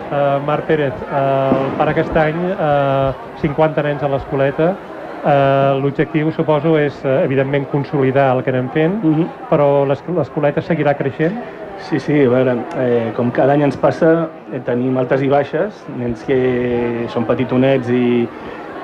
Uh, 0.09 0.39
Marc 0.45 0.65
Pérez, 0.65 0.93
uh, 1.05 1.67
per 1.77 1.87
aquest 1.91 2.15
any, 2.17 2.37
uh, 2.55 3.11
50 3.41 3.83
nens 3.85 4.03
a 4.03 4.09
l'escoleta. 4.09 4.71
Uh, 5.19 5.75
L'objectiu, 5.83 6.31
suposo, 6.31 6.77
és, 6.79 6.95
uh, 7.03 7.19
evidentment, 7.25 7.65
consolidar 7.69 8.29
el 8.37 8.43
que 8.43 8.49
anem 8.53 8.69
fent, 8.73 8.95
Mhm. 9.03 9.25
però 9.51 9.85
l'es- 9.85 10.03
l'escoleta 10.15 10.61
seguirà 10.61 10.93
creixent? 10.95 11.35
Sí, 11.77 11.99
sí, 11.99 12.23
a 12.25 12.29
veure, 12.29 12.57
eh, 12.77 13.11
com 13.15 13.29
cada 13.31 13.53
any 13.53 13.61
ens 13.63 13.77
passa, 13.77 14.27
eh, 14.53 14.59
tenim 14.65 14.97
altes 14.97 15.21
i 15.21 15.29
baixes, 15.29 15.85
nens 15.97 16.23
que 16.25 17.05
són 17.07 17.23
petitonets 17.25 17.89
i, 17.89 18.27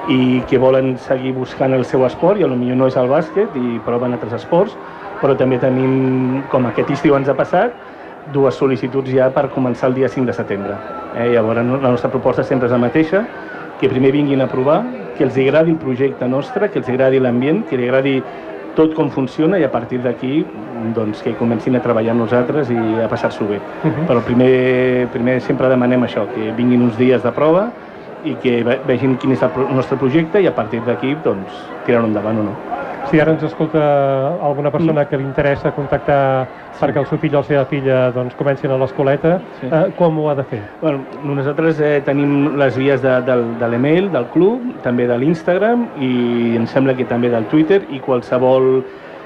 i 0.10 0.42
que 0.50 0.58
volen 0.62 0.98
seguir 1.02 1.34
buscant 1.34 1.74
el 1.74 1.86
seu 1.86 2.06
esport 2.06 2.40
i 2.40 2.46
potser 2.46 2.78
no 2.78 2.88
és 2.88 2.98
el 2.98 3.10
bàsquet 3.10 3.56
i 3.58 3.80
proven 3.86 4.14
altres 4.14 4.34
esports, 4.42 4.76
però 5.22 5.36
també 5.38 5.58
tenim, 5.58 6.44
com 6.52 6.66
aquest 6.70 6.92
estiu 6.92 7.16
ens 7.18 7.30
ha 7.30 7.36
passat, 7.38 7.74
dues 8.34 8.58
sol·licituds 8.58 9.12
ja 9.14 9.30
per 9.34 9.48
començar 9.54 9.90
el 9.90 9.96
dia 9.96 10.10
5 10.10 10.26
de 10.26 10.34
setembre. 10.34 10.78
Eh? 11.16 11.30
Llavors, 11.34 11.62
la 11.62 11.92
nostra 11.92 12.10
proposta 12.10 12.44
sempre 12.44 12.68
és 12.68 12.74
la 12.74 12.82
mateixa, 12.82 13.26
que 13.80 13.90
primer 13.90 14.12
vinguin 14.16 14.42
a 14.42 14.48
provar, 14.48 14.84
que 15.18 15.24
els 15.24 15.38
agradi 15.38 15.72
el 15.72 15.80
projecte 15.80 16.28
nostre, 16.28 16.70
que 16.70 16.80
els 16.80 16.90
agradi 16.90 17.20
l'ambient, 17.20 17.64
que 17.70 17.78
li 17.78 17.88
agradi 17.88 18.22
tot 18.76 18.94
com 18.96 19.10
funciona 19.10 19.58
i 19.58 19.64
a 19.64 19.72
partir 19.72 20.02
d'aquí 20.04 20.44
doncs, 20.96 21.22
que 21.24 21.34
comencin 21.40 21.78
a 21.78 21.82
treballar 21.82 22.12
amb 22.12 22.26
nosaltres 22.26 22.70
i 22.70 22.78
a 23.02 23.08
passar-s'ho 23.10 23.48
bé. 23.48 23.58
Uh 23.58 23.90
-huh. 23.90 24.08
Però 24.08 24.22
primer, 24.22 25.08
primer 25.14 25.42
sempre 25.42 25.70
demanem 25.70 26.04
això, 26.04 26.28
que 26.34 26.52
vinguin 26.52 26.82
uns 26.82 26.98
dies 26.98 27.24
de 27.24 27.32
prova 27.32 27.72
i 28.26 28.36
que 28.42 28.64
ve- 28.64 28.80
vegin 28.88 29.18
quin 29.18 29.32
és 29.32 29.44
el 29.44 29.52
nostre 29.76 29.98
projecte 29.98 30.42
i 30.42 30.48
a 30.48 30.56
partir 30.56 30.82
d'aquí 30.86 31.16
doncs, 31.24 31.52
tirar-ho 31.86 32.08
endavant 32.08 32.40
o 32.40 32.44
no. 32.50 32.56
Si 33.06 33.20
ara 33.22 33.32
ens 33.36 33.44
escolta 33.44 33.82
alguna 34.42 34.72
persona 34.72 35.06
que 35.06 35.16
li 35.18 35.24
interessa 35.24 35.70
contactar 35.72 36.48
perquè 36.80 36.98
el 36.98 37.06
seu 37.06 37.20
fill 37.22 37.36
o 37.36 37.44
la 37.44 37.44
seva 37.44 37.66
filla 37.70 38.00
doncs, 38.12 38.34
comencin 38.36 38.72
a 38.72 38.78
l'escoleta, 38.82 39.40
Sí. 39.62 39.68
eh, 39.72 39.92
com 39.96 40.18
ho 40.20 40.30
ha 40.30 40.36
de 40.36 40.44
fer? 40.44 40.60
Bueno, 40.82 41.04
nosaltres 41.24 41.80
eh, 41.80 42.02
tenim 42.04 42.58
les 42.58 42.76
vies 42.76 43.02
de, 43.04 43.22
del, 43.22 43.60
de 43.60 43.68
l'email, 43.70 44.12
del 44.12 44.26
club, 44.34 44.82
també 44.82 45.06
de 45.08 45.18
l'Instagram 45.22 45.86
i 46.02 46.56
em 46.58 46.66
sembla 46.66 46.96
que 46.96 47.06
també 47.06 47.30
del 47.30 47.46
Twitter 47.46 47.84
i 47.92 48.00
qualsevol 48.00 48.84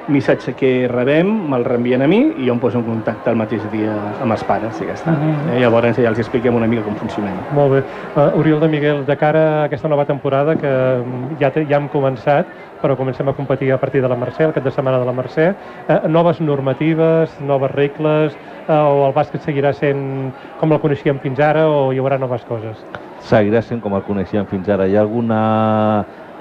missatge 0.10 0.54
que 0.58 0.88
rebem 0.92 1.30
me'l 1.50 1.66
reenvien 1.66 2.02
a 2.02 2.08
mi 2.10 2.20
i 2.38 2.48
jo 2.48 2.54
em 2.56 2.60
poso 2.60 2.80
en 2.80 2.86
contacte 2.88 3.30
el 3.32 3.38
mateix 3.40 3.64
dia 3.72 3.94
amb 4.22 4.34
els 4.36 4.44
pares 4.44 4.82
i 4.82 4.88
ja 4.88 4.96
està. 4.98 5.14
Mhm. 5.14 5.50
eh, 5.54 5.60
llavors 5.62 5.98
ja 5.98 6.10
els 6.10 6.20
expliquem 6.20 6.56
una 6.56 6.68
mica 6.68 6.84
com 6.84 6.96
funcionem. 6.96 7.36
Molt 7.54 7.72
bé. 7.72 7.84
Uh, 8.16 8.40
Oriol 8.40 8.60
de 8.60 8.68
Miguel, 8.68 9.06
de 9.06 9.18
cara 9.18 9.62
a 9.62 9.64
aquesta 9.66 9.88
nova 9.88 10.06
temporada 10.06 10.56
que 10.56 10.68
mm, 10.68 11.40
ja, 11.40 11.52
te, 11.52 11.66
ja 11.70 11.78
hem 11.78 11.90
començat, 11.90 12.48
però 12.82 12.96
comencem 12.98 13.28
a 13.28 13.34
competir 13.34 13.72
a 13.72 13.78
partir 13.78 14.02
de 14.02 14.08
la 14.08 14.16
Mercè, 14.16 14.46
el 14.46 14.54
cap 14.54 14.64
de 14.64 14.72
setmana 14.72 15.00
de 15.00 15.06
la 15.06 15.14
Mercè, 15.14 15.54
uh, 15.88 16.08
noves 16.08 16.42
normatives, 16.42 17.40
noves 17.42 17.72
regles, 17.72 18.38
uh, 18.68 18.74
o 18.74 19.06
el 19.08 19.14
bàsquet 19.14 19.42
seguirà 19.46 19.74
sent 19.74 20.34
com 20.60 20.72
el 20.72 20.80
coneixíem 20.80 21.20
fins 21.20 21.40
ara 21.40 21.68
o 21.68 21.94
hi 21.94 22.00
haurà 22.00 22.18
noves 22.20 22.44
coses? 22.46 22.84
seguirà 23.30 23.62
sent 23.62 23.82
com 23.84 23.96
el 23.96 24.04
coneixíem 24.08 24.48
fins 24.50 24.70
ara. 24.72 24.88
Hi 24.88 24.98
ha 24.98 25.04
alguna, 25.04 25.40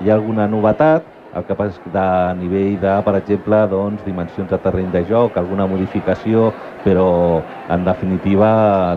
hi 0.03 0.11
ha 0.11 0.15
alguna 0.15 0.47
novetat, 0.51 1.07
el 1.39 1.47
que 1.49 1.57
passa 1.59 1.77
és 1.77 1.93
de 1.95 2.09
nivell 2.41 2.77
de, 2.83 2.95
per 3.07 3.15
exemple, 3.21 3.61
doncs, 3.71 4.05
dimensions 4.07 4.51
de 4.51 4.59
terreny 4.65 4.91
de 4.95 5.05
joc, 5.09 5.39
alguna 5.39 5.69
modificació, 5.71 6.53
però 6.85 7.09
en 7.69 7.87
definitiva 7.87 8.51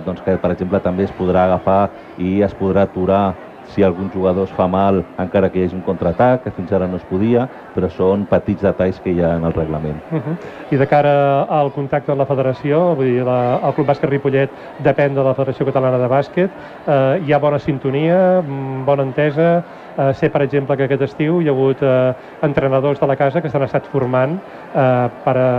doncs, 0.05 0.25
que, 0.25 0.37
per 0.41 0.53
exemple, 0.55 0.81
també 0.83 1.07
es 1.07 1.15
podrà 1.15 1.47
agafar 1.47 1.81
i 2.17 2.39
es 2.45 2.57
podrà 2.57 2.87
aturar 2.89 3.23
si 3.71 3.83
algun 3.83 4.09
jugador 4.11 4.47
es 4.47 4.53
fa 4.53 4.67
mal, 4.67 5.05
encara 5.21 5.49
que 5.51 5.59
hi 5.59 5.65
hagi 5.65 5.77
un 5.77 5.83
contraatac, 5.85 6.43
que 6.43 6.51
fins 6.55 6.71
ara 6.75 6.87
no 6.91 6.97
es 6.99 7.05
podia, 7.07 7.45
però 7.75 7.89
són 7.93 8.25
petits 8.29 8.65
detalls 8.65 8.99
que 8.99 9.13
hi 9.13 9.21
ha 9.23 9.35
en 9.37 9.45
el 9.47 9.53
reglament. 9.53 10.01
Uh 10.11 10.19
-huh. 10.19 10.35
I 10.71 10.77
de 10.77 10.87
cara 10.87 11.43
al 11.43 11.71
contacte 11.71 12.11
amb 12.11 12.19
la 12.19 12.25
federació, 12.25 12.95
vull 12.95 13.05
dir, 13.05 13.23
la, 13.23 13.59
el 13.63 13.73
Club 13.73 13.87
Bàsquet 13.87 14.09
Ripollet 14.09 14.49
depèn 14.79 15.15
de 15.15 15.23
la 15.23 15.33
Federació 15.33 15.65
Catalana 15.65 15.97
de 15.97 16.07
Bàsquet, 16.07 16.49
eh, 16.87 17.21
hi 17.25 17.33
ha 17.33 17.39
bona 17.39 17.59
sintonia, 17.59 18.41
mm, 18.41 18.85
bona 18.85 19.03
entesa, 19.03 19.63
eh, 19.97 20.13
sé, 20.13 20.29
per 20.29 20.43
exemple, 20.45 20.77
que 20.77 20.87
aquest 20.87 21.05
estiu 21.09 21.41
hi 21.41 21.49
ha 21.49 21.55
hagut 21.55 21.83
eh, 21.83 22.13
entrenadors 22.47 22.99
de 22.99 23.07
la 23.07 23.15
casa 23.19 23.41
que 23.41 23.49
s'han 23.49 23.67
estat 23.67 23.87
formant 23.91 24.37
eh, 24.37 25.09
per 25.25 25.37
a 25.37 25.51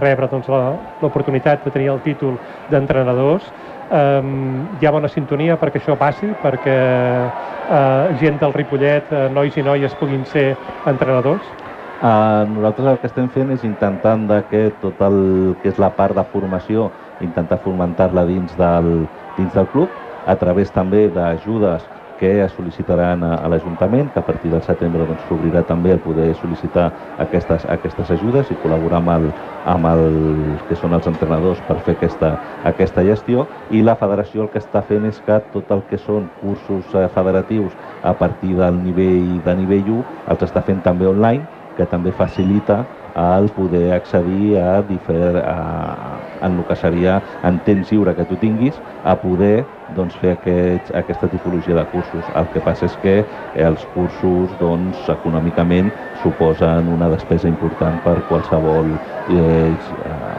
rebre 0.00 0.30
doncs, 0.30 0.48
l'oportunitat 1.02 1.64
de 1.64 1.74
tenir 1.74 1.92
el 1.92 2.02
títol 2.06 2.38
d'entrenadors, 2.70 3.50
Um, 3.92 4.68
hi 4.80 4.86
ha 4.88 4.90
bona 4.94 5.08
sintonia 5.12 5.58
perquè 5.60 5.76
això 5.76 5.92
passi, 6.00 6.30
perquè 6.40 6.76
uh, 7.28 8.14
gent 8.22 8.38
del 8.40 8.54
Ripollet, 8.54 9.10
uh, 9.12 9.26
nois 9.34 9.58
i 9.60 9.64
noies, 9.66 9.92
puguin 10.00 10.22
ser 10.30 10.54
entrenadors? 10.88 11.44
Uh, 12.00 12.48
nosaltres 12.54 12.88
el 12.88 12.96
que 13.02 13.10
estem 13.10 13.28
fent 13.34 13.52
és 13.52 13.66
intentant 13.68 14.24
de 14.30 14.38
que 14.48 14.62
tot 14.80 15.02
el 15.04 15.18
que 15.60 15.68
és 15.74 15.82
la 15.82 15.90
part 15.98 16.16
de 16.16 16.24
formació, 16.32 16.88
intentar 17.20 17.60
fomentar-la 17.66 18.24
dins, 18.30 18.56
del, 18.56 19.04
dins 19.36 19.52
del 19.52 19.68
club, 19.74 19.92
a 20.24 20.38
través 20.40 20.72
també 20.72 21.10
d'ajudes 21.12 21.84
que 22.22 22.30
es 22.44 22.52
sol·licitaran 22.54 23.24
a, 23.26 23.32
a 23.42 23.48
l'Ajuntament, 23.50 24.12
que 24.14 24.20
a 24.20 24.22
partir 24.22 24.52
del 24.52 24.62
setembre 24.62 25.08
doncs, 25.08 25.24
s'obrirà 25.26 25.64
també 25.66 25.90
el 25.90 25.98
poder 26.04 26.28
sol·licitar 26.38 26.84
aquestes, 27.24 27.64
aquestes 27.66 28.12
ajudes 28.14 28.52
i 28.54 28.58
col·laborar 28.62 29.00
amb, 29.02 29.10
el, 29.16 29.26
amb 29.72 29.88
el, 29.90 30.04
que 30.68 30.78
són 30.78 30.94
els 30.94 31.08
entrenadors 31.10 31.64
per 31.66 31.80
fer 31.82 31.96
aquesta, 31.96 32.36
aquesta 32.70 33.02
gestió. 33.08 33.48
I 33.74 33.82
la 33.82 33.96
federació 33.98 34.46
el 34.46 34.52
que 34.54 34.62
està 34.62 34.84
fent 34.86 35.08
és 35.10 35.18
que 35.26 35.40
tot 35.50 35.74
el 35.74 35.82
que 35.90 35.98
són 35.98 36.30
cursos 36.38 36.94
eh, 36.94 37.08
federatius 37.10 37.74
a 38.06 38.14
partir 38.22 38.54
del 38.60 38.78
nivell 38.84 39.40
de 39.42 39.58
nivell 39.58 39.90
1 39.98 40.22
els 40.36 40.46
està 40.46 40.62
fent 40.62 40.78
també 40.86 41.10
online 41.10 41.42
que 41.74 41.88
també 41.90 42.12
facilita 42.14 42.84
el 43.18 43.50
poder 43.56 43.92
accedir 43.96 44.58
a, 44.60 44.80
difer, 44.86 45.34
a, 45.42 46.21
en 46.42 46.58
el 46.58 46.66
que 46.68 46.76
seria 46.76 47.20
en 47.48 47.60
temps 47.66 47.92
lliure 47.92 48.14
que 48.18 48.26
tu 48.28 48.38
tinguis 48.42 48.78
a 49.04 49.16
poder 49.22 49.64
doncs, 49.96 50.16
fer 50.22 50.34
aquests, 50.36 50.92
aquesta 50.96 51.28
tipologia 51.28 51.76
de 51.76 51.84
cursos. 51.92 52.24
El 52.38 52.48
que 52.52 52.62
passa 52.64 52.88
és 52.88 52.96
que 53.02 53.16
els 53.68 53.84
cursos 53.94 54.52
doncs, 54.60 55.04
econòmicament 55.12 55.92
suposen 56.22 56.90
una 56.92 57.10
despesa 57.12 57.50
important 57.50 58.00
per 58.04 58.18
qualsevol, 58.28 58.92
eh, 59.28 59.72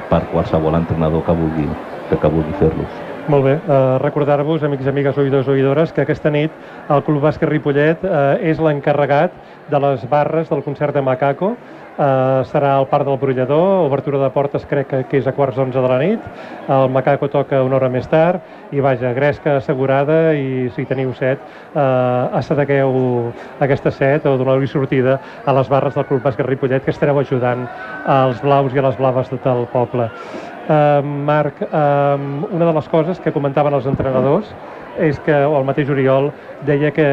per 0.09 0.23
qualsevol 0.33 0.79
entrenador 0.81 1.25
que 1.25 1.41
vulgui, 1.41 1.67
que, 2.09 2.19
que 2.19 2.37
vulgui 2.37 2.61
fer-los. 2.61 3.01
Molt 3.23 3.45
bé, 3.45 3.53
uh, 3.55 3.95
recordar-vos, 4.03 4.65
amics 4.67 4.83
i 4.83 4.89
amigues, 4.91 5.15
oïdors, 5.15 5.47
oïdores, 5.47 5.93
que 5.95 6.03
aquesta 6.03 6.27
nit 6.33 6.51
el 6.91 7.03
Club 7.07 7.23
Bàsquet 7.23 7.47
Ripollet 7.47 8.03
uh, 8.03 8.33
és 8.43 8.59
l'encarregat 8.59 9.37
de 9.71 9.79
les 9.79 10.03
barres 10.11 10.51
del 10.51 10.63
concert 10.65 10.91
de 10.91 11.01
Macaco. 11.05 11.53
Uh, 11.93 12.41
serà 12.49 12.71
al 12.79 12.87
Parc 12.89 13.05
del 13.05 13.19
Brollador, 13.21 13.83
obertura 13.85 14.17
de 14.17 14.29
portes 14.33 14.63
crec 14.65 14.87
que, 14.89 15.01
que 15.11 15.19
és 15.21 15.27
a 15.29 15.33
quarts 15.37 15.59
d'onze 15.59 15.77
de 15.77 15.89
la 15.91 15.99
nit. 16.01 16.23
El 16.73 16.87
Macaco 16.89 17.27
toca 17.29 17.59
una 17.61 17.77
hora 17.77 17.89
més 17.93 18.07
tard 18.09 18.73
i 18.73 18.81
vaja, 18.81 19.11
gresca 19.13 19.59
assegurada 19.59 20.33
i 20.33 20.71
si 20.73 20.87
teniu 20.89 21.11
set, 21.13 21.43
uh, 21.75 22.33
assedegueu 22.39 22.97
aquesta 23.61 23.93
set 23.93 24.25
o 24.25 24.33
doneu-hi 24.41 24.71
sortida 24.71 25.19
a 25.45 25.53
les 25.53 25.69
barres 25.69 25.93
del 25.93 26.07
Club 26.09 26.25
Bàsquet 26.25 26.49
Ripollet 26.49 26.81
que 26.81 26.89
estareu 26.95 27.21
ajudant 27.21 27.67
als 28.09 28.41
blaus 28.41 28.73
i 28.73 28.81
a 28.81 28.87
les 28.87 28.97
blaves 28.97 29.29
de 29.29 29.37
del 29.43 29.67
poble. 29.69 30.09
Uh, 30.63 31.05
Marc, 31.05 31.61
uh, 31.61 32.17
una 32.49 32.65
de 32.65 32.73
les 32.73 32.89
coses 32.89 33.21
que 33.21 33.35
comentaven 33.35 33.77
els 33.77 33.85
entrenadors 33.85 34.49
és 34.97 35.21
que, 35.25 35.33
el 35.45 35.65
mateix 35.69 35.93
Oriol, 35.93 36.31
deia 36.65 36.89
que 36.89 37.07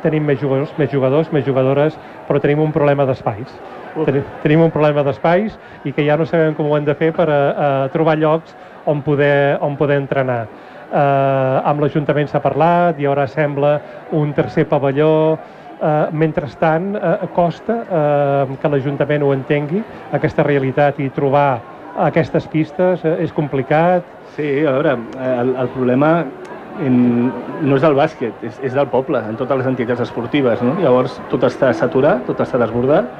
tenim 0.00 0.24
més 0.24 0.40
jugadors, 0.40 0.72
més 0.78 0.90
jugadors, 0.92 1.32
més 1.32 1.44
jugadores, 1.44 2.00
però 2.28 2.40
tenim 2.40 2.64
un 2.64 2.72
problema 2.72 3.04
d'espais. 3.08 3.81
Tenim, 4.42 4.62
un 4.64 4.72
problema 4.72 5.04
d'espais 5.04 5.56
i 5.84 5.92
que 5.92 6.04
ja 6.06 6.16
no 6.16 6.26
sabem 6.28 6.54
com 6.56 6.70
ho 6.70 6.76
hem 6.76 6.86
de 6.88 6.94
fer 6.98 7.12
per 7.16 7.28
a, 7.28 7.40
a 7.52 7.70
trobar 7.92 8.16
llocs 8.20 8.54
on 8.88 9.02
poder, 9.04 9.58
on 9.60 9.76
poder 9.76 10.00
entrenar. 10.00 10.44
Uh, 10.92 11.62
amb 11.64 11.80
l'Ajuntament 11.80 12.28
s'ha 12.28 12.40
parlat 12.44 12.98
i 13.00 13.06
ara 13.08 13.26
sembla 13.30 13.78
un 14.12 14.32
tercer 14.36 14.68
pavelló, 14.68 15.38
Uh, 15.82 16.12
mentrestant, 16.14 16.92
uh, 16.94 17.24
costa 17.34 17.74
uh, 17.82 18.52
que 18.62 18.68
l'Ajuntament 18.70 19.24
ho 19.26 19.32
entengui, 19.34 19.80
aquesta 20.14 20.44
realitat, 20.46 21.00
i 21.02 21.08
trobar 21.10 21.56
aquestes 22.04 22.46
pistes 22.52 23.02
uh, 23.02 23.16
és 23.18 23.34
complicat. 23.34 24.06
Sí, 24.36 24.46
a 24.62 24.76
veure, 24.76 24.92
el, 25.26 25.50
el 25.58 25.72
problema 25.74 26.12
en, 26.86 27.32
no 27.66 27.76
és 27.76 27.82
del 27.82 27.98
bàsquet, 27.98 28.44
és, 28.46 28.60
és 28.70 28.78
del 28.78 28.86
poble, 28.92 29.24
en 29.26 29.34
totes 29.40 29.58
les 29.58 29.68
entitats 29.72 30.04
esportives. 30.06 30.62
No? 30.62 30.76
Llavors, 30.80 31.18
tot 31.32 31.42
està 31.50 31.72
saturat, 31.74 32.22
tot 32.30 32.40
està 32.46 32.62
desbordat, 32.62 33.10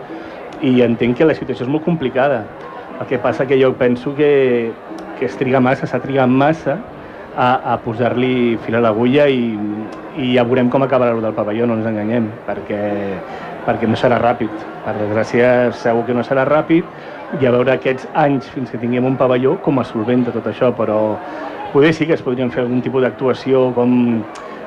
i 0.63 0.81
entenc 0.83 1.19
que 1.19 1.27
la 1.27 1.35
situació 1.35 1.67
és 1.67 1.71
molt 1.71 1.85
complicada. 1.85 2.45
El 3.01 3.07
que 3.11 3.19
passa 3.19 3.47
que 3.47 3.59
jo 3.61 3.73
penso 3.75 4.15
que, 4.15 4.71
que 5.19 5.27
es 5.27 5.37
triga 5.39 5.61
massa, 5.61 5.89
s'ha 5.91 6.01
trigat 6.03 6.31
massa 6.31 6.79
a, 7.37 7.75
a 7.75 7.79
posar-li 7.83 8.59
fil 8.63 8.77
a 8.79 8.83
l'agulla 8.85 9.27
i, 9.29 9.57
i 10.23 10.35
ja 10.37 10.45
veurem 10.47 10.71
com 10.71 10.85
acabarà 10.85 11.17
el 11.17 11.25
del 11.25 11.35
pavelló, 11.35 11.67
no 11.67 11.79
ens 11.81 11.89
enganyem, 11.89 12.29
perquè, 12.47 12.83
perquè 13.67 13.91
no 13.91 13.99
serà 13.99 14.21
ràpid. 14.23 14.53
Per 14.85 14.95
desgràcia, 15.01 15.49
segur 15.83 16.07
que 16.07 16.17
no 16.17 16.25
serà 16.27 16.47
ràpid, 16.49 16.87
i 17.41 17.49
a 17.49 17.53
veure 17.55 17.75
aquests 17.75 18.07
anys 18.19 18.51
fins 18.53 18.71
que 18.71 18.79
tinguem 18.79 19.07
un 19.09 19.17
pavelló 19.17 19.57
com 19.65 19.81
es 19.81 19.91
solventa 19.91 20.35
tot 20.35 20.47
això, 20.51 20.71
però 20.77 21.17
poder 21.73 21.95
sí 21.97 22.07
que 22.07 22.19
es 22.19 22.23
podrien 22.23 22.53
fer 22.53 22.67
algun 22.67 22.83
tipus 22.85 23.03
d'actuació 23.03 23.71
com 23.75 23.95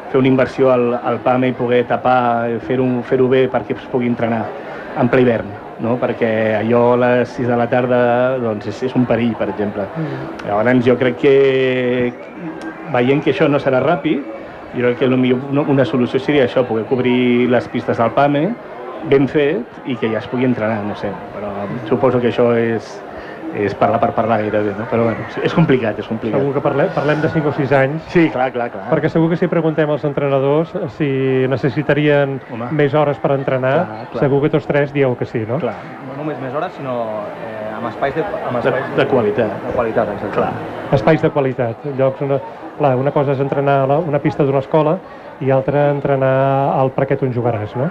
fer 0.09 0.19
una 0.19 0.31
inversió 0.31 0.71
al, 0.73 0.95
al 0.97 1.21
PAME 1.21 1.51
i 1.51 1.57
poder 1.59 1.83
tapar, 1.91 2.49
fer-ho 2.65 2.89
fer 3.05 3.21
bé 3.29 3.45
perquè 3.53 3.77
es 3.77 3.87
pugui 3.91 4.09
entrenar 4.09 4.45
en 4.97 5.11
ple 5.11 5.21
hivern, 5.21 5.53
no? 5.83 5.97
perquè 6.01 6.31
allò 6.59 6.93
a 6.93 7.01
les 7.03 7.35
6 7.37 7.49
de 7.51 7.57
la 7.59 7.67
tarda 7.71 7.99
doncs 8.41 8.69
és, 8.71 8.83
és 8.89 8.95
un 8.95 9.05
perill, 9.09 9.35
per 9.39 9.49
exemple. 9.49 9.87
Mm. 9.95 10.47
Llavors 10.47 10.85
jo 10.85 10.97
crec 11.01 11.19
que 11.23 11.35
veient 12.93 13.23
que 13.23 13.33
això 13.33 13.49
no 13.51 13.59
serà 13.59 13.81
ràpid, 13.83 14.23
jo 14.75 14.87
crec 14.89 15.03
que 15.03 15.09
millor 15.09 15.69
una 15.71 15.85
solució 15.87 16.19
seria 16.19 16.45
això, 16.45 16.65
poder 16.67 16.85
cobrir 16.89 17.47
les 17.51 17.67
pistes 17.71 17.97
del 17.97 18.11
PAME 18.15 18.47
ben 19.09 19.27
fet 19.29 19.87
i 19.87 19.95
que 20.01 20.09
ja 20.11 20.19
es 20.19 20.27
pugui 20.27 20.47
entrenar, 20.47 20.81
no 20.85 20.95
sé, 20.97 21.11
però 21.35 21.51
suposo 21.89 22.19
que 22.21 22.31
això 22.31 22.49
és, 22.57 22.95
és 23.55 23.75
parlar 23.79 23.99
per 24.01 24.11
parlar 24.17 24.39
gairebé, 24.41 24.73
no? 24.77 24.85
però 24.91 25.05
bueno, 25.07 25.25
és 25.43 25.53
complicat, 25.55 25.99
és 26.01 26.07
complicat. 26.09 26.41
Segur 26.41 26.55
que 26.57 26.63
parlem, 26.63 26.89
parlem 26.95 27.21
de 27.23 27.31
5 27.31 27.51
o 27.51 27.53
6 27.55 27.75
anys. 27.79 28.09
Sí, 28.11 28.25
clar, 28.33 28.49
clar, 28.55 28.67
clar. 28.73 28.87
Perquè 28.91 29.11
segur 29.13 29.29
que 29.31 29.39
si 29.39 29.49
preguntem 29.51 29.89
als 29.91 30.03
entrenadors 30.07 30.73
si 30.97 31.07
necessitarien 31.51 32.39
Home. 32.51 32.69
més 32.75 32.93
hores 32.93 33.19
per 33.23 33.31
entrenar, 33.37 33.75
clar, 33.77 34.07
clar. 34.11 34.23
segur 34.25 34.41
que 34.43 34.51
tots 34.57 34.67
tres 34.67 34.91
dieu 34.95 35.15
que 35.15 35.27
sí, 35.29 35.45
no? 35.47 35.59
Clar, 35.63 35.77
no 36.09 36.17
només 36.19 36.39
més 36.43 36.53
hores, 36.55 36.75
sinó 36.75 36.97
eh, 37.45 37.71
amb 37.77 37.89
espais 37.93 38.15
de, 38.17 38.25
amb 38.25 38.59
espais 38.59 38.83
de, 38.83 38.91
de, 38.91 39.01
de 39.01 39.07
qualitat. 39.11 39.59
De 39.67 39.75
qualitat, 39.77 40.11
exacte. 40.17 40.35
Clar. 40.35 40.51
Espais 40.99 41.23
de 41.23 41.31
qualitat, 41.31 41.89
llocs 41.97 42.25
on... 42.25 42.37
Clar, 42.75 42.97
una 42.99 43.13
cosa 43.15 43.31
és 43.31 43.39
entrenar 43.39 43.85
a 43.87 44.01
una 44.03 44.19
pista 44.19 44.43
d'una 44.43 44.59
escola 44.59 44.97
i 45.39 45.51
altra 45.51 45.89
entrenar 45.93 46.35
al 46.75 46.91
parquet 46.91 47.23
on 47.23 47.31
jugaràs, 47.31 47.71
no? 47.79 47.87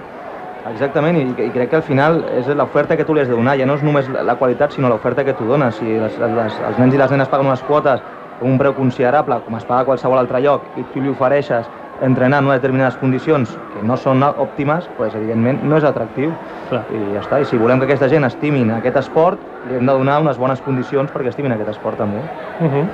Exactament, 0.71 1.17
i, 1.19 1.25
i 1.45 1.51
crec 1.53 1.69
que 1.69 1.79
al 1.79 1.85
final 1.85 2.23
és 2.39 2.47
l'oferta 2.49 2.97
que 2.97 3.05
tu 3.05 3.13
li 3.13 3.21
has 3.21 3.29
de 3.29 3.37
donar, 3.37 3.53
ja 3.59 3.67
no 3.69 3.75
és 3.77 3.83
només 3.85 4.09
la 4.09 4.37
qualitat, 4.39 4.73
sinó 4.73 4.89
l'oferta 4.89 5.23
que 5.23 5.35
tu 5.37 5.45
dones. 5.45 5.77
Si 5.77 5.85
les, 5.85 6.17
les, 6.17 6.59
els 6.69 6.79
nens 6.81 6.95
i 6.95 7.01
les 7.01 7.11
nenes 7.13 7.29
paguen 7.29 7.51
unes 7.51 7.63
quotes 7.67 8.01
un 8.41 8.57
preu 8.59 8.73
considerable, 8.75 9.37
com 9.45 9.55
es 9.55 9.65
paga 9.65 9.85
a 9.85 9.89
qualsevol 9.91 10.19
altre 10.19 10.41
lloc, 10.43 10.65
i 10.75 10.83
tu 10.91 11.03
li 11.03 11.11
ofereixes 11.13 11.69
entrenar 12.03 12.41
en 12.41 12.49
unes 12.49 12.59
determinades 12.59 12.97
condicions 12.99 13.53
que 13.73 13.83
no 13.87 13.95
són 13.95 14.23
òptimes, 14.25 14.89
doncs, 14.97 15.15
evidentment 15.15 15.61
no 15.63 15.77
és 15.77 15.85
atractiu. 15.87 16.33
Clar. 16.69 16.81
I 16.91 17.01
ja 17.13 17.21
està. 17.21 17.39
I 17.39 17.47
si 17.47 17.59
volem 17.61 17.79
que 17.79 17.87
aquesta 17.87 18.09
gent 18.11 18.27
estimin 18.27 18.73
aquest 18.75 18.99
esport, 18.99 19.39
li 19.69 19.77
hem 19.77 19.85
de 19.87 19.95
donar 19.95 20.19
unes 20.25 20.39
bones 20.41 20.61
condicions 20.65 21.13
perquè 21.13 21.31
estimin 21.31 21.55
aquest 21.55 21.71
esport 21.77 21.97
també. 21.97 22.19
Uh 22.59 22.67
-huh. 22.67 22.85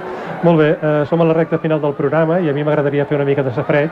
Molt 0.43 0.57
bé, 0.59 0.77
eh, 0.81 1.05
som 1.05 1.21
a 1.21 1.25
la 1.25 1.33
recta 1.33 1.57
final 1.57 1.81
del 1.81 1.93
programa 1.93 2.39
i 2.39 2.49
a 2.49 2.53
mi 2.53 2.63
m'agradaria 2.63 3.05
fer 3.05 3.15
una 3.15 3.25
mica 3.25 3.43
de 3.43 3.51
safreig 3.51 3.91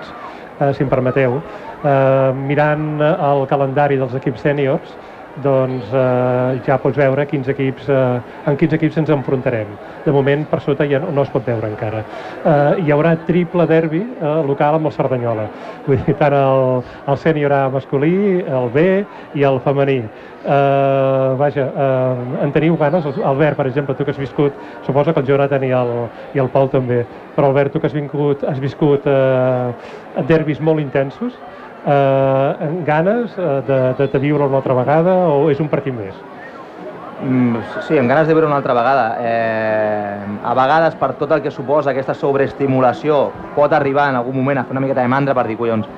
eh, 0.60 0.74
si 0.74 0.84
em 0.84 0.92
permeteu. 0.92 1.40
Eh, 1.84 2.32
mirant 2.36 2.90
el 3.02 3.46
calendari 3.52 4.00
dels 4.00 4.16
equips 4.20 4.44
sèniors, 4.46 4.96
doncs 5.44 5.92
eh, 5.94 6.60
ja 6.66 6.78
pots 6.82 6.98
veure 6.98 7.26
quins 7.30 7.48
equips, 7.52 7.90
eh, 7.90 8.22
en 8.50 8.58
quins 8.60 8.74
equips 8.78 9.00
ens 9.02 9.12
enfrontarem. 9.14 9.72
De 10.06 10.14
moment, 10.16 10.46
per 10.50 10.62
sota 10.66 10.88
ja 10.90 11.02
no, 11.04 11.12
no 11.16 11.26
es 11.26 11.32
pot 11.34 11.46
veure 11.48 11.70
encara. 11.70 12.04
Eh, 12.40 12.84
hi 12.86 12.94
haurà 12.96 13.16
triple 13.28 13.68
derbi 13.70 14.02
eh, 14.02 14.34
local 14.48 14.80
amb 14.80 14.90
el 14.90 14.96
Cerdanyola. 14.96 15.48
Vull 15.88 16.02
dir, 16.06 16.18
tant 16.20 16.36
el, 16.38 16.82
el 17.10 17.22
sènior 17.22 17.56
A 17.56 17.62
masculí, 17.74 18.16
el 18.44 18.70
B 18.74 18.90
i 19.36 19.48
el 19.48 19.62
femení. 19.66 20.02
Eh, 20.40 21.36
vaja, 21.38 21.66
eh, 21.68 22.44
en 22.46 22.52
teniu 22.56 22.78
ganes? 22.80 23.06
Albert, 23.06 23.58
per 23.58 23.68
exemple, 23.68 23.96
tu 23.96 24.06
que 24.06 24.12
has 24.16 24.22
viscut, 24.22 24.54
suposo 24.86 25.14
que 25.14 25.20
el 25.20 25.28
Jonathan 25.28 25.64
i 25.68 25.72
el, 25.76 25.94
i 26.34 26.40
el 26.40 26.50
Pol 26.54 26.72
també, 26.72 27.04
però 27.36 27.50
Albert, 27.52 27.74
tu 27.74 27.82
que 27.82 27.88
has, 27.88 27.96
vingut, 27.96 28.44
has 28.48 28.60
viscut 28.64 29.06
eh, 29.08 30.24
derbis 30.32 30.62
molt 30.64 30.80
intensos, 30.80 31.36
eh, 31.86 32.84
ganes 32.86 33.38
eh, 33.38 33.62
de, 33.68 33.80
de, 33.98 34.08
de 34.08 34.20
viure 34.20 34.46
una 34.46 34.60
altra 34.60 34.76
vegada 34.78 35.16
o 35.30 35.50
és 35.52 35.60
un 35.60 35.70
partit 35.72 35.96
més? 35.96 36.16
Mm, 37.20 37.60
sí, 37.84 37.98
amb 38.00 38.08
ganes 38.08 38.28
de 38.28 38.34
viure 38.34 38.48
una 38.48 38.58
altra 38.62 38.74
vegada. 38.74 39.08
Eh, 39.20 40.40
a 40.44 40.54
vegades, 40.56 40.96
per 40.96 41.14
tot 41.20 41.34
el 41.36 41.44
que 41.44 41.52
suposa 41.52 41.92
aquesta 41.92 42.16
sobreestimulació, 42.16 43.26
pot 43.58 43.74
arribar 43.76 44.10
en 44.10 44.20
algun 44.22 44.38
moment 44.40 44.62
a 44.62 44.64
fer 44.64 44.78
una 44.78 44.86
miqueta 44.86 45.04
de 45.04 45.12
mandra 45.12 45.36
per 45.36 45.48
dir, 45.50 45.58
collons, 45.60 45.90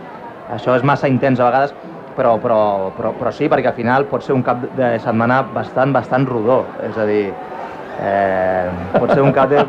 això 0.51 0.75
és 0.75 0.83
massa 0.83 1.11
intens 1.11 1.39
a 1.39 1.45
vegades, 1.51 1.75
però, 2.17 2.35
però, 2.41 2.91
però, 2.97 3.13
però 3.19 3.31
sí, 3.31 3.47
perquè 3.51 3.69
al 3.69 3.77
final 3.77 4.07
pot 4.09 4.25
ser 4.25 4.33
un 4.33 4.43
cap 4.43 4.65
de 4.77 4.95
setmana 4.99 5.43
bastant, 5.53 5.93
bastant 5.93 6.25
rodó. 6.27 6.63
És 6.89 6.97
a 6.97 7.05
dir, 7.05 7.29
Eh, 8.01 8.69
pot 8.97 9.11
ser 9.13 9.21
un 9.21 9.31
de... 9.31 9.65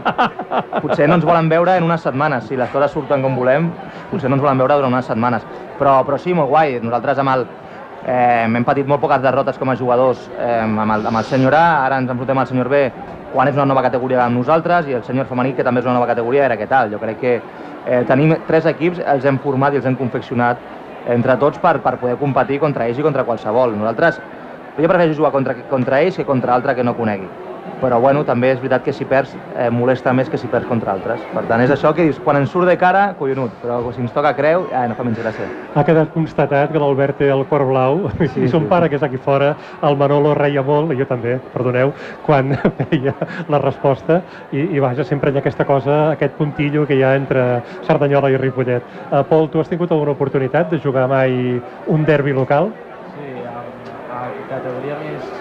Potser 0.80 1.06
no 1.08 1.18
ens 1.18 1.24
volen 1.24 1.50
veure 1.52 1.76
en 1.76 1.84
unes 1.84 2.00
setmanes, 2.00 2.46
si 2.48 2.56
les 2.56 2.70
coses 2.72 2.94
surten 2.94 3.20
com 3.20 3.36
volem, 3.36 3.68
potser 4.10 4.30
no 4.30 4.38
ens 4.38 4.44
volen 4.44 4.60
veure 4.62 4.78
durant 4.80 4.94
unes 4.94 5.08
setmanes. 5.08 5.44
Però, 5.78 5.98
però 6.06 6.18
sí, 6.18 6.32
molt 6.32 6.48
guai. 6.48 6.78
Nosaltres 6.80 7.20
amb 7.20 7.34
el, 7.34 7.44
eh, 8.06 8.46
hem 8.46 8.64
patit 8.64 8.88
molt 8.88 9.02
poques 9.04 9.20
derrotes 9.22 9.60
com 9.60 9.68
a 9.68 9.76
jugadors 9.76 10.24
eh, 10.38 10.62
amb, 10.62 10.80
el, 10.80 11.06
amb 11.12 11.20
el 11.20 11.28
senyor 11.28 11.58
A, 11.58 11.66
ara 11.84 12.00
ens 12.00 12.10
enfrontem 12.14 12.40
al 12.40 12.48
senyor 12.48 12.72
B, 12.72 12.86
quan 13.34 13.52
és 13.52 13.60
una 13.60 13.68
nova 13.68 13.84
categoria 13.84 14.24
amb 14.24 14.40
nosaltres, 14.40 14.88
i 14.88 14.96
el 14.96 15.04
senyor 15.04 15.28
femení, 15.28 15.52
que 15.58 15.68
també 15.68 15.84
és 15.84 15.90
una 15.90 15.98
nova 15.98 16.08
categoria, 16.08 16.48
era 16.48 16.56
què 16.56 16.68
tal. 16.72 16.88
Jo 16.92 17.00
crec 17.04 17.20
que 17.20 17.36
eh, 17.36 18.02
tenim 18.08 18.32
tres 18.48 18.68
equips, 18.72 19.04
els 19.12 19.28
hem 19.28 19.42
format 19.44 19.76
i 19.76 19.82
els 19.82 19.88
hem 19.88 20.00
confeccionat 20.00 20.70
entre 21.12 21.36
tots 21.36 21.60
per, 21.60 21.80
per 21.84 21.98
poder 22.00 22.16
competir 22.16 22.62
contra 22.64 22.88
ells 22.88 23.00
i 23.00 23.04
contra 23.04 23.28
qualsevol. 23.28 23.76
Nosaltres, 23.76 24.24
jo 24.78 24.88
prefereixo 24.88 25.20
jugar 25.20 25.36
contra, 25.36 25.60
contra 25.68 26.00
ells 26.00 26.16
que 26.16 26.24
contra 26.24 26.56
altre 26.56 26.78
que 26.78 26.86
no 26.86 26.96
conegui 26.96 27.51
però 27.82 27.98
bueno, 28.00 28.22
també 28.24 28.52
és 28.52 28.60
veritat 28.62 28.84
que 28.86 28.92
si 28.94 29.04
perds 29.10 29.32
eh, 29.34 29.68
molesta 29.74 30.12
més 30.14 30.30
que 30.30 30.38
si 30.38 30.46
perds 30.50 30.68
contra 30.70 30.94
altres. 30.94 31.20
Per 31.34 31.42
tant, 31.48 31.60
és 31.64 31.72
això 31.74 31.90
que 31.96 32.06
dius, 32.06 32.20
quan 32.22 32.38
ens 32.38 32.52
surt 32.54 32.68
de 32.70 32.76
cara, 32.78 33.08
collonut, 33.18 33.56
però 33.62 33.80
si 33.92 34.04
ens 34.04 34.14
toca 34.14 34.30
creu, 34.38 34.68
eh, 34.70 34.84
no 34.88 34.94
fa 34.94 35.06
menys 35.06 35.18
gràcia. 35.18 35.48
Ha 35.74 35.84
quedat 35.88 36.12
constatat 36.14 36.70
que 36.72 36.78
l'Albert 36.78 37.18
té 37.18 37.32
el 37.34 37.42
cor 37.50 37.66
blau, 37.66 38.04
sí, 38.20 38.46
i 38.46 38.50
son 38.52 38.68
sí. 38.68 38.70
pare, 38.70 38.88
que 38.92 39.00
és 39.00 39.06
aquí 39.06 39.18
fora, 39.18 39.52
el 39.82 39.98
Manolo 39.98 40.36
reia 40.38 40.62
molt, 40.66 40.94
i 40.94 41.00
jo 41.00 41.08
també, 41.10 41.38
perdoneu, 41.54 41.90
quan 42.26 42.54
feia 42.78 43.16
la 43.50 43.60
resposta, 43.64 44.20
i, 44.52 44.68
i 44.76 44.84
vaja, 44.84 45.06
sempre 45.08 45.32
hi 45.32 45.40
ha 45.40 45.42
aquesta 45.42 45.66
cosa, 45.66 45.98
aquest 46.12 46.38
puntillo 46.38 46.86
que 46.86 47.00
hi 47.00 47.02
ha 47.02 47.16
entre 47.18 47.48
Cerdanyola 47.88 48.30
i 48.30 48.38
Ripollet. 48.38 48.86
Uh, 49.10 49.24
Pol, 49.26 49.50
tu 49.50 49.62
has 49.62 49.70
tingut 49.72 49.90
alguna 49.90 50.14
oportunitat 50.14 50.70
de 50.70 50.78
jugar 50.84 51.08
mai 51.10 51.58
un 51.90 52.06
derbi 52.06 52.36
local? 52.36 52.70
Sí, 53.16 53.34
a, 53.42 53.66
a 54.14 54.22
categoria 54.54 55.02
més, 55.02 55.34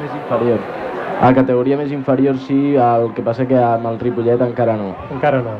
més 0.00 0.18
inferior. 0.22 0.83
A 1.22 1.30
categoria 1.32 1.76
més 1.78 1.92
inferior 1.94 2.36
sí, 2.42 2.74
el 2.74 3.10
que 3.14 3.22
passa 3.24 3.46
que 3.48 3.58
amb 3.58 3.86
el 3.90 3.98
Ripollet 4.00 4.40
encara 4.44 4.74
no. 4.76 4.92
Encara 5.14 5.40
no. 5.44 5.54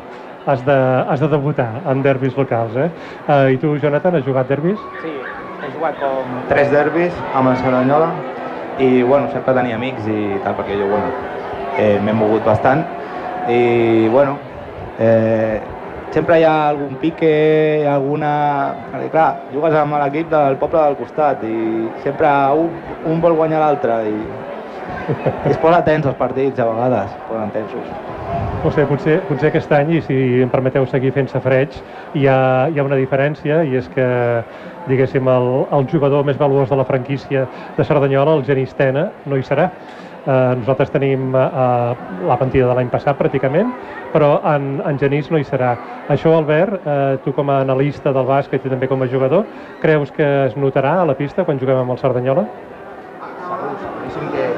Has 0.44 0.64
de, 0.66 0.74
has 1.08 1.20
de 1.22 1.28
debutar 1.32 1.68
en 1.88 2.02
derbis 2.04 2.34
locals, 2.36 2.74
eh? 2.76 2.90
Uh, 3.28 3.52
I 3.54 3.60
tu, 3.62 3.76
Jonathan, 3.80 4.18
has 4.18 4.26
jugat 4.26 4.50
derbis? 4.50 4.80
Sí, 5.00 5.12
he 5.62 5.70
jugat 5.72 5.96
com 6.02 6.34
tres 6.50 6.68
derbis 6.74 7.14
amb 7.32 7.52
el 7.52 7.56
Cerdanyola 7.62 8.10
i, 8.78 8.88
bueno, 9.02 9.30
sempre 9.32 9.54
tenia 9.56 9.78
amics 9.78 10.10
i 10.10 10.40
tal, 10.44 10.58
perquè 10.58 10.76
jo, 10.76 10.90
bueno, 10.90 11.12
eh, 11.78 11.96
m'he 12.02 12.12
mogut 12.18 12.44
bastant 12.44 12.82
i, 13.48 14.08
bueno, 14.12 14.36
eh, 14.98 15.62
sempre 16.14 16.40
hi 16.40 16.44
ha 16.46 16.56
algun 16.68 16.98
pique, 17.00 17.86
alguna... 17.88 18.32
Perquè, 18.92 19.08
clar, 19.14 19.28
jugues 19.54 19.78
amb 19.78 19.96
l'equip 20.02 20.28
del 20.34 20.58
poble 20.60 20.82
del 20.82 20.98
costat 21.00 21.46
i 21.48 21.54
sempre 22.04 22.34
un, 22.58 22.68
un 23.10 23.22
vol 23.24 23.38
guanyar 23.40 23.62
l'altre 23.64 24.02
i 24.10 24.18
es 25.50 25.58
posa 25.62 25.80
tens 25.86 26.06
els 26.06 26.16
partits, 26.18 26.60
a 26.60 26.68
vegades, 26.68 27.10
es 27.10 27.26
posen 27.28 27.50
tensos. 27.54 27.90
No 28.64 28.70
sé, 28.72 28.86
potser, 28.88 29.18
potser 29.28 29.50
aquest 29.50 29.72
any, 29.76 29.98
i 29.98 30.04
si 30.06 30.14
em 30.44 30.52
permeteu 30.52 30.86
seguir 30.88 31.12
fent 31.16 31.28
safreig, 31.28 31.74
hi 32.16 32.24
ha, 32.30 32.38
hi 32.72 32.80
ha 32.80 32.86
una 32.86 32.96
diferència, 32.96 33.60
i 33.68 33.76
és 33.76 33.90
que, 33.92 34.06
diguéssim, 34.88 35.28
el, 35.28 35.50
el 35.76 35.90
jugador 35.92 36.24
més 36.24 36.40
valuós 36.40 36.72
de 36.72 36.78
la 36.80 36.86
franquícia 36.88 37.44
de 37.76 37.84
Cerdanyola, 37.84 38.38
el 38.38 38.46
Genís 38.48 38.72
Tena, 38.78 39.10
no 39.28 39.36
hi 39.36 39.44
serà. 39.44 39.68
Eh, 40.24 40.54
nosaltres 40.56 40.88
tenim 40.88 41.34
eh, 41.36 41.96
la 42.24 42.36
partida 42.40 42.70
de 42.70 42.76
l'any 42.78 42.88
passat, 42.88 43.18
pràcticament, 43.18 43.74
però 44.14 44.38
en, 44.54 44.78
en 44.88 45.00
Genís 45.00 45.28
no 45.28 45.36
hi 45.36 45.44
serà. 45.44 45.74
Això, 46.14 46.32
Albert, 46.38 46.78
eh, 46.80 47.18
tu 47.26 47.34
com 47.36 47.52
a 47.52 47.60
analista 47.66 48.14
del 48.16 48.24
bàsquet 48.30 48.64
i 48.64 48.72
també 48.72 48.88
com 48.88 49.04
a 49.04 49.10
jugador, 49.12 49.44
creus 49.84 50.14
que 50.16 50.30
es 50.46 50.56
notarà 50.56 51.02
a 51.02 51.10
la 51.10 51.18
pista 51.20 51.44
quan 51.44 51.60
juguem 51.60 51.82
amb 51.82 51.92
el 51.92 52.00
Cerdanyola? 52.00 52.46
Segur, 53.44 53.74
seguríssim 53.84 54.32
que, 54.32 54.48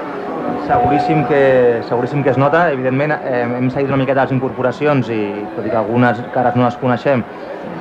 seguríssim 0.67 1.25
que, 1.27 1.83
seguríssim 1.89 2.23
que 2.23 2.31
es 2.31 2.39
nota. 2.39 2.71
Evidentment, 2.73 3.13
eh, 3.13 3.43
hem 3.43 3.71
seguit 3.71 3.89
una 3.89 4.03
miqueta 4.03 4.27
les 4.27 4.33
incorporacions 4.35 5.09
i, 5.09 5.21
tot 5.57 5.67
i 5.67 5.71
que 5.71 5.79
algunes 5.79 6.21
cares 6.35 6.57
no 6.59 6.67
les 6.67 6.79
coneixem, 6.81 7.23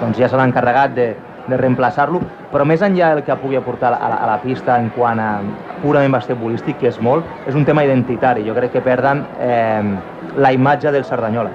doncs 0.02 0.20
ja 0.22 0.30
se 0.30 0.38
encarregat 0.42 0.94
de, 0.96 1.08
de 1.48 1.58
reemplaçar-lo, 1.58 2.22
però 2.52 2.66
més 2.66 2.82
enllà 2.86 3.14
del 3.14 3.24
que 3.26 3.38
pugui 3.42 3.58
aportar 3.58 3.94
a 3.94 4.10
la, 4.10 4.18
a 4.18 4.28
la 4.30 4.40
pista 4.42 4.78
en 4.80 4.90
quant 4.96 5.20
a 5.20 5.30
purament 5.82 6.14
basquetbolístic, 6.14 6.80
que 6.82 6.90
és 6.94 7.00
molt, 7.02 7.26
és 7.48 7.56
un 7.56 7.66
tema 7.66 7.84
identitari. 7.86 8.46
Jo 8.48 8.56
crec 8.58 8.76
que 8.78 8.84
perden 8.86 9.26
eh, 9.40 9.84
la 10.38 10.54
imatge 10.54 10.92
del 10.92 11.06
Cerdanyola 11.06 11.52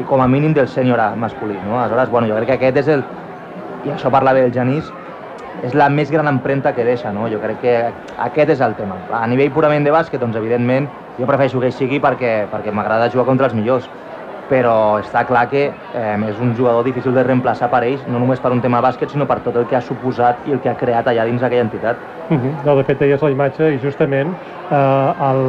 i 0.00 0.04
com 0.08 0.20
a 0.20 0.28
mínim 0.28 0.54
del 0.54 0.68
sènior 0.68 1.00
masculí. 1.16 1.56
No? 1.66 1.78
Aleshores, 1.80 2.10
bueno, 2.10 2.28
jo 2.28 2.36
crec 2.40 2.54
que 2.54 2.60
aquest 2.60 2.82
és 2.84 2.92
el... 2.96 3.04
I 3.84 3.92
això 3.92 4.08
parla 4.08 4.32
bé 4.32 4.46
el 4.46 4.52
Genís, 4.52 4.88
és 5.64 5.74
la 5.74 5.88
més 5.88 6.10
gran 6.12 6.28
empremta 6.28 6.74
que 6.76 6.84
deixa, 6.84 7.12
no? 7.12 7.28
Jo 7.32 7.40
crec 7.42 7.60
que 7.62 7.74
aquest 8.26 8.54
és 8.56 8.62
el 8.64 8.76
tema. 8.76 8.98
A 9.16 9.24
nivell 9.30 9.52
purament 9.54 9.86
de 9.86 9.94
bàsquet, 9.94 10.20
doncs 10.20 10.36
evidentment 10.36 10.90
jo 11.18 11.28
prefereixo 11.30 11.62
que 11.62 11.72
sigui 11.72 12.00
perquè, 12.04 12.34
perquè 12.52 12.74
m'agrada 12.74 13.10
jugar 13.12 13.26
contra 13.30 13.48
els 13.48 13.56
millors, 13.56 13.88
però 14.48 14.98
està 15.00 15.24
clar 15.28 15.46
que 15.50 15.64
eh, 15.70 16.16
és 16.28 16.40
un 16.42 16.54
jugador 16.56 16.84
difícil 16.84 17.14
de 17.16 17.24
reemplaçar 17.24 17.70
per 17.72 17.82
ells, 17.86 18.04
no 18.08 18.20
només 18.20 18.40
per 18.40 18.52
un 18.52 18.60
tema 18.64 18.82
bàsquet, 18.84 19.12
sinó 19.12 19.26
per 19.26 19.40
tot 19.44 19.56
el 19.56 19.66
que 19.70 19.78
ha 19.78 19.82
suposat 19.84 20.44
i 20.48 20.56
el 20.56 20.60
que 20.60 20.70
ha 20.72 20.76
creat 20.78 21.08
allà 21.08 21.24
dins 21.28 21.40
d'aquella 21.40 21.66
entitat. 21.66 21.96
Uh 22.30 22.36
-huh. 22.36 22.52
no, 22.64 22.76
de 22.76 22.84
fet, 22.84 22.98
deies 22.98 23.22
la 23.22 23.30
imatge 23.30 23.74
i 23.74 23.78
justament 23.78 24.34
eh, 24.70 25.30
el 25.30 25.42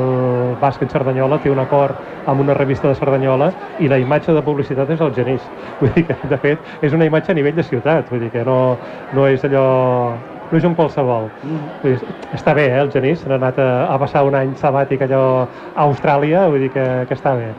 bàsquet 0.62 0.91
Cerdanyola 0.91 1.38
té 1.38 1.50
un 1.50 1.60
acord 1.60 1.96
amb 2.26 2.41
una 2.41 2.54
revista 2.54 2.88
de 2.88 2.96
Cerdanyola 2.96 3.52
i 3.80 3.88
la 3.88 3.98
imatge 3.98 4.34
de 4.34 4.41
publicitat 4.41 4.89
és 4.89 5.02
el 5.02 5.14
Genís. 5.14 5.41
Vull 5.80 5.93
dir 5.93 6.06
que, 6.06 6.16
de 6.28 6.38
fet, 6.38 6.60
és 6.82 6.93
una 6.93 7.06
imatge 7.06 7.32
a 7.32 7.36
nivell 7.36 7.56
de 7.56 7.64
ciutat, 7.64 8.10
vull 8.10 8.20
dir 8.20 8.32
que 8.32 8.43
no, 8.43 8.78
no 9.14 9.28
és 9.28 9.43
allò 9.43 10.14
no 10.52 10.58
és 10.58 10.64
un 10.64 10.76
qualsevol. 10.76 11.30
Mm. 11.43 11.88
Està 12.34 12.54
bé, 12.54 12.68
eh, 12.70 12.82
el 12.82 12.91
Genís, 12.91 13.26
n'ha 13.28 13.36
anat 13.36 13.60
a, 13.60 13.88
a 13.93 13.98
passar 13.98 14.24
un 14.28 14.36
any 14.36 14.54
sabàtic 14.56 15.02
allò 15.02 15.48
a 15.76 15.88
Austràlia, 15.88 16.48
vull 16.50 16.68
dir 16.68 16.72
que, 16.76 16.86
que 17.08 17.18
està 17.18 17.36
bé. 17.36 17.50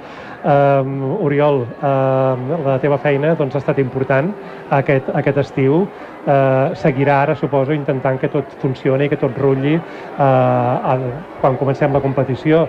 Um, 0.46 1.16
Oriol, 1.26 1.64
um, 1.82 2.42
la 2.62 2.76
teva 2.78 3.00
feina 3.02 3.32
doncs, 3.34 3.56
ha 3.56 3.58
estat 3.58 3.80
important 3.82 4.28
aquest, 4.76 5.08
aquest 5.18 5.40
estiu. 5.42 5.80
Uh, 6.26 6.70
seguirà 6.78 7.16
ara, 7.24 7.34
suposo, 7.34 7.74
intentant 7.74 8.20
que 8.22 8.30
tot 8.30 8.54
funcioni, 8.62 9.08
que 9.10 9.18
tot 9.18 9.34
rulli 9.42 9.74
uh, 9.74 10.92
en, 10.92 11.08
quan 11.40 11.58
comencem 11.58 11.90
la 11.94 12.02
competició. 12.04 12.62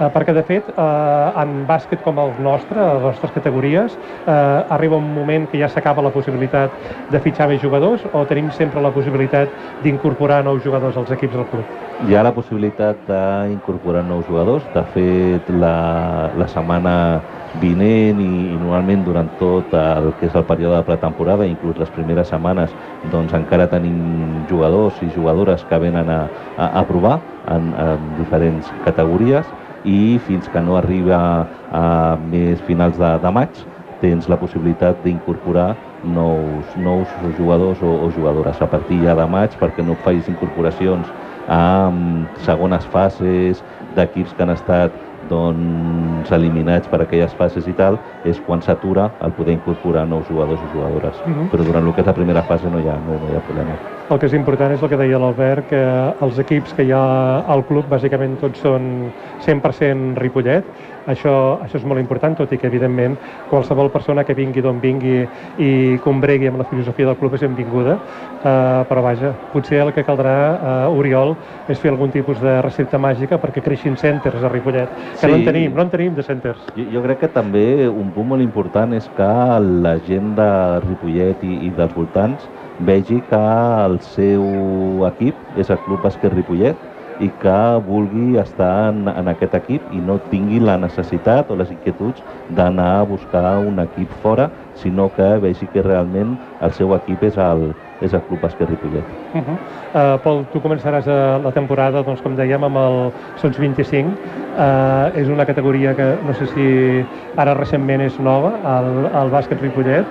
Uh, 0.00 0.08
perquè, 0.08 0.32
de 0.32 0.42
fet, 0.48 0.68
uh, 0.72 1.34
en 1.42 1.66
bàsquet 1.68 2.00
com 2.04 2.16
el 2.22 2.32
nostre, 2.40 2.80
les 2.80 3.02
nostres 3.04 3.34
categories, 3.34 3.92
uh, 4.24 4.64
arriba 4.72 4.96
un 4.96 5.10
moment 5.14 5.44
que 5.50 5.60
ja 5.60 5.68
s'acaba 5.68 6.04
la 6.04 6.12
possibilitat 6.14 6.72
de 7.12 7.20
fitxar 7.20 7.50
més 7.50 7.60
jugadors 7.60 8.06
o 8.12 8.24
tenim 8.30 8.48
sempre 8.56 8.80
la 8.80 8.92
possibilitat 8.94 9.52
d'incorporar 9.84 10.40
nous 10.46 10.64
jugadors 10.64 10.96
als 10.96 11.12
equips 11.12 11.36
del 11.36 11.46
club? 11.52 11.76
Hi 12.08 12.16
ha 12.16 12.24
la 12.24 12.32
possibilitat 12.32 13.04
d'incorporar 13.06 14.02
nous 14.08 14.24
jugadors. 14.26 14.64
De 14.72 14.82
fet, 14.96 15.52
la, 15.60 15.76
la 16.40 16.48
setmana 16.48 16.96
vinent 17.60 18.20
i, 18.22 18.30
i 18.54 18.56
normalment 18.56 19.04
durant 19.04 19.28
tot 19.38 19.74
el 19.76 20.08
que 20.18 20.30
és 20.30 20.36
el 20.38 20.46
període 20.48 20.78
de 20.78 20.86
pretemporada, 20.88 21.44
inclús 21.44 21.76
les 21.80 21.92
primeres 21.92 22.32
setmanes, 22.32 22.72
doncs 23.12 23.34
encara 23.36 23.68
tenim 23.68 24.46
jugadors 24.48 24.96
i 25.04 25.10
jugadores 25.12 25.66
que 25.68 25.80
venen 25.82 26.08
a, 26.08 26.22
a, 26.56 26.70
a 26.80 26.84
provar 26.88 27.18
en, 27.52 27.72
en 27.76 28.08
diferents 28.20 28.72
categories 28.86 29.44
i 29.84 30.18
fins 30.26 30.48
que 30.48 30.60
no 30.60 30.76
arriba 30.78 31.46
a 31.72 32.16
més 32.30 32.60
finals 32.68 32.98
de, 32.98 33.12
de 33.22 33.32
maig 33.34 33.62
tens 34.02 34.28
la 34.30 34.38
possibilitat 34.38 34.98
d'incorporar 35.04 35.72
nous, 36.02 36.74
nous 36.82 37.08
jugadors 37.38 37.82
o, 37.82 37.92
o 38.06 38.10
jugadores 38.10 38.60
a 38.62 38.66
partir 38.66 39.02
ja 39.04 39.14
de 39.18 39.26
maig 39.30 39.54
perquè 39.60 39.86
no 39.86 39.94
facis 40.02 40.30
incorporacions 40.32 41.06
a 41.48 41.62
segones 42.46 42.84
fases 42.94 43.62
d'equips 43.96 44.34
que 44.34 44.46
han 44.46 44.54
estat 44.54 44.94
doncs, 45.30 46.30
eliminats 46.32 46.88
per 46.90 47.02
aquelles 47.02 47.32
fases 47.38 47.68
i 47.70 47.74
tal, 47.78 47.98
és 48.28 48.40
quan 48.46 48.62
s'atura 48.62 49.08
el 49.24 49.34
poder 49.36 49.56
incorporar 49.56 50.04
nous 50.08 50.26
jugadors 50.28 50.60
o 50.60 50.72
jugadores. 50.74 51.16
Uh 51.26 51.30
-huh. 51.32 51.50
Però 51.50 51.64
durant 51.64 51.86
el 51.86 51.94
que 51.94 52.00
és 52.00 52.06
la 52.06 52.14
primera 52.14 52.42
fase 52.42 52.70
no 52.70 52.78
hi 52.80 52.88
ha, 52.88 52.96
no, 53.06 53.18
no 53.22 53.32
hi 53.32 53.36
ha 53.36 53.40
problema. 53.40 53.74
El 54.12 54.18
que 54.20 54.28
és 54.28 54.34
important 54.36 54.68
és 54.74 54.82
el 54.84 54.90
que 54.92 54.96
deia 55.00 55.16
l'Albert, 55.16 55.70
que 55.70 55.78
els 56.26 56.36
equips 56.42 56.74
que 56.76 56.84
hi 56.84 56.90
ha 56.92 57.04
al 57.48 57.62
club 57.64 57.86
bàsicament 57.88 58.34
tots 58.42 58.60
són 58.60 59.06
100% 59.40 60.18
Ripollet, 60.20 60.66
això, 61.08 61.32
això 61.64 61.78
és 61.78 61.86
molt 61.88 62.02
important, 62.02 62.34
tot 62.36 62.52
i 62.52 62.58
que, 62.60 62.68
evidentment, 62.68 63.14
qualsevol 63.48 63.88
persona 63.94 64.24
que 64.28 64.36
vingui 64.36 64.60
d'on 64.62 64.82
vingui 64.82 65.22
i 65.64 65.70
combregui 66.04 66.50
amb 66.50 66.60
la 66.60 66.66
filosofia 66.68 67.08
del 67.08 67.16
club 67.22 67.38
és 67.38 67.44
benvinguda, 67.46 67.94
uh, 67.96 68.82
però 68.90 69.02
vaja, 69.06 69.32
potser 69.54 69.80
el 69.82 69.94
que 69.96 70.04
caldrà, 70.04 70.34
uh, 70.52 70.98
Oriol, 70.98 71.32
és 71.72 71.80
fer 71.80 71.94
algun 71.94 72.12
tipus 72.12 72.42
de 72.42 72.58
recepta 72.60 73.00
màgica 73.00 73.40
perquè 73.40 73.64
creixin 73.64 73.96
centres 73.96 74.44
a 74.44 74.50
Ripollet, 74.52 74.92
que 75.14 75.22
sí. 75.24 75.30
no 75.30 75.38
en 75.40 75.46
tenim, 75.48 75.72
no 75.72 75.86
en 75.86 75.94
tenim 75.94 76.18
de 76.18 76.26
centers. 76.26 76.68
Jo, 76.76 76.84
jo 76.98 77.04
crec 77.08 77.24
que 77.24 77.32
també 77.32 77.88
un 77.88 78.12
punt 78.12 78.28
molt 78.34 78.44
important 78.44 78.92
és 78.92 79.08
que 79.16 79.32
la 79.86 79.96
gent 80.04 80.36
de 80.36 80.50
Ripollet 80.84 81.48
i, 81.48 81.62
i 81.70 81.72
dels 81.80 81.96
voltants 81.96 82.44
vegi 82.86 83.20
que 83.30 83.42
el 83.84 83.98
seu 84.14 85.04
equip 85.08 85.58
és 85.58 85.70
el 85.70 85.78
Club 85.86 86.02
Bàsquet 86.04 86.34
Ripollet 86.34 86.88
i 87.22 87.28
que 87.42 87.58
vulgui 87.86 88.38
estar 88.40 88.72
en, 88.90 89.04
en 89.08 89.30
aquest 89.30 89.54
equip 89.58 89.92
i 89.94 90.00
no 90.02 90.18
tingui 90.32 90.58
la 90.62 90.78
necessitat 90.80 91.50
o 91.52 91.58
les 91.60 91.70
inquietuds 91.70 92.24
d'anar 92.56 92.90
a 92.98 93.06
buscar 93.06 93.58
un 93.60 93.78
equip 93.84 94.10
fora, 94.24 94.50
sinó 94.82 95.08
que 95.16 95.28
vegi 95.44 95.68
que 95.72 95.84
realment 95.86 96.34
el 96.60 96.74
seu 96.78 96.96
equip 96.98 97.22
és 97.30 97.38
el, 97.38 97.70
és 98.02 98.12
el 98.12 98.22
Club 98.28 98.42
Bàsquet 98.42 98.68
Ripollet. 98.68 99.04
Uh 99.32 99.40
-huh. 99.40 99.56
uh, 99.94 100.20
Pol, 100.22 100.44
tu 100.52 100.60
començaràs 100.60 101.06
uh, 101.06 101.42
la 101.44 101.52
temporada, 101.52 102.02
doncs, 102.02 102.20
com 102.22 102.36
dèiem, 102.36 102.64
amb 102.64 102.76
el 102.76 103.12
Sons 103.36 103.58
25. 103.58 104.08
Uh, 104.52 105.18
és 105.18 105.28
una 105.28 105.46
categoria 105.46 105.94
que 105.94 106.16
no 106.26 106.34
sé 106.34 106.46
si 106.46 107.04
ara 107.36 107.54
recentment 107.54 108.00
és 108.00 108.18
nova, 108.20 108.52
el, 108.64 109.06
el 109.22 109.30
bàsquet 109.30 109.60
Ripollet. 109.60 110.06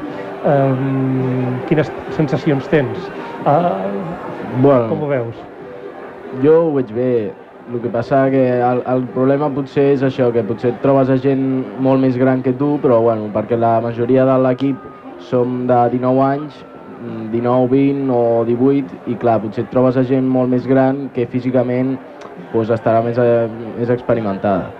Um, 0.46 1.60
quines 1.68 1.92
sensacions 2.10 2.68
tens? 2.68 2.98
Uh, 3.46 4.62
bueno, 4.62 4.88
com 4.90 5.04
ho 5.04 5.08
veus? 5.08 5.36
Jo 6.42 6.68
ho 6.68 6.74
veig 6.74 6.92
bé. 6.94 7.32
El 7.72 7.80
que 7.80 7.90
passa 7.90 8.30
que 8.30 8.60
el, 8.60 8.82
el 8.88 9.04
problema 9.14 9.50
potser 9.50 9.92
és 9.94 10.02
això, 10.04 10.32
que 10.34 10.44
potser 10.44 10.72
et 10.72 10.82
trobes 10.82 11.10
a 11.10 11.18
gent 11.18 11.64
molt 11.80 12.02
més 12.02 12.18
gran 12.18 12.42
que 12.42 12.54
tu, 12.54 12.80
però 12.82 13.00
bueno, 13.02 13.30
perquè 13.34 13.56
la 13.60 13.80
majoria 13.80 14.26
de 14.26 14.38
l'equip 14.44 14.76
som 15.20 15.68
de 15.68 15.78
19 15.94 16.24
anys, 16.26 16.66
19, 17.32 17.68
20 17.72 18.12
o 18.14 18.22
18, 18.48 19.02
i 19.12 19.18
clar, 19.22 19.40
potser 19.44 19.66
et 19.66 19.74
trobes 19.74 19.98
a 19.98 20.06
gent 20.08 20.28
molt 20.30 20.52
més 20.52 20.68
gran 20.70 21.08
que 21.16 21.30
físicament 21.32 21.98
pues, 22.52 22.70
estarà 22.70 23.02
més, 23.06 23.18
eh, 23.18 23.50
més 23.80 23.90
experimentada. 23.90 24.72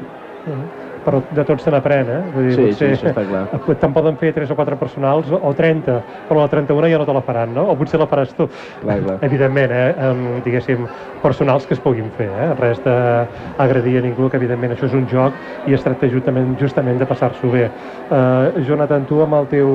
Uh 0.46 0.54
-huh 0.54 0.81
però 1.06 1.22
de 1.32 1.46
tots 1.48 1.66
se 1.66 1.74
n'aprèn, 1.74 2.10
eh? 2.10 2.20
Vull 2.36 2.48
dir, 2.50 2.56
sí, 2.56 2.66
potser, 2.70 2.92
sí, 2.92 2.98
això 2.98 3.12
està 3.12 3.24
clar. 3.28 3.44
Te'n 3.82 3.96
poden 3.96 4.20
fer 4.22 4.32
3 4.36 4.54
o 4.54 4.58
4 4.60 4.78
personals 4.82 5.32
o 5.34 5.54
30, 5.58 5.98
però 6.30 6.44
la 6.44 6.52
31 6.52 6.92
ja 6.92 7.02
no 7.02 7.08
te 7.10 7.16
la 7.16 7.24
faran, 7.26 7.56
no? 7.58 7.68
O 7.72 7.78
potser 7.80 8.00
la 8.02 8.08
faràs 8.12 8.34
tu. 8.38 8.48
Clar, 8.82 9.00
clar. 9.06 9.18
Evidentment, 9.30 9.76
eh? 9.76 10.10
Um, 10.10 10.24
diguéssim, 10.46 10.86
personals 11.24 11.68
que 11.70 11.78
es 11.78 11.84
puguin 11.84 12.10
fer, 12.18 12.30
eh? 12.30 12.50
Res 12.60 12.82
d'agredir 12.86 13.98
a 14.00 14.06
ningú, 14.06 14.30
que 14.30 14.40
evidentment 14.42 14.76
això 14.76 14.90
és 14.90 14.98
un 14.98 15.08
joc 15.12 15.70
i 15.70 15.78
es 15.78 15.86
tracta 15.86 16.10
justament, 16.12 16.56
justament 16.62 17.02
de 17.02 17.10
passar-s'ho 17.10 17.52
bé. 17.54 17.68
Uh, 18.10 18.64
Jonathan, 18.68 19.06
tu 19.10 19.22
amb 19.26 19.38
el 19.42 19.50
teu, 19.52 19.72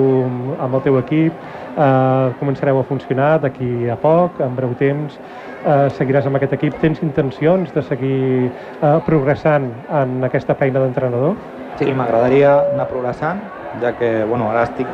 amb 0.63 0.79
el 0.79 0.85
teu 0.87 1.01
equip 1.03 1.35
uh, 1.77 2.33
començareu 2.41 2.81
a 2.81 2.87
funcionar 2.89 3.37
d'aquí 3.43 3.91
a 3.91 3.99
poc, 4.01 4.41
en 4.45 4.57
breu 4.59 4.75
temps, 4.81 5.19
eh, 5.67 5.89
seguiràs 5.99 6.27
amb 6.29 6.39
aquest 6.39 6.55
equip. 6.57 6.79
Tens 6.83 7.03
intencions 7.05 7.73
de 7.75 7.83
seguir 7.83 8.23
eh, 8.47 8.97
progressant 9.07 9.69
en 10.01 10.23
aquesta 10.29 10.57
feina 10.59 10.83
d'entrenador? 10.83 11.37
Sí, 11.81 11.91
m'agradaria 11.93 12.55
anar 12.73 12.87
progressant, 12.89 13.43
ja 13.83 13.93
que 13.99 14.11
bueno, 14.25 14.49
ara 14.53 14.65
estic 14.71 14.89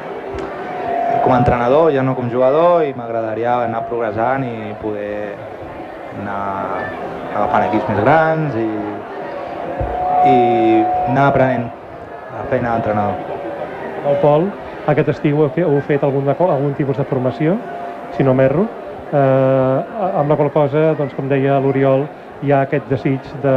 com 1.23 1.35
a 1.35 1.39
entrenador, 1.39 1.93
ja 1.95 2.03
no 2.03 2.17
com 2.19 2.31
jugador, 2.33 2.83
i 2.83 2.95
m'agradaria 2.99 3.61
anar 3.69 3.85
progressant 3.87 4.43
i 4.49 4.73
poder 4.83 5.37
anar 6.19 6.41
agafant 7.33 7.69
equips 7.69 7.93
més 7.93 8.01
grans 8.03 8.59
i, 8.59 8.67
i 10.33 10.37
anar 11.13 11.29
aprenent 11.29 11.69
la 12.33 12.45
feina 12.51 12.75
d'entrenador. 12.75 13.39
El 14.11 14.19
Pol, 14.25 14.49
aquest 14.91 15.13
estiu 15.15 15.45
heu 15.47 15.81
fet 15.87 16.03
algun, 16.03 16.27
algun 16.27 16.75
tipus 16.75 16.99
de 16.99 17.07
formació, 17.07 17.55
si 18.17 18.27
no 18.27 18.35
m'erro? 18.35 18.67
Eh, 19.13 20.19
amb 20.21 20.33
la 20.33 20.37
qual 20.37 20.51
cosa, 20.55 20.93
doncs, 20.99 21.15
com 21.19 21.29
deia 21.31 21.59
l'Oriol, 21.63 22.07
hi 22.43 22.53
ha 22.53 22.63
aquest 22.67 22.89
desig, 22.91 23.33
de, 23.45 23.57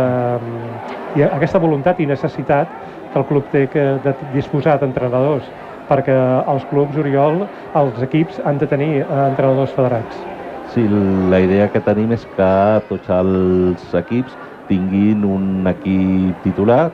hi 1.16 1.24
ha 1.24 1.32
aquesta 1.38 1.62
voluntat 1.62 2.00
i 2.00 2.10
necessitat 2.10 2.72
que 3.14 3.22
el 3.22 3.28
club 3.30 3.48
té 3.54 3.66
que, 3.72 3.86
de 4.04 4.16
disposar 4.34 4.78
d'entrenadors, 4.82 5.48
perquè 5.90 6.16
els 6.52 6.66
clubs, 6.72 6.98
Oriol, 7.02 7.46
els 7.82 8.02
equips 8.06 8.42
han 8.46 8.60
de 8.62 8.70
tenir 8.70 8.92
eh, 9.02 9.08
entrenadors 9.30 9.74
federats. 9.78 10.24
Sí, 10.74 10.84
la 11.32 11.40
idea 11.40 11.70
que 11.72 11.80
tenim 11.80 12.12
és 12.12 12.26
que 12.36 12.52
tots 12.90 13.10
els 13.14 13.94
equips 13.96 14.34
tinguin 14.68 15.24
un 15.24 15.68
equip 15.70 16.42
titular 16.44 16.90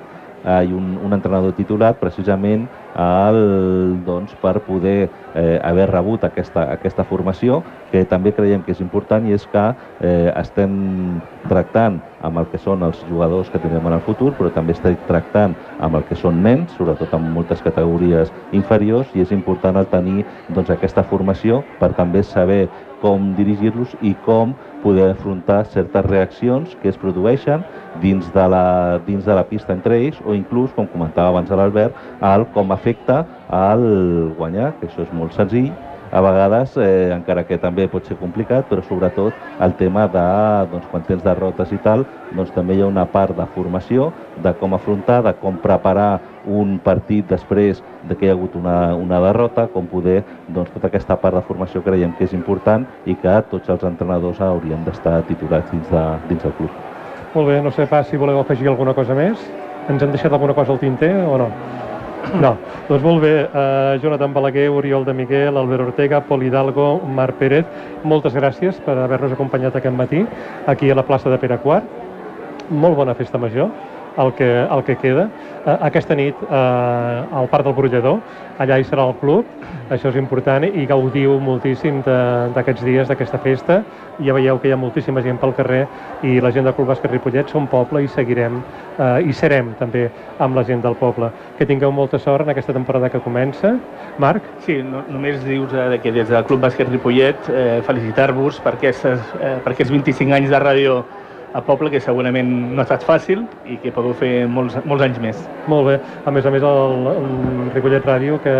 eh, 0.45 0.63
i 0.69 0.73
un, 0.73 0.97
un 1.03 1.13
entrenador 1.13 1.53
titulat 1.57 1.99
precisament 2.01 2.67
el, 2.91 3.99
doncs, 4.05 4.33
per 4.41 4.59
poder 4.65 5.09
eh, 5.35 5.59
haver 5.63 5.87
rebut 5.91 6.25
aquesta, 6.27 6.65
aquesta 6.73 7.05
formació, 7.07 7.61
que 7.91 8.03
també 8.07 8.33
creiem 8.35 8.63
que 8.65 8.75
és 8.75 8.81
important 8.83 9.25
i 9.27 9.35
és 9.35 9.45
que 9.51 9.63
eh, 10.03 10.31
estem 10.35 11.21
tractant 11.47 12.01
amb 12.21 12.41
el 12.41 12.49
que 12.51 12.59
són 12.61 12.83
els 12.85 12.99
jugadors 13.09 13.49
que 13.49 13.59
tindrem 13.59 13.87
en 13.89 13.97
el 13.97 14.05
futur, 14.05 14.33
però 14.37 14.51
també 14.53 14.75
estem 14.75 14.97
tractant 15.07 15.55
amb 15.79 15.97
el 15.97 16.05
que 16.09 16.19
són 16.19 16.43
nens, 16.43 16.75
sobretot 16.77 17.13
en 17.17 17.31
moltes 17.33 17.63
categories 17.63 18.31
inferiors, 18.51 19.09
i 19.15 19.23
és 19.23 19.31
important 19.31 19.79
el 19.79 19.89
tenir 19.91 20.25
doncs, 20.49 20.69
aquesta 20.69 21.03
formació 21.07 21.63
per 21.79 21.93
també 21.97 22.23
saber 22.27 22.65
com 23.01 23.31
dirigir-los 23.37 23.95
i 24.01 24.13
com 24.25 24.53
poder 24.81 25.09
afrontar 25.11 25.65
certes 25.73 26.05
reaccions 26.05 26.75
que 26.81 26.89
es 26.89 26.97
produeixen 26.97 27.65
dins 28.01 28.27
de 28.33 28.47
la, 28.49 28.99
dins 29.05 29.25
de 29.25 29.35
la 29.35 29.45
pista 29.47 29.73
entre 29.73 29.99
ells 29.99 30.21
o 30.25 30.35
inclús, 30.37 30.71
com 30.77 30.89
comentava 30.89 31.33
abans 31.33 31.49
l'Albert, 31.49 31.97
el 32.21 32.47
com 32.55 32.71
afecta 32.73 33.23
el 33.51 34.33
guanyar, 34.37 34.73
que 34.79 34.89
això 34.89 35.05
és 35.05 35.13
molt 35.13 35.35
senzill, 35.37 35.71
a 36.11 36.21
vegades, 36.21 36.75
eh, 36.77 37.11
encara 37.15 37.45
que 37.47 37.57
també 37.57 37.87
pot 37.87 38.05
ser 38.05 38.17
complicat, 38.19 38.67
però 38.69 38.83
sobretot 38.83 39.33
el 39.63 39.73
tema 39.79 40.07
de, 40.11 40.25
doncs, 40.73 40.87
quan 40.91 41.05
tens 41.07 41.23
derrotes 41.23 41.71
i 41.71 41.79
tal, 41.83 42.03
doncs 42.35 42.51
també 42.51 42.75
hi 42.75 42.83
ha 42.83 42.89
una 42.89 43.05
part 43.07 43.35
de 43.37 43.45
formació, 43.55 44.11
de 44.43 44.53
com 44.59 44.75
afrontar, 44.75 45.21
de 45.23 45.33
com 45.39 45.57
preparar 45.63 46.19
un 46.45 46.77
partit 46.83 47.27
després 47.29 47.81
de 48.09 48.17
que 48.17 48.25
hi 48.25 48.31
ha 48.31 48.35
hagut 48.35 48.55
una, 48.59 48.95
una 48.95 49.21
derrota, 49.23 49.67
com 49.71 49.87
poder, 49.87 50.21
doncs 50.49 50.73
tota 50.75 50.89
aquesta 50.91 51.15
part 51.15 51.37
de 51.39 51.45
formació 51.47 51.83
creiem 51.85 52.13
que 52.17 52.27
és 52.27 52.33
important 52.35 52.85
i 53.05 53.15
que 53.15 53.37
tots 53.51 53.69
els 53.69 53.85
entrenadors 53.87 54.41
haurien 54.41 54.83
d'estar 54.83 55.21
titulats 55.29 55.71
dins, 55.71 55.87
de, 55.91 56.05
dins 56.29 56.43
del 56.43 56.57
club. 56.59 56.79
Molt 57.33 57.47
bé, 57.47 57.61
no 57.63 57.71
sé 57.71 57.87
pas 57.87 58.09
si 58.09 58.19
voleu 58.19 58.41
afegir 58.41 58.67
alguna 58.67 58.93
cosa 58.93 59.15
més. 59.15 59.39
Ens 59.89 60.03
hem 60.03 60.11
deixat 60.11 60.33
alguna 60.33 60.53
cosa 60.53 60.73
al 60.75 60.81
tinter 60.81 61.13
o 61.23 61.37
no? 61.39 61.47
No, 62.41 62.55
doncs 62.87 63.03
molt 63.03 63.23
bé, 63.23 63.33
uh, 63.43 64.01
Jonathan 64.01 64.33
Balaguer, 64.33 64.69
Oriol 64.69 65.05
de 65.05 65.13
Miguel, 65.13 65.57
Albert 65.57 65.87
Ortega, 65.89 66.21
Pol 66.27 66.43
Hidalgo, 66.45 67.01
Marc 67.17 67.39
Pérez, 67.41 67.65
moltes 68.03 68.35
gràcies 68.37 68.77
per 68.85 68.95
haver-nos 68.97 69.33
acompanyat 69.35 69.75
aquest 69.75 69.97
matí 69.97 70.25
aquí 70.67 70.91
a 70.91 70.95
la 70.95 71.05
plaça 71.07 71.33
de 71.33 71.41
Pere 71.41 71.57
Quart. 71.63 71.89
Molt 72.69 72.95
bona 72.95 73.17
festa 73.17 73.41
major 73.41 73.71
el 74.17 74.33
que, 74.33 74.49
el 74.63 74.83
que 74.83 74.97
queda. 74.97 75.29
Eh, 75.65 75.77
aquesta 75.87 76.15
nit 76.15 76.35
eh, 76.49 76.55
al 77.31 77.49
Parc 77.51 77.67
del 77.67 77.75
Brollador, 77.77 78.19
allà 78.61 78.77
hi 78.79 78.85
serà 78.87 79.07
el 79.09 79.15
club, 79.21 79.45
això 79.91 80.07
és 80.07 80.17
important 80.19 80.63
i 80.63 80.85
gaudiu 80.87 81.33
moltíssim 81.43 81.99
d'aquests 82.05 82.83
dies, 82.87 83.09
d'aquesta 83.09 83.39
festa. 83.43 83.81
Ja 84.23 84.35
veieu 84.37 84.59
que 84.61 84.69
hi 84.69 84.71
ha 84.71 84.79
moltíssima 84.79 85.23
gent 85.25 85.39
pel 85.41 85.51
carrer 85.57 85.81
i 86.23 86.37
la 86.43 86.51
gent 86.55 86.67
del 86.67 86.75
Club 86.77 86.91
Bàsquet 86.93 87.11
Ripollet 87.11 87.49
som 87.51 87.67
poble 87.67 88.03
i 88.05 88.07
seguirem 88.11 88.61
eh, 88.61 89.27
i 89.27 89.35
serem 89.35 89.73
també 89.79 90.05
amb 90.39 90.55
la 90.55 90.63
gent 90.67 90.83
del 90.85 90.95
poble. 90.99 91.31
Que 91.57 91.67
tingueu 91.67 91.91
molta 91.91 92.19
sort 92.21 92.45
en 92.45 92.53
aquesta 92.53 92.75
temporada 92.77 93.09
que 93.09 93.19
comença. 93.19 93.73
Marc? 94.21 94.47
Sí, 94.65 94.79
no, 94.85 95.03
només 95.11 95.43
dius 95.43 95.73
eh, 95.73 95.99
que 96.03 96.13
des 96.15 96.29
del 96.29 96.45
Club 96.47 96.63
Bàsquet 96.63 96.91
Ripollet 96.91 97.49
eh, 97.51 97.81
felicitar-vos 97.87 98.61
per, 98.63 98.77
aquestes, 98.77 99.19
eh, 99.41 99.57
per 99.65 99.75
aquests 99.75 99.91
25 99.91 100.39
anys 100.39 100.53
de 100.53 100.63
ràdio 100.63 101.01
a 101.53 101.61
poble 101.65 101.91
que 101.91 101.99
segurament 101.99 102.47
no 102.75 102.79
ha 102.79 102.85
estat 102.85 103.03
fàcil 103.07 103.43
i 103.65 103.77
que 103.83 103.91
podeu 103.95 104.13
fer 104.17 104.47
molts, 104.47 104.77
molts 104.85 105.03
anys 105.07 105.19
més. 105.23 105.43
Molt 105.71 105.89
bé. 105.89 105.97
A 106.25 106.31
més 106.31 106.45
a 106.47 106.53
més, 106.53 106.63
el, 106.63 107.11
el 107.11 107.73
Ripollet 107.75 108.07
Ràdio 108.07 108.39
que 108.43 108.55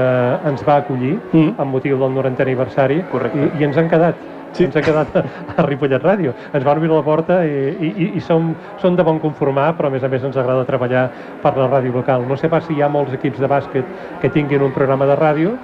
ens 0.50 0.66
va 0.68 0.82
acollir 0.82 1.16
mm. 1.32 1.56
amb 1.62 1.78
motiu 1.78 2.00
del 2.02 2.14
90 2.20 2.46
aniversari 2.48 3.02
Correcte. 3.12 3.48
i, 3.48 3.62
i 3.62 3.68
ens 3.70 3.80
han 3.80 3.90
quedat 3.92 4.20
sí. 4.54 4.66
ens 4.68 4.76
ha 4.76 4.84
quedat 4.84 5.16
a 5.16 5.66
Ripollet 5.68 6.04
Ràdio. 6.04 6.34
Ens 6.52 6.66
van 6.66 6.82
obrir 6.82 6.92
la 6.92 7.04
porta 7.06 7.42
i, 7.48 7.72
i, 7.92 8.10
i 8.20 8.24
som, 8.24 8.52
som 8.82 8.98
de 8.98 9.06
bon 9.08 9.22
conformar, 9.24 9.72
però 9.78 9.90
a 9.90 9.96
més 9.96 10.04
a 10.04 10.12
més 10.12 10.26
ens 10.28 10.38
agrada 10.38 10.68
treballar 10.68 11.08
per 11.44 11.56
la 11.58 11.70
ràdio 11.72 11.96
local. 11.96 12.28
No 12.28 12.38
sé 12.40 12.52
pas 12.52 12.66
si 12.68 12.78
hi 12.78 12.84
ha 12.84 12.92
molts 12.92 13.16
equips 13.18 13.40
de 13.42 13.50
bàsquet 13.52 13.96
que 14.22 14.34
tinguin 14.34 14.68
un 14.68 14.76
programa 14.76 15.08
de 15.10 15.18
ràdio, 15.20 15.56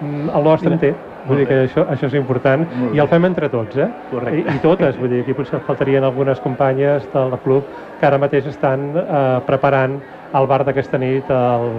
mm, 0.00 0.28
el 0.36 0.44
nostre 0.44 0.72
en 0.72 0.80
té, 0.80 0.94
Vull 1.26 1.42
dir 1.42 1.48
que 1.48 1.58
això, 1.66 1.84
això 1.92 2.08
és 2.08 2.16
important 2.18 2.64
i 2.94 3.02
el 3.02 3.10
fem 3.10 3.26
entre 3.28 3.50
tots, 3.52 3.76
eh? 3.76 3.88
Correcte. 4.10 4.38
I, 4.40 4.56
I 4.56 4.62
totes, 4.62 4.96
vull 5.00 5.12
dir, 5.12 5.24
aquí 5.24 5.36
potser 5.36 5.60
faltarien 5.66 6.06
algunes 6.06 6.40
companyes 6.44 7.06
del 7.12 7.36
club 7.44 7.68
que 8.00 8.08
ara 8.08 8.18
mateix 8.20 8.48
estan 8.50 8.90
eh, 8.96 9.20
preparant 9.46 10.00
el 10.38 10.46
bar 10.46 10.62
d'aquesta 10.66 10.98
nit, 11.02 11.30
el, 11.34 11.70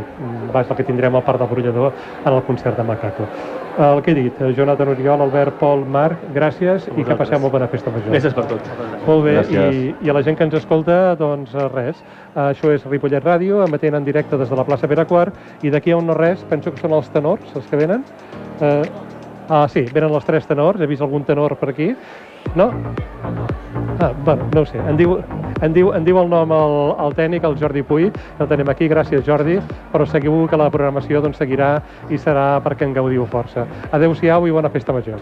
baix 0.51 0.69
el 0.69 0.77
que 0.77 0.85
tindrem 0.87 1.15
al 1.15 1.23
Parc 1.23 1.39
del 1.39 1.49
Brollador 1.51 1.93
en 2.25 2.33
el 2.33 2.41
concert 2.47 2.77
de 2.77 2.83
Macaco. 2.83 3.27
El 3.79 4.01
que 4.03 4.11
he 4.11 4.15
dit, 4.17 4.41
Jonathan 4.57 4.89
Oriol, 4.91 5.21
Albert, 5.23 5.55
Pol, 5.61 5.85
Marc, 5.87 6.25
gràcies 6.35 6.89
i 6.91 7.05
que 7.07 7.15
passeu 7.15 7.39
molt 7.39 7.55
bona 7.55 7.69
festa 7.71 7.93
major. 7.93 8.11
Gràcies 8.11 8.35
per 8.35 8.43
tot. 8.49 8.67
Molt 9.05 9.23
bé, 9.23 9.37
i, 9.47 9.93
i 10.03 10.11
a 10.11 10.15
la 10.17 10.23
gent 10.27 10.35
que 10.37 10.43
ens 10.43 10.57
escolta, 10.59 11.15
doncs 11.19 11.55
res, 11.71 12.01
això 12.35 12.73
és 12.75 12.83
Ripollet 12.91 13.23
Ràdio, 13.23 13.63
emetent 13.63 13.95
en 14.01 14.07
directe 14.07 14.37
des 14.37 14.51
de 14.51 14.59
la 14.59 14.67
plaça 14.67 14.91
Pere 14.91 15.07
Quart 15.07 15.63
i 15.63 15.71
d'aquí 15.71 15.95
a 15.95 16.01
un 16.01 16.11
no 16.11 16.17
res, 16.19 16.43
penso 16.51 16.75
que 16.75 16.83
són 16.83 16.97
els 16.99 17.07
tenors, 17.15 17.55
els 17.55 17.71
que 17.71 17.79
venen, 17.79 18.03
eh, 18.59 18.83
Ah, 19.51 19.67
sí, 19.67 19.81
venen 19.91 20.13
els 20.15 20.23
tres 20.23 20.45
tenors, 20.47 20.79
he 20.79 20.87
vist 20.87 21.03
algun 21.03 21.25
tenor 21.27 21.57
per 21.59 21.73
aquí. 21.73 21.89
No? 22.55 22.69
Ah, 23.99 24.13
bueno, 24.23 24.47
no 24.55 24.61
ho 24.61 24.65
sé. 24.65 24.79
En 24.79 24.95
diu, 24.95 25.17
en 25.59 25.75
diu, 25.75 25.91
en 25.91 26.07
diu 26.07 26.21
el 26.21 26.31
nom 26.31 26.53
el, 26.55 26.75
el 27.03 27.17
tècnic, 27.17 27.43
el 27.43 27.57
Jordi 27.59 27.83
Puy, 27.83 28.07
el 28.39 28.47
tenim 28.47 28.71
aquí, 28.71 28.87
gràcies 28.87 29.27
Jordi, 29.27 29.59
però 29.91 30.07
seguiu 30.07 30.45
que 30.47 30.59
la 30.61 30.71
programació 30.71 31.19
doncs, 31.19 31.41
seguirà 31.43 31.73
i 32.07 32.17
serà 32.17 32.53
perquè 32.63 32.87
en 32.87 32.95
gaudiu 32.95 33.27
força. 33.27 33.67
Adéu-siau 33.91 34.47
i 34.47 34.55
bona 34.55 34.71
festa 34.71 34.95
major. 34.95 35.19